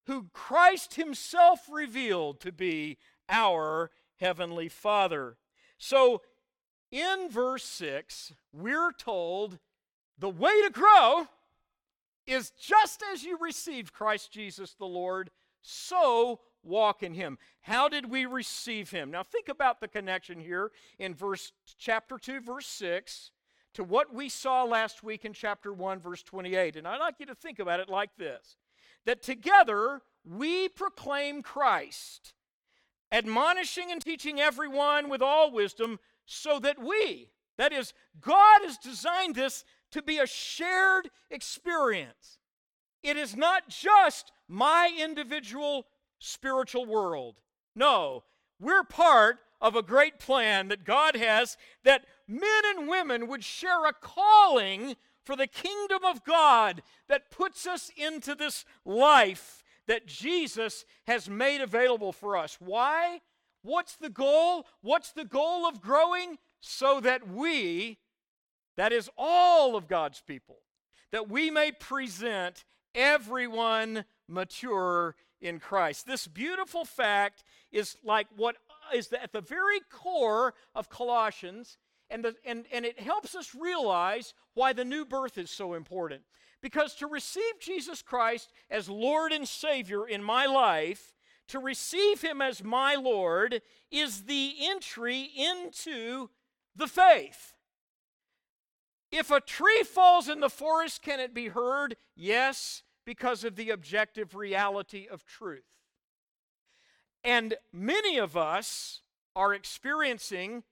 who 0.06 0.28
Christ 0.34 0.96
himself 0.96 1.62
revealed 1.72 2.40
to 2.42 2.52
be 2.52 2.98
our 3.30 3.92
Heavenly 4.20 4.70
Father. 4.70 5.38
So, 5.78 6.22
in 6.92 7.30
verse 7.30 7.64
6, 7.64 8.34
we're 8.52 8.92
told 8.92 9.60
the 10.18 10.30
way 10.30 10.62
to 10.62 10.70
grow 10.70 11.28
is 12.26 12.52
just 12.52 13.04
as 13.12 13.24
you 13.24 13.38
received 13.42 13.94
Christ 13.94 14.32
Jesus 14.32 14.74
the 14.74 14.86
Lord, 14.86 15.32
so 15.62 16.40
walk 16.64 17.04
in 17.04 17.14
him. 17.14 17.38
How 17.62 17.90
did 17.90 18.10
we 18.10 18.26
receive 18.26 18.92
him? 18.92 19.12
Now 19.12 19.24
think 19.24 19.50
about 19.50 19.82
the 19.82 19.88
connection 19.88 20.40
here 20.40 20.72
in 21.00 21.14
verse 21.14 21.52
chapter 21.78 22.18
2 22.18 22.40
verse 22.42 22.68
6 22.68 23.32
to 23.74 23.84
what 23.84 24.14
we 24.14 24.30
saw 24.30 24.64
last 24.64 25.04
week 25.04 25.26
in 25.26 25.34
chapter 25.34 25.74
1, 25.74 26.00
verse 26.00 26.24
28. 26.24 26.76
And 26.76 26.88
I'd 26.88 27.00
like 27.00 27.16
you 27.20 27.26
to 27.26 27.36
think 27.36 27.60
about 27.60 27.80
it 27.80 27.90
like 27.90 28.16
this 28.18 28.58
that 29.06 29.22
together 29.22 30.02
we 30.26 30.70
proclaim 30.70 31.42
Christ, 31.42 32.34
admonishing 33.12 33.92
and 33.92 34.02
teaching 34.02 34.40
everyone 34.40 35.10
with 35.10 35.22
all 35.22 35.52
wisdom, 35.52 36.00
so 36.26 36.60
that 36.60 36.82
we, 36.82 37.30
that 37.58 37.74
is, 37.74 37.94
God 38.22 38.62
has 38.64 38.78
designed 38.78 39.36
this 39.36 39.66
to 39.92 40.02
be 40.02 40.20
a 40.20 40.26
shared 40.26 41.10
experience. 41.30 42.40
It 43.02 43.18
is 43.18 43.36
not 43.36 43.68
just 43.68 44.32
my 44.48 44.90
individual 44.98 45.86
spiritual 46.20 46.86
world. 46.86 47.42
No, 47.76 48.24
we're 48.60 48.84
part 48.84 49.40
of 49.64 49.78
a 49.78 49.82
great 49.82 50.20
plan 50.20 50.68
that 50.68 50.84
God 50.84 51.16
has 51.16 51.58
that 51.86 52.06
men 52.28 52.62
and 52.76 52.88
women 52.88 53.28
would 53.28 53.46
share 53.46 53.86
a 53.86 53.94
calling 53.94 54.96
for 55.24 55.38
the 55.38 55.48
kingdom 55.48 56.04
of 56.04 56.26
God 56.26 56.84
that 57.08 57.32
puts 57.32 57.66
us 57.66 57.90
into 57.96 58.36
this 58.36 58.66
life 58.86 59.64
that 59.88 60.06
Jesus 60.06 60.84
has 61.08 61.30
made 61.30 61.62
available 61.62 62.12
for 62.12 62.36
us. 62.36 62.58
Why? 62.60 63.22
What's 63.62 63.96
the 63.96 64.10
goal? 64.10 64.66
What's 64.82 65.14
the 65.14 65.26
goal 65.26 65.66
of 65.66 65.82
growing? 65.82 66.38
So 66.60 67.00
that 67.00 67.28
we, 67.28 68.00
that 68.76 68.92
is 68.92 69.10
all 69.18 69.78
of 69.78 69.88
God's 69.88 70.22
people, 70.22 70.58
that 71.12 71.30
we 71.30 71.50
may 71.50 71.72
present 71.72 72.66
everyone 72.94 74.04
mature 74.28 75.16
in 75.42 75.60
Christ. 75.60 76.06
This 76.06 76.28
beautiful 76.28 76.86
fact 76.86 77.44
is 77.72 77.98
like 78.04 78.28
what 78.36 78.56
is 78.94 79.12
at 79.14 79.34
the 79.34 79.42
very 79.42 79.80
core 79.92 80.54
of 80.76 80.90
Colossians, 80.90 81.78
and, 82.10 82.24
the, 82.24 82.36
and, 82.46 82.66
and 82.72 82.86
it 82.86 83.00
helps 83.00 83.36
us 83.36 83.56
realize 83.56 84.34
why 84.54 84.74
the 84.74 84.86
new 84.86 85.06
birth 85.06 85.38
is 85.38 85.50
so 85.50 85.74
important. 85.74 86.22
Because 86.62 86.96
to 86.96 87.08
receive 87.08 87.60
Jesus 87.60 88.02
Christ 88.02 88.52
as 88.70 88.90
Lord 88.90 89.32
and 89.32 89.48
Savior 89.48 90.08
in 90.08 90.24
my 90.24 90.46
life, 90.46 91.14
to 91.50 91.60
receive 91.60 92.22
Him 92.22 92.42
as 92.42 92.64
my 92.64 92.96
Lord, 92.96 93.62
is 93.92 94.24
the 94.24 94.56
entry 94.62 95.30
into 95.36 96.30
the 96.76 96.88
faith. 96.88 97.54
If 99.12 99.30
a 99.30 99.42
tree 99.42 99.84
falls 99.84 100.28
in 100.28 100.40
the 100.40 100.50
forest, 100.50 101.02
can 101.02 101.20
it 101.20 101.34
be 101.34 101.50
heard? 101.50 101.96
Yes, 102.16 102.82
because 103.06 103.44
of 103.44 103.56
the 103.56 103.70
objective 103.70 104.34
reality 104.34 105.08
of 105.10 105.26
truth. 105.26 105.66
And 107.24 107.56
many 107.72 108.18
of 108.18 108.36
us 108.36 109.02
are 109.36 109.54
experiencing 109.54 110.64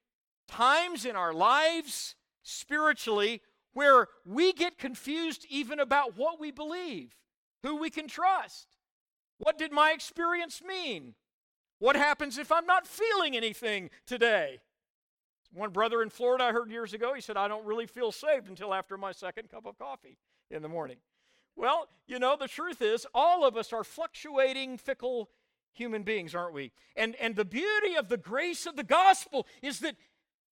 times 0.48 1.06
in 1.06 1.16
our 1.16 1.34
lives 1.34 2.16
spiritually 2.44 3.42
where 3.74 4.08
we 4.26 4.52
get 4.52 4.78
confused 4.78 5.46
even 5.50 5.80
about 5.80 6.18
what 6.18 6.40
we 6.40 6.52
believe, 6.52 7.16
who 7.64 7.78
we 7.78 7.90
can 7.90 8.08
trust. 8.08 8.68
What 9.38 9.58
did 9.58 9.72
my 9.72 9.92
experience 9.92 10.62
mean? 10.62 11.16
What 11.80 11.96
happens 11.96 12.38
if 12.38 12.52
I'm 12.52 12.66
not 12.66 12.86
feeling 12.86 13.36
anything 13.36 13.90
today? 14.06 14.60
One 15.54 15.72
brother 15.72 16.02
in 16.02 16.10
Florida 16.10 16.46
I 16.46 16.52
heard 16.52 16.70
years 16.70 16.94
ago, 16.94 17.14
he 17.14 17.22
said, 17.22 17.38
I 17.38 17.48
don't 17.48 17.66
really 17.66 17.88
feel 17.88 18.12
saved 18.12 18.50
until 18.50 18.74
after 18.74 18.98
my 18.98 19.12
second 19.12 19.50
cup 19.50 19.66
of 19.66 19.80
coffee 19.80 20.18
in 20.50 20.62
the 20.62 20.70
morning. 20.70 20.98
Well, 21.56 21.88
you 22.08 22.20
know, 22.20 22.38
the 22.40 22.48
truth 22.48 22.82
is, 22.82 23.06
all 23.14 23.46
of 23.46 23.58
us 23.58 23.74
are 23.74 23.84
fluctuating, 23.84 24.78
fickle 24.78 25.30
human 25.74 26.04
beings, 26.04 26.36
aren't 26.36 26.54
we? 26.54 26.72
And, 26.96 27.16
and 27.16 27.36
the 27.36 27.46
beauty 27.46 27.96
of 27.96 28.10
the 28.10 28.18
grace 28.18 28.66
of 28.66 28.76
the 28.76 28.84
gospel 28.84 29.48
is 29.62 29.80
that 29.80 29.96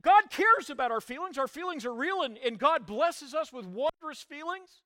God 0.01 0.29
cares 0.29 0.69
about 0.69 0.91
our 0.91 1.01
feelings. 1.01 1.37
Our 1.37 1.47
feelings 1.47 1.85
are 1.85 1.93
real, 1.93 2.23
and, 2.23 2.37
and 2.37 2.57
God 2.57 2.85
blesses 2.85 3.33
us 3.33 3.51
with 3.51 3.65
wondrous 3.65 4.21
feelings. 4.21 4.81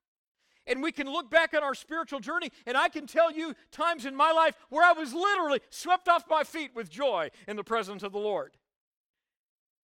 And 0.66 0.82
we 0.82 0.92
can 0.92 1.12
look 1.12 1.30
back 1.30 1.54
on 1.54 1.62
our 1.62 1.76
spiritual 1.76 2.20
journey, 2.20 2.50
and 2.66 2.78
I 2.78 2.88
can 2.88 3.06
tell 3.06 3.32
you 3.32 3.54
times 3.72 4.06
in 4.06 4.16
my 4.16 4.32
life 4.32 4.56
where 4.70 4.86
I 4.86 4.94
was 4.94 5.14
literally 5.14 5.60
swept 5.70 6.08
off 6.08 6.24
my 6.30 6.44
feet 6.44 6.72
with 6.74 6.90
joy 6.90 7.30
in 7.48 7.58
the 7.58 7.64
presence 7.64 8.02
of 8.02 8.14
the 8.14 8.20
Lord. 8.20 8.54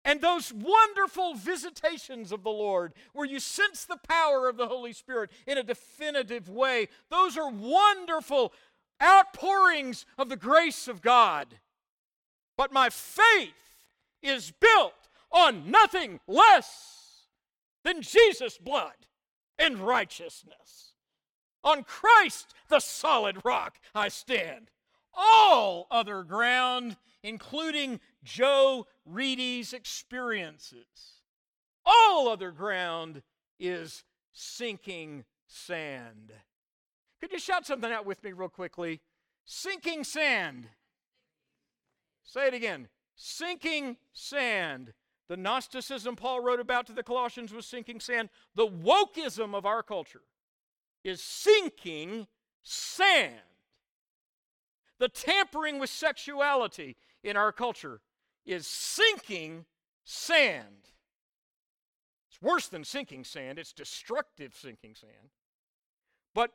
And 0.04 0.20
those 0.20 0.52
wonderful 0.54 1.34
visitations 1.34 2.32
of 2.32 2.42
the 2.42 2.50
Lord, 2.50 2.94
where 3.12 3.26
you 3.26 3.40
sense 3.40 3.84
the 3.84 3.98
power 4.08 4.48
of 4.48 4.56
the 4.56 4.68
Holy 4.68 4.92
Spirit 4.92 5.30
in 5.46 5.58
a 5.58 5.62
definitive 5.62 6.48
way, 6.48 6.88
those 7.10 7.36
are 7.36 7.50
wonderful 7.50 8.54
outpourings 9.02 10.06
of 10.16 10.28
the 10.28 10.36
grace 10.36 10.88
of 10.88 11.02
God. 11.02 11.58
But 12.56 12.72
my 12.72 12.90
faith 12.90 13.52
is 14.22 14.52
built 14.60 14.94
on 15.30 15.70
nothing 15.70 16.20
less 16.26 17.26
than 17.84 18.02
Jesus' 18.02 18.58
blood 18.58 19.06
and 19.58 19.78
righteousness. 19.78 20.92
On 21.64 21.84
Christ, 21.84 22.54
the 22.68 22.80
solid 22.80 23.44
rock, 23.44 23.78
I 23.94 24.08
stand. 24.08 24.70
All 25.14 25.86
other 25.90 26.22
ground, 26.22 26.96
including 27.22 28.00
Joe 28.22 28.86
Reedy's 29.04 29.72
experiences, 29.72 31.22
all 31.84 32.28
other 32.28 32.50
ground 32.52 33.22
is 33.58 34.04
sinking 34.32 35.24
sand. 35.46 36.32
Could 37.20 37.32
you 37.32 37.38
shout 37.38 37.66
something 37.66 37.90
out 37.90 38.06
with 38.06 38.22
me, 38.22 38.32
real 38.32 38.48
quickly? 38.48 39.00
Sinking 39.44 40.04
sand. 40.04 40.68
Say 42.22 42.48
it 42.48 42.54
again. 42.54 42.88
Sinking 43.16 43.96
sand. 44.12 44.92
The 45.28 45.36
Gnosticism 45.36 46.16
Paul 46.16 46.40
wrote 46.40 46.60
about 46.60 46.86
to 46.86 46.92
the 46.92 47.02
Colossians 47.02 47.52
was 47.52 47.66
sinking 47.66 48.00
sand. 48.00 48.30
The 48.54 48.66
wokeism 48.66 49.54
of 49.54 49.66
our 49.66 49.82
culture 49.82 50.22
is 51.04 51.22
sinking 51.22 52.26
sand. 52.62 53.34
The 54.98 55.08
tampering 55.08 55.78
with 55.78 55.90
sexuality 55.90 56.96
in 57.22 57.36
our 57.36 57.52
culture 57.52 58.00
is 58.46 58.66
sinking 58.66 59.66
sand. 60.04 60.88
It's 62.30 62.42
worse 62.42 62.68
than 62.68 62.84
sinking 62.84 63.24
sand, 63.24 63.58
it's 63.58 63.72
destructive 63.72 64.54
sinking 64.56 64.94
sand. 64.94 65.30
But 66.34 66.52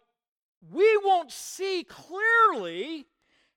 we 0.72 0.97
won't 1.03 1.32
see 1.32 1.86
clearly 1.88 3.05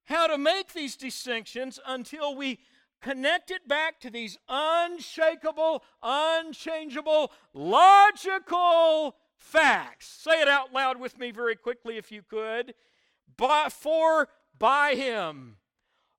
how 0.05 0.27
to 0.27 0.39
make 0.39 0.73
these 0.73 0.97
distinctions 0.97 1.79
until 1.87 2.35
we 2.35 2.59
connect 3.01 3.51
it 3.51 3.69
back 3.69 4.01
to 4.01 4.11
these 4.11 4.39
unshakable, 4.49 5.83
unchangeable, 6.03 7.33
logical 7.53 9.17
facts. 9.37 10.09
Say 10.09 10.41
it 10.41 10.49
out 10.49 10.73
loud 10.73 10.99
with 10.99 11.19
me 11.19 11.31
very 11.31 11.57
quickly 11.57 11.97
if 11.97 12.11
you 12.11 12.23
could. 12.23 12.75
By, 13.37 13.69
for 13.69 14.29
by 14.59 14.95
him 14.95 15.57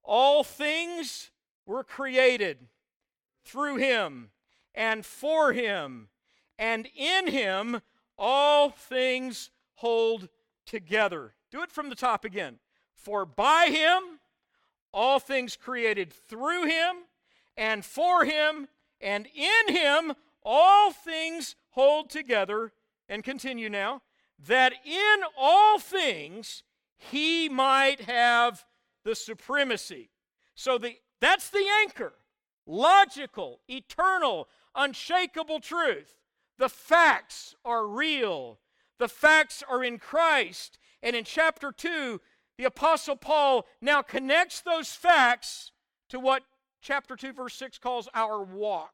all 0.03 0.43
things 0.43 1.31
were 1.65 1.83
created 1.83 2.67
through 3.43 3.77
him 3.77 4.29
and 4.73 5.05
for 5.05 5.53
him, 5.53 6.07
and 6.57 6.88
in 6.95 7.27
him 7.27 7.81
all 8.17 8.69
things 8.69 9.49
hold 9.75 10.29
together. 10.68 11.34
Do 11.49 11.63
it 11.63 11.72
from 11.72 11.89
the 11.89 11.95
top 11.95 12.24
again. 12.24 12.59
For 12.93 13.26
by 13.26 13.70
him, 13.72 14.20
all 14.93 15.20
things 15.20 15.55
created 15.55 16.13
through 16.13 16.65
him 16.65 16.97
and 17.55 17.84
for 17.84 18.26
him, 18.26 18.68
and 19.01 19.28
in 19.34 19.76
him, 19.76 20.13
all 20.43 20.91
things 20.91 21.55
hold 21.72 22.09
together. 22.09 22.72
And 23.09 23.24
continue 23.24 23.70
now. 23.70 24.01
That 24.45 24.74
in 24.86 25.22
all 25.38 25.80
things 25.80 26.61
he 26.97 27.49
might 27.49 28.01
have 28.01 28.65
the 29.03 29.15
supremacy. 29.15 30.09
So 30.55 30.78
the, 30.78 30.97
that's 31.22 31.49
the 31.49 31.65
anchor 31.82 32.13
logical, 32.68 33.61
eternal, 33.70 34.49
unshakable 34.76 35.61
truth. 35.61 36.15
The 36.57 36.70
facts 36.70 37.55
are 37.63 37.88
real. 37.88 38.59
The 38.99 39.07
facts 39.07 39.63
are 39.69 39.83
in 39.83 39.99
Christ. 39.99 40.79
And 41.03 41.15
in 41.15 41.23
chapter 41.23 41.71
2, 41.71 42.19
the 42.57 42.65
Apostle 42.65 43.15
Paul 43.15 43.65
now 43.81 44.01
connects 44.01 44.61
those 44.61 44.91
facts 44.91 45.71
to 46.09 46.19
what 46.19 46.43
chapter 46.81 47.15
2, 47.15 47.33
verse 47.33 47.53
6 47.55 47.77
calls 47.77 48.09
our 48.13 48.43
walk. 48.43 48.93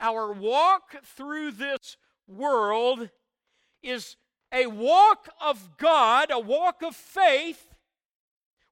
Our 0.00 0.32
walk 0.32 0.96
through 1.04 1.52
this 1.52 1.96
world 2.26 3.10
is 3.82 4.16
a 4.52 4.66
walk 4.66 5.28
of 5.40 5.76
God, 5.78 6.30
a 6.30 6.38
walk 6.38 6.82
of 6.82 6.94
faith. 6.94 7.74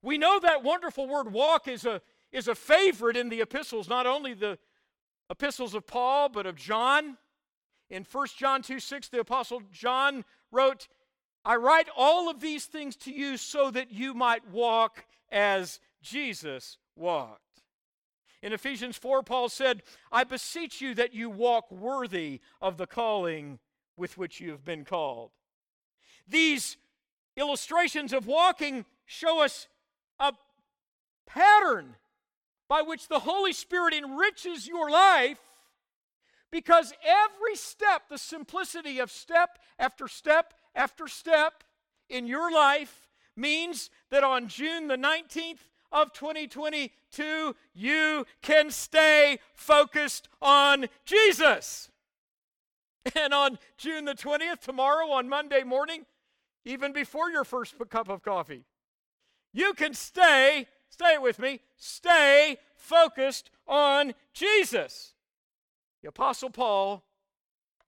We 0.03 0.18
know 0.18 0.38
that 0.40 0.62
wonderful 0.62 1.09
word 1.09 1.32
walk 1.32 1.68
is 1.68 1.84
a, 1.84 2.03
is 2.32 2.48
a 2.48 2.55
favorite 2.55 3.16
in 3.16 3.28
the 3.28 3.40
epistles, 3.40 3.88
not 3.88 4.07
only 4.07 4.34
the 4.34 4.59
epistles 5.30 5.74
of 5.74 5.86
Paul, 5.86 6.28
but 6.28 6.46
of 6.46 6.57
John. 6.57 7.16
In 7.88 8.07
1 8.11 8.26
John 8.36 8.62
2 8.62 8.80
6, 8.80 9.09
the 9.09 9.20
Apostle 9.20 9.62
John 9.70 10.24
wrote, 10.53 10.86
I 11.44 11.57
write 11.57 11.88
all 11.96 12.30
of 12.30 12.40
these 12.40 12.66
things 12.66 12.94
to 12.96 13.12
you 13.12 13.36
so 13.36 13.70
that 13.72 13.90
you 13.90 14.14
might 14.14 14.48
walk 14.48 15.07
as 15.30 15.80
Jesus 16.03 16.78
walked. 16.94 17.40
In 18.42 18.53
Ephesians 18.53 18.96
4, 18.96 19.22
Paul 19.22 19.48
said, 19.48 19.82
I 20.11 20.24
beseech 20.24 20.80
you 20.80 20.94
that 20.94 21.14
you 21.14 21.30
walk 21.30 21.70
worthy 21.70 22.40
of 22.61 22.76
the 22.76 22.86
calling 22.86 23.59
with 23.96 24.18
which 24.18 24.40
you 24.40 24.50
have 24.50 24.64
been 24.64 24.84
called. 24.84 25.30
These 26.28 26.76
illustrations 27.36 28.12
of 28.12 28.26
walking 28.26 28.84
show 29.07 29.42
us 29.42 29.68
a 30.18 30.32
pattern 31.26 31.96
by 32.68 32.82
which 32.82 33.09
the 33.09 33.20
Holy 33.20 33.53
Spirit 33.53 33.94
enriches 33.94 34.66
your 34.66 34.90
life 34.90 35.38
because 36.53 36.92
every 37.05 37.57
step, 37.57 38.03
the 38.09 38.18
simplicity 38.18 39.00
of 39.00 39.11
step 39.11 39.59
after 39.78 40.07
step 40.07 40.55
after 40.76 41.09
step 41.09 41.64
in 42.09 42.26
your 42.26 42.53
life, 42.53 43.09
means 43.34 43.90
that 44.11 44.22
on 44.22 44.46
June 44.46 44.86
the 44.86 44.96
19th 44.96 45.61
of 45.90 46.12
2022, 46.12 47.57
you 47.74 48.26
can 48.42 48.70
stay 48.70 49.38
focused 49.55 50.28
on 50.40 50.86
Jesus. 51.05 51.88
And 53.16 53.34
on 53.34 53.59
June 53.78 54.05
the 54.05 54.14
20th, 54.14 54.61
tomorrow, 54.61 55.11
on 55.11 55.28
Monday 55.28 55.64
morning, 55.64 56.07
even 56.64 56.92
before 56.92 57.30
your 57.30 57.42
first 57.42 57.74
cup 57.88 58.09
of 58.09 58.22
coffee, 58.22 58.64
you 59.53 59.74
can 59.74 59.92
stay, 59.92 60.68
stay 60.88 61.18
with 61.18 61.40
me, 61.40 61.61
stay 61.76 62.59
focused 62.76 63.50
on 63.66 64.14
Jesus. 64.32 65.12
The 66.03 66.09
Apostle 66.09 66.50
Paul 66.50 67.05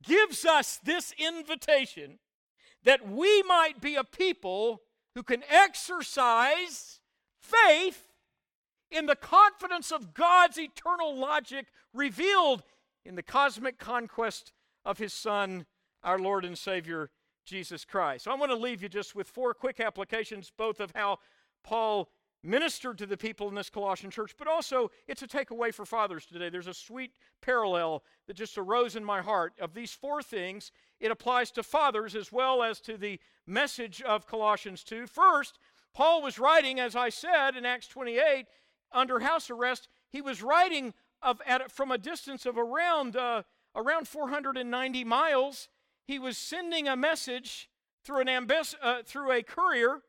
gives 0.02 0.44
us 0.44 0.78
this 0.84 1.12
invitation 1.18 2.18
that 2.84 3.08
we 3.08 3.42
might 3.42 3.80
be 3.80 3.96
a 3.96 4.04
people 4.04 4.82
who 5.14 5.22
can 5.22 5.42
exercise 5.48 7.00
faith 7.40 8.12
in 8.90 9.06
the 9.06 9.16
confidence 9.16 9.90
of 9.90 10.14
God's 10.14 10.58
eternal 10.58 11.16
logic 11.16 11.66
revealed 11.92 12.62
in 13.04 13.14
the 13.16 13.22
cosmic 13.22 13.78
conquest 13.78 14.52
of 14.84 14.98
his 14.98 15.12
Son, 15.12 15.66
our 16.02 16.18
Lord 16.18 16.44
and 16.44 16.56
Savior, 16.56 17.10
Jesus 17.44 17.84
Christ. 17.84 18.24
So 18.24 18.30
I 18.30 18.36
want 18.36 18.52
to 18.52 18.56
leave 18.56 18.82
you 18.82 18.88
just 18.88 19.14
with 19.14 19.28
four 19.28 19.54
quick 19.54 19.80
applications, 19.80 20.52
both 20.56 20.80
of 20.80 20.92
how 20.94 21.18
Paul 21.62 22.10
ministered 22.44 22.98
to 22.98 23.06
the 23.06 23.16
people 23.16 23.48
in 23.48 23.54
this 23.54 23.70
Colossian 23.70 24.10
church, 24.10 24.34
but 24.38 24.46
also 24.46 24.90
it's 25.08 25.22
a 25.22 25.26
takeaway 25.26 25.72
for 25.72 25.84
fathers 25.84 26.26
today. 26.26 26.50
There's 26.50 26.66
a 26.66 26.74
sweet 26.74 27.12
parallel 27.40 28.04
that 28.26 28.34
just 28.34 28.58
arose 28.58 28.96
in 28.96 29.04
my 29.04 29.22
heart. 29.22 29.54
Of 29.60 29.74
these 29.74 29.92
four 29.92 30.22
things, 30.22 30.70
it 31.00 31.10
applies 31.10 31.50
to 31.52 31.62
fathers 31.62 32.14
as 32.14 32.30
well 32.30 32.62
as 32.62 32.80
to 32.82 32.96
the 32.96 33.18
message 33.46 34.02
of 34.02 34.26
Colossians 34.26 34.84
2. 34.84 35.06
First, 35.06 35.58
Paul 35.94 36.22
was 36.22 36.38
writing, 36.38 36.78
as 36.78 36.94
I 36.94 37.08
said 37.08 37.56
in 37.56 37.64
Acts 37.64 37.88
28, 37.88 38.46
under 38.92 39.20
house 39.20 39.48
arrest. 39.50 39.88
He 40.08 40.20
was 40.20 40.42
writing 40.42 40.92
of, 41.22 41.40
at, 41.46 41.70
from 41.72 41.90
a 41.90 41.98
distance 41.98 42.46
of 42.46 42.58
around, 42.58 43.16
uh, 43.16 43.42
around 43.74 44.06
490 44.06 45.04
miles. 45.04 45.68
He 46.06 46.18
was 46.18 46.36
sending 46.36 46.86
a 46.86 46.96
message 46.96 47.70
through, 48.04 48.20
an 48.20 48.26
ambass- 48.26 48.74
uh, 48.82 49.02
through 49.04 49.32
a 49.32 49.42
courier, 49.42 50.02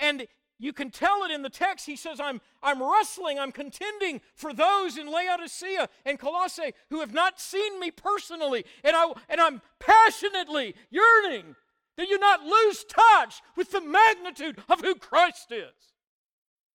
and 0.00 0.28
you 0.58 0.72
can 0.72 0.90
tell 0.90 1.22
it 1.24 1.30
in 1.30 1.42
the 1.42 1.50
text. 1.50 1.86
He 1.86 1.96
says, 1.96 2.20
I'm, 2.20 2.40
I'm 2.62 2.82
wrestling, 2.82 3.38
I'm 3.38 3.52
contending 3.52 4.20
for 4.34 4.52
those 4.52 4.98
in 4.98 5.10
Laodicea 5.10 5.88
and 6.04 6.18
Colossae 6.18 6.74
who 6.90 7.00
have 7.00 7.14
not 7.14 7.40
seen 7.40 7.78
me 7.78 7.90
personally, 7.90 8.64
and, 8.82 8.96
I, 8.96 9.12
and 9.28 9.40
I'm 9.40 9.62
passionately 9.78 10.74
yearning 10.90 11.54
that 11.96 12.08
you 12.08 12.18
not 12.18 12.42
lose 12.42 12.84
touch 12.84 13.40
with 13.56 13.70
the 13.70 13.80
magnitude 13.80 14.58
of 14.68 14.80
who 14.80 14.94
Christ 14.94 15.52
is. 15.52 15.94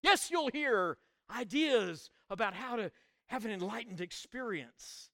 Yes, 0.02 0.30
you'll 0.30 0.50
hear 0.52 0.98
ideas 1.36 2.10
about 2.30 2.54
how 2.54 2.76
to 2.76 2.92
have 3.28 3.46
an 3.46 3.52
enlightened 3.52 4.02
experience 4.02 5.10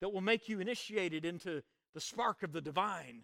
that 0.00 0.12
will 0.12 0.20
make 0.20 0.48
you 0.48 0.60
initiated 0.60 1.24
into 1.24 1.62
the 1.94 2.00
spark 2.00 2.42
of 2.42 2.52
the 2.52 2.60
divine. 2.60 3.22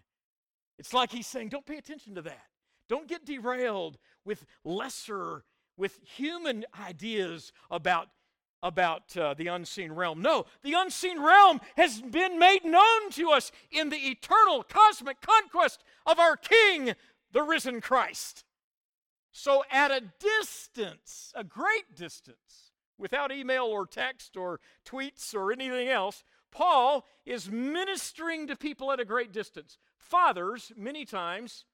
It's 0.78 0.92
like 0.92 1.12
he's 1.12 1.26
saying, 1.26 1.50
don't 1.50 1.66
pay 1.66 1.76
attention 1.76 2.16
to 2.16 2.22
that. 2.22 2.46
Don't 2.88 3.08
get 3.08 3.24
derailed 3.24 3.98
with 4.24 4.46
lesser, 4.64 5.44
with 5.76 5.98
human 6.02 6.64
ideas 6.78 7.52
about, 7.70 8.08
about 8.62 9.16
uh, 9.16 9.34
the 9.34 9.48
unseen 9.48 9.92
realm. 9.92 10.22
No, 10.22 10.46
the 10.62 10.74
unseen 10.74 11.20
realm 11.20 11.60
has 11.76 12.00
been 12.00 12.38
made 12.38 12.64
known 12.64 13.10
to 13.12 13.30
us 13.30 13.52
in 13.70 13.90
the 13.90 13.96
eternal 13.96 14.62
cosmic 14.62 15.20
conquest 15.20 15.82
of 16.06 16.18
our 16.18 16.36
King, 16.36 16.94
the 17.32 17.42
risen 17.42 17.80
Christ. 17.80 18.44
So, 19.32 19.64
at 19.70 19.90
a 19.90 20.00
distance, 20.20 21.32
a 21.34 21.42
great 21.42 21.96
distance, 21.96 22.70
without 22.98 23.32
email 23.32 23.64
or 23.64 23.86
text 23.86 24.36
or 24.36 24.60
tweets 24.86 25.34
or 25.34 25.52
anything 25.52 25.88
else, 25.88 26.22
Paul 26.52 27.04
is 27.26 27.50
ministering 27.50 28.46
to 28.46 28.54
people 28.54 28.92
at 28.92 29.00
a 29.00 29.04
great 29.04 29.32
distance. 29.32 29.76
Fathers, 29.98 30.70
many 30.76 31.04
times, 31.04 31.64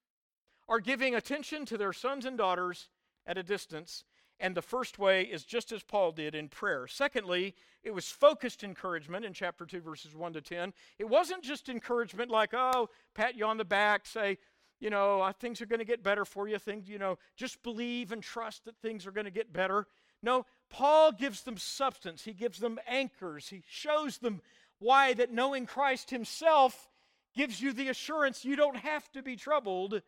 are 0.71 0.81
giving 0.81 1.17
attention 1.17 1.67
to 1.67 1.77
their 1.77 1.93
sons 1.93 2.25
and 2.25 2.39
daughters 2.39 2.89
at 3.27 3.37
a 3.37 3.43
distance. 3.43 4.05
And 4.39 4.55
the 4.55 4.63
first 4.63 4.99
way 4.99 5.25
is 5.25 5.45
just 5.45 5.73
as 5.73 5.83
Paul 5.83 6.13
did 6.13 6.35
in 6.35 6.49
prayer. 6.49 6.87
Secondly, 6.87 7.55
it 7.83 7.93
was 7.93 8.07
focused 8.07 8.65
encouragement 8.65 9.27
in 9.27 9.35
chapter 9.35 9.67
2, 9.67 9.81
verses 9.81 10.15
1 10.15 10.33
to 10.35 10.41
10. 10.41 10.73
It 10.99 11.09
wasn't 11.09 11.43
just 11.43 11.69
encouragement 11.69 12.31
like, 12.31 12.55
oh, 12.55 12.89
pat 13.15 13.37
you 13.37 13.45
on 13.45 13.59
the 13.59 13.65
back, 13.67 14.07
say, 14.07 14.39
you 14.79 14.89
know, 14.89 15.21
uh, 15.21 15.33
things 15.33 15.61
are 15.61 15.67
going 15.67 15.81
to 15.81 15.85
get 15.85 16.03
better 16.03 16.25
for 16.25 16.49
you. 16.49 16.59
Things, 16.59 16.89
you 16.89 16.99
know, 16.99 17.19
just 17.37 17.63
believe 17.63 18.13
and 18.13 18.23
trust 18.23 18.65
that 18.65 18.79
things 18.79 19.07
are 19.07 19.13
going 19.13 19.27
to 19.27 19.31
get 19.31 19.53
better. 19.53 19.87
No, 20.23 20.47
Paul 20.71 21.13
gives 21.13 21.43
them 21.43 21.59
substance. 21.59 22.25
He 22.25 22.33
gives 22.33 22.61
them 22.61 22.79
anchors. 22.87 23.49
He 23.49 23.63
shows 23.69 24.19
them 24.19 24.41
why 24.79 25.13
that 25.15 25.33
knowing 25.33 25.67
Christ 25.67 26.11
himself 26.11 26.89
gives 27.35 27.61
you 27.61 27.73
the 27.73 27.89
assurance 27.89 28.45
you 28.45 28.57
don't 28.57 28.77
have 28.77 29.11
to 29.13 29.23
be 29.23 29.37
troubled 29.37 30.01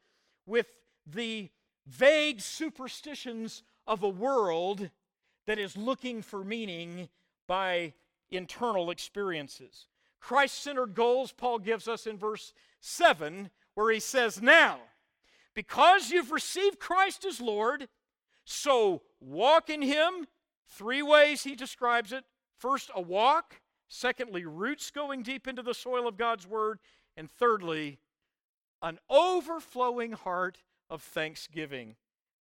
with 0.47 0.67
the 1.07 1.51
vague 1.87 2.41
superstitions 2.41 3.63
of 3.87 4.03
a 4.03 4.09
world 4.09 4.91
that 5.47 5.59
is 5.59 5.77
looking 5.77 6.23
for 6.23 6.45
meaning 6.45 7.09
by 7.47 7.93
internal 8.31 8.91
experiences. 8.91 9.87
Christ 10.21 10.63
centered 10.63 10.95
goals, 10.95 11.33
Paul 11.33 11.59
gives 11.59 11.89
us 11.89 12.07
in 12.07 12.17
verse 12.17 12.55
7, 12.81 13.51
where 13.75 13.93
he 13.93 14.01
says, 14.01 14.41
Now, 14.41 14.79
because 15.55 16.11
you've 16.11 16.31
received 16.31 16.79
Christ 16.79 17.25
as 17.25 17.41
Lord, 17.41 17.89
so 18.45 19.03
walk 19.21 19.69
in 19.69 19.83
him. 19.83 20.27
Three 20.67 21.03
ways 21.03 21.43
he 21.43 21.55
describes 21.55 22.13
it. 22.13 22.25
First, 22.57 22.91
a 22.95 23.01
walk. 23.01 23.61
Secondly, 23.89 24.47
roots 24.47 24.91
going 24.91 25.23
deep 25.23 25.47
into 25.47 25.63
the 25.63 25.75
soil 25.75 26.09
of 26.09 26.17
God's 26.17 26.47
word. 26.47 26.79
And 27.17 27.31
thirdly, 27.31 27.99
an 28.83 28.99
overflowing 29.09 30.13
heart 30.13 30.59
of 30.91 31.03
thanksgiving. 31.03 31.97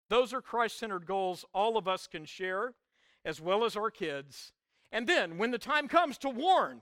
Those 0.09 0.33
are 0.33 0.41
Christ 0.41 0.77
centered 0.77 1.05
goals 1.05 1.45
all 1.53 1.77
of 1.77 1.87
us 1.87 2.07
can 2.07 2.25
share, 2.25 2.73
as 3.23 3.39
well 3.39 3.63
as 3.63 3.77
our 3.77 3.91
kids. 3.91 4.51
And 4.91 5.07
then, 5.07 5.37
when 5.37 5.51
the 5.51 5.57
time 5.57 5.87
comes 5.87 6.17
to 6.19 6.29
warn, 6.29 6.81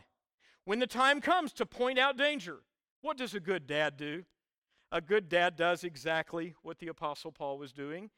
when 0.66 0.80
the 0.80 0.88
time 0.88 1.22
comes 1.22 1.54
to 1.54 1.66
point 1.66 2.00
out 2.00 2.18
danger, 2.18 2.60
what 3.02 3.18
does 3.18 3.36
a 3.36 3.40
good 3.40 3.68
dad 3.68 3.98
do? 3.98 4.24
A 4.92 5.02
good 5.02 5.30
dad 5.30 5.56
does 5.56 5.84
exactly 5.84 6.56
what 6.64 6.80
the 6.80 6.88
Apostle 6.88 7.32
Paul 7.32 7.60
was 7.60 7.72
doing. 7.72 8.10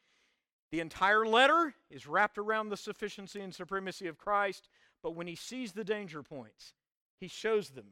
The 0.71 0.79
entire 0.79 1.25
letter 1.25 1.73
is 1.89 2.07
wrapped 2.07 2.37
around 2.37 2.69
the 2.69 2.77
sufficiency 2.77 3.41
and 3.41 3.53
supremacy 3.53 4.07
of 4.07 4.17
Christ, 4.17 4.69
but 5.03 5.15
when 5.15 5.27
he 5.27 5.35
sees 5.35 5.73
the 5.73 5.83
danger 5.83 6.23
points, 6.23 6.73
he 7.19 7.27
shows 7.27 7.71
them. 7.71 7.87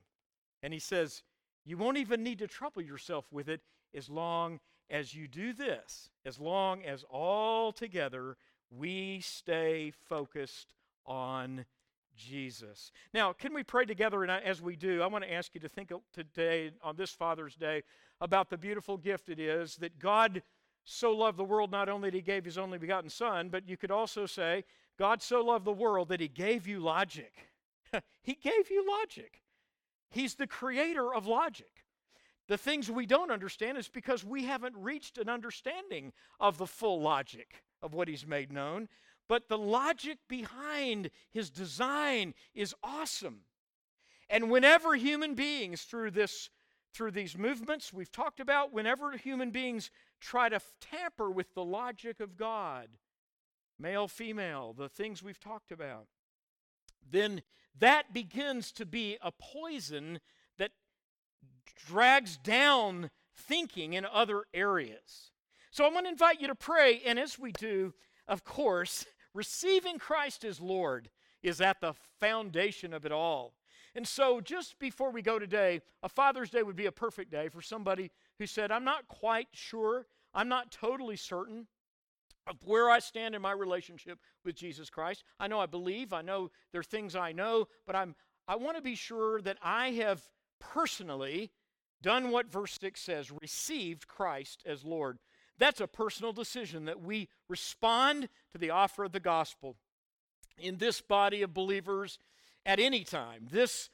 And 0.64 0.74
he 0.74 0.80
says, 0.80 1.24
you 1.70 1.78
won't 1.78 1.98
even 1.98 2.24
need 2.24 2.40
to 2.40 2.48
trouble 2.48 2.82
yourself 2.82 3.26
with 3.32 3.50
it 3.50 3.62
as 3.96 4.10
long 4.10 4.60
as 4.90 5.14
you 5.14 5.28
do 5.28 5.54
this, 5.54 6.10
as 6.26 6.40
long 6.40 6.84
as 6.84 7.04
all 7.10 7.72
together 7.72 8.38
we 8.72 9.20
stay 9.22 9.92
focused 10.08 10.74
on 11.06 11.66
Jesus. 12.16 12.92
Now, 13.14 13.34
can 13.34 13.54
we 13.54 13.64
pray 13.64 13.86
together? 13.86 14.24
And 14.24 14.32
as 14.32 14.62
we 14.62 14.76
do, 14.76 15.02
I 15.02 15.08
want 15.08 15.24
to 15.24 15.34
ask 15.34 15.54
you 15.54 15.62
to 15.62 15.70
think 15.70 15.92
today, 16.14 16.72
on 16.84 16.96
this 16.96 17.12
Father's 17.12 17.56
Day, 17.56 17.84
about 18.20 18.50
the 18.50 18.58
beautiful 18.58 18.98
gift 18.98 19.30
it 19.30 19.40
is 19.40 19.78
that 19.78 20.00
God 20.00 20.42
so 20.84 21.12
loved 21.12 21.38
the 21.38 21.44
world 21.44 21.72
not 21.72 21.88
only 21.88 22.10
that 22.10 22.16
He 22.16 22.22
gave 22.22 22.46
His 22.46 22.58
only 22.58 22.78
begotten 22.78 23.10
Son, 23.10 23.50
but 23.50 23.68
you 23.68 23.78
could 23.78 23.92
also 23.92 24.26
say, 24.26 24.66
God 24.98 25.22
so 25.22 25.42
loved 25.42 25.66
the 25.66 25.72
world 25.72 26.10
that 26.10 26.20
He 26.20 26.28
gave 26.28 26.68
you 26.68 26.80
logic. 26.80 27.34
he 28.22 28.34
gave 28.34 28.70
you 28.70 28.86
logic. 28.88 29.42
He's 30.10 30.36
the 30.36 30.48
creator 30.48 31.14
of 31.14 31.28
logic. 31.28 31.86
The 32.48 32.58
things 32.58 32.90
we 32.90 33.06
don't 33.06 33.32
understand 33.32 33.78
is 33.78 33.88
because 33.88 34.24
we 34.24 34.46
haven't 34.46 34.76
reached 34.76 35.18
an 35.20 35.30
understanding 35.30 36.14
of 36.40 36.58
the 36.58 36.66
full 36.66 37.00
logic 37.00 37.64
of 37.82 37.94
what 37.94 38.08
He's 38.08 38.26
made 38.26 38.52
known. 38.52 38.90
But 39.28 39.48
the 39.48 39.58
logic 39.58 40.18
behind 40.28 41.12
His 41.32 41.52
design 41.52 42.34
is 42.56 42.74
awesome. 42.84 43.42
And 44.30 44.50
whenever 44.50 44.96
human 44.96 45.36
beings, 45.36 45.84
through 45.84 46.12
this 46.12 46.50
through 46.92 47.12
these 47.12 47.38
movements 47.38 47.94
we've 47.94 48.12
talked 48.12 48.40
about, 48.40 48.74
whenever 48.74 49.12
human 49.12 49.52
beings 49.52 49.92
try 50.20 50.50
to 50.50 50.60
tamper 50.82 51.30
with 51.30 51.54
the 51.54 51.64
logic 51.64 52.20
of 52.20 52.36
God, 52.36 52.88
male, 53.78 54.08
female, 54.08 54.74
the 54.74 54.90
things 54.90 55.22
we've 55.22 55.40
talked 55.40 55.72
about, 55.72 56.08
then 57.08 57.44
that 57.80 58.14
begins 58.14 58.72
to 58.74 58.86
be 58.86 59.18
a 59.22 59.32
poison 59.32 60.20
that 60.58 60.72
drags 61.88 62.38
down 62.38 63.10
thinking 63.36 63.94
in 63.94 64.06
other 64.06 64.44
areas. 64.54 65.32
So 65.72 65.86
I'm 65.86 65.94
going 65.94 66.06
to 66.06 66.12
invite 66.12 66.42
you 66.42 66.48
to 66.48 66.56
pray, 66.56 67.02
and 67.06 67.20
as 67.20 67.40
we 67.40 67.52
do, 67.52 67.94
of 68.28 68.44
course, 68.44 69.06
receiving 69.34 69.98
Christ 69.98 70.44
as 70.44 70.60
Lord 70.60 71.10
is 71.42 71.62
at 71.62 71.80
the 71.80 71.94
foundation 72.20 72.94
of 72.94 73.06
it 73.06 73.12
all. 73.12 73.54
And 73.96 74.08
so, 74.08 74.40
just 74.40 74.78
before 74.78 75.12
we 75.12 75.22
go 75.22 75.40
today, 75.40 75.82
a 76.04 76.10
Father's 76.10 76.52
Day 76.52 76.62
would 76.62 76.76
be 76.76 76.86
a 76.86 76.92
perfect 76.92 77.32
day 77.32 77.50
for 77.50 77.62
somebody 77.62 78.12
who 78.38 78.46
said, 78.46 78.72
I'm 78.72 78.84
not 78.84 79.08
quite 79.08 79.48
sure, 79.52 80.06
I'm 80.34 80.48
not 80.48 80.72
totally 80.72 81.16
certain, 81.16 81.68
of 82.50 82.58
where 82.66 82.90
I 82.90 83.00
stand 83.00 83.36
in 83.36 83.42
my 83.42 83.52
relationship 83.52 84.20
with 84.44 84.56
Jesus 84.56 84.90
Christ. 84.90 85.24
I 85.40 85.48
know 85.48 85.60
I 85.60 85.68
believe, 85.68 86.12
I 86.12 86.22
know 86.22 86.50
there 86.72 86.82
are 86.82 86.84
things 86.84 87.16
I 87.16 87.32
know, 87.32 87.68
but 87.86 87.96
I'm 87.96 88.16
I 88.50 88.56
want 88.56 88.78
to 88.78 88.82
be 88.82 88.96
sure 88.96 89.42
that 89.42 89.60
I 89.62 89.92
have 89.92 90.24
personally 90.60 91.52
done 92.02 92.32
what 92.32 92.52
verse 92.52 92.76
6 92.82 93.00
says, 93.00 93.32
received 93.32 94.08
Christ 94.08 94.64
as 94.66 94.84
Lord. 94.84 95.20
That's 95.60 95.80
a 95.82 95.88
personal 95.88 96.34
decision 96.34 96.86
that 96.86 97.00
we 97.00 97.30
respond 97.48 98.28
to 98.52 98.58
the 98.58 98.72
offer 98.72 99.04
of 99.04 99.12
the 99.12 99.20
gospel 99.20 99.76
in 100.58 100.78
this 100.78 101.00
body 101.00 101.44
of 101.44 101.54
believers 101.54 102.18
at 102.66 102.80
any 102.80 103.04
time. 103.04 103.48
This 103.52 103.92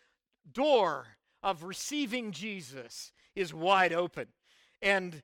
door 0.50 1.08
of 1.44 1.64
receiving 1.64 2.32
Jesus 2.32 3.12
is 3.36 3.54
wide 3.54 3.92
open. 3.92 4.28
And 4.82 5.22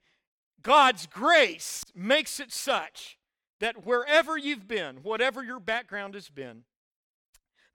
God's 0.61 1.07
grace 1.07 1.85
makes 1.95 2.39
it 2.41 2.51
such 2.51 3.17
that 3.61 3.85
wherever 3.85 4.37
you've 4.37 4.67
been, 4.67 4.97
whatever 4.97 5.43
your 5.43 5.59
background 5.59 6.15
has 6.15 6.29
been, 6.29 6.63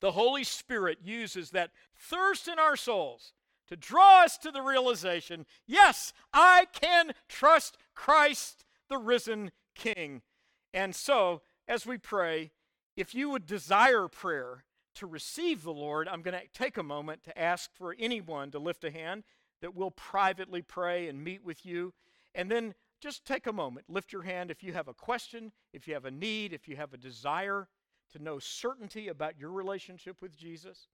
the 0.01 0.13
Holy 0.13 0.45
Spirit 0.45 0.99
uses 1.03 1.51
that 1.51 1.71
thirst 1.97 2.49
in 2.49 2.59
our 2.59 2.77
souls 2.77 3.33
to 3.69 3.77
draw 3.77 4.23
us 4.23 4.37
to 4.39 4.51
the 4.51 4.61
realization 4.61 5.47
yes, 5.67 6.13
I 6.33 6.67
can 6.73 7.13
trust 7.29 7.79
Christ, 7.95 8.67
the 8.91 8.99
risen 8.99 9.53
King. 9.75 10.23
And 10.75 10.95
so, 10.95 11.41
as 11.67 11.87
we 11.87 11.99
pray, 11.99 12.51
if 12.97 13.15
you 13.15 13.31
would 13.31 13.47
desire 13.47 14.09
prayer 14.09 14.65
to 14.97 15.07
receive 15.07 15.63
the 15.63 15.73
Lord, 15.73 16.09
I'm 16.09 16.23
going 16.23 16.39
to 16.39 16.49
take 16.53 16.77
a 16.77 16.83
moment 16.83 17.23
to 17.25 17.39
ask 17.39 17.71
for 17.75 17.95
anyone 17.99 18.51
to 18.51 18.59
lift 18.59 18.85
a 18.85 18.91
hand 18.91 19.25
that 19.63 19.75
will 19.75 19.91
privately 19.93 20.63
pray 20.63 21.09
and 21.09 21.23
meet 21.23 21.45
with 21.45 21.65
you. 21.65 21.95
And 22.35 22.51
then 22.51 22.75
just 23.01 23.25
take 23.25 23.47
a 23.47 23.53
moment, 23.53 23.87
lift 23.89 24.13
your 24.13 24.23
hand 24.23 24.51
if 24.51 24.63
you 24.63 24.73
have 24.73 24.89
a 24.89 24.95
question, 24.95 25.53
if 25.73 25.87
you 25.87 25.95
have 25.95 26.05
a 26.05 26.11
need, 26.11 26.53
if 26.53 26.69
you 26.69 26.77
have 26.77 26.93
a 26.93 26.99
desire 26.99 27.69
to 28.13 28.23
know 28.23 28.39
certainty 28.39 29.09
about 29.09 29.39
your 29.39 29.51
relationship 29.51 30.23
with 30.23 30.37
Jesus. 30.37 30.89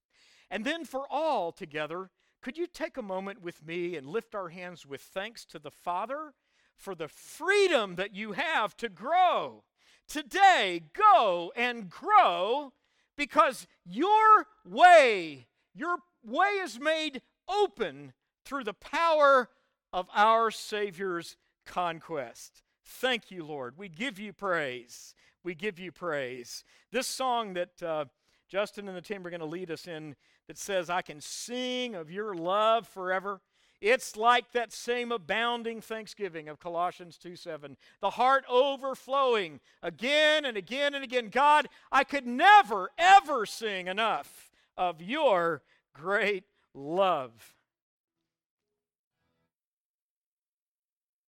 And 0.50 0.64
then 0.64 0.84
for 0.84 1.06
all 1.10 1.52
together, 1.52 2.10
could 2.42 2.58
you 2.58 2.66
take 2.66 2.96
a 2.96 3.02
moment 3.02 3.40
with 3.40 3.64
me 3.64 3.96
and 3.96 4.06
lift 4.06 4.34
our 4.34 4.48
hands 4.48 4.84
with 4.84 5.00
thanks 5.00 5.44
to 5.46 5.58
the 5.58 5.70
Father 5.70 6.34
for 6.76 6.94
the 6.94 7.08
freedom 7.08 7.94
that 7.94 8.14
you 8.14 8.32
have 8.32 8.76
to 8.78 8.88
grow? 8.88 9.62
Today, 10.08 10.82
go 10.92 11.52
and 11.54 11.88
grow 11.88 12.72
because 13.16 13.66
your 13.84 14.46
way, 14.68 15.46
your 15.74 15.98
way 16.24 16.48
is 16.62 16.80
made 16.80 17.22
open 17.48 18.12
through 18.44 18.64
the 18.64 18.74
power 18.74 19.48
of 19.92 20.08
our 20.14 20.50
Savior's 20.50 21.36
conquest. 21.64 22.62
Thank 22.84 23.30
you, 23.30 23.44
Lord. 23.44 23.74
We 23.76 23.88
give 23.88 24.18
you 24.18 24.32
praise. 24.32 25.14
We 25.44 25.54
give 25.54 25.78
you 25.78 25.92
praise. 25.92 26.64
This 26.90 27.06
song 27.06 27.54
that 27.54 27.82
uh, 27.82 28.04
Justin 28.48 28.88
and 28.88 28.96
the 28.96 29.02
team 29.02 29.26
are 29.26 29.30
going 29.30 29.40
to 29.40 29.46
lead 29.46 29.70
us 29.70 29.86
in 29.86 30.14
that 30.46 30.58
says, 30.58 30.90
I 30.90 31.02
can 31.02 31.20
sing 31.20 31.94
of 31.94 32.10
your 32.10 32.34
love 32.34 32.86
forever. 32.86 33.40
It's 33.80 34.16
like 34.16 34.52
that 34.52 34.72
same 34.72 35.10
abounding 35.10 35.80
thanksgiving 35.80 36.48
of 36.48 36.60
Colossians 36.60 37.18
2 37.18 37.34
7. 37.34 37.76
The 38.00 38.10
heart 38.10 38.44
overflowing 38.48 39.58
again 39.82 40.44
and 40.44 40.56
again 40.56 40.94
and 40.94 41.02
again. 41.02 41.30
God, 41.30 41.68
I 41.90 42.04
could 42.04 42.26
never, 42.26 42.90
ever 42.96 43.44
sing 43.44 43.88
enough 43.88 44.52
of 44.76 45.02
your 45.02 45.62
great 45.92 46.44
love. 46.74 47.54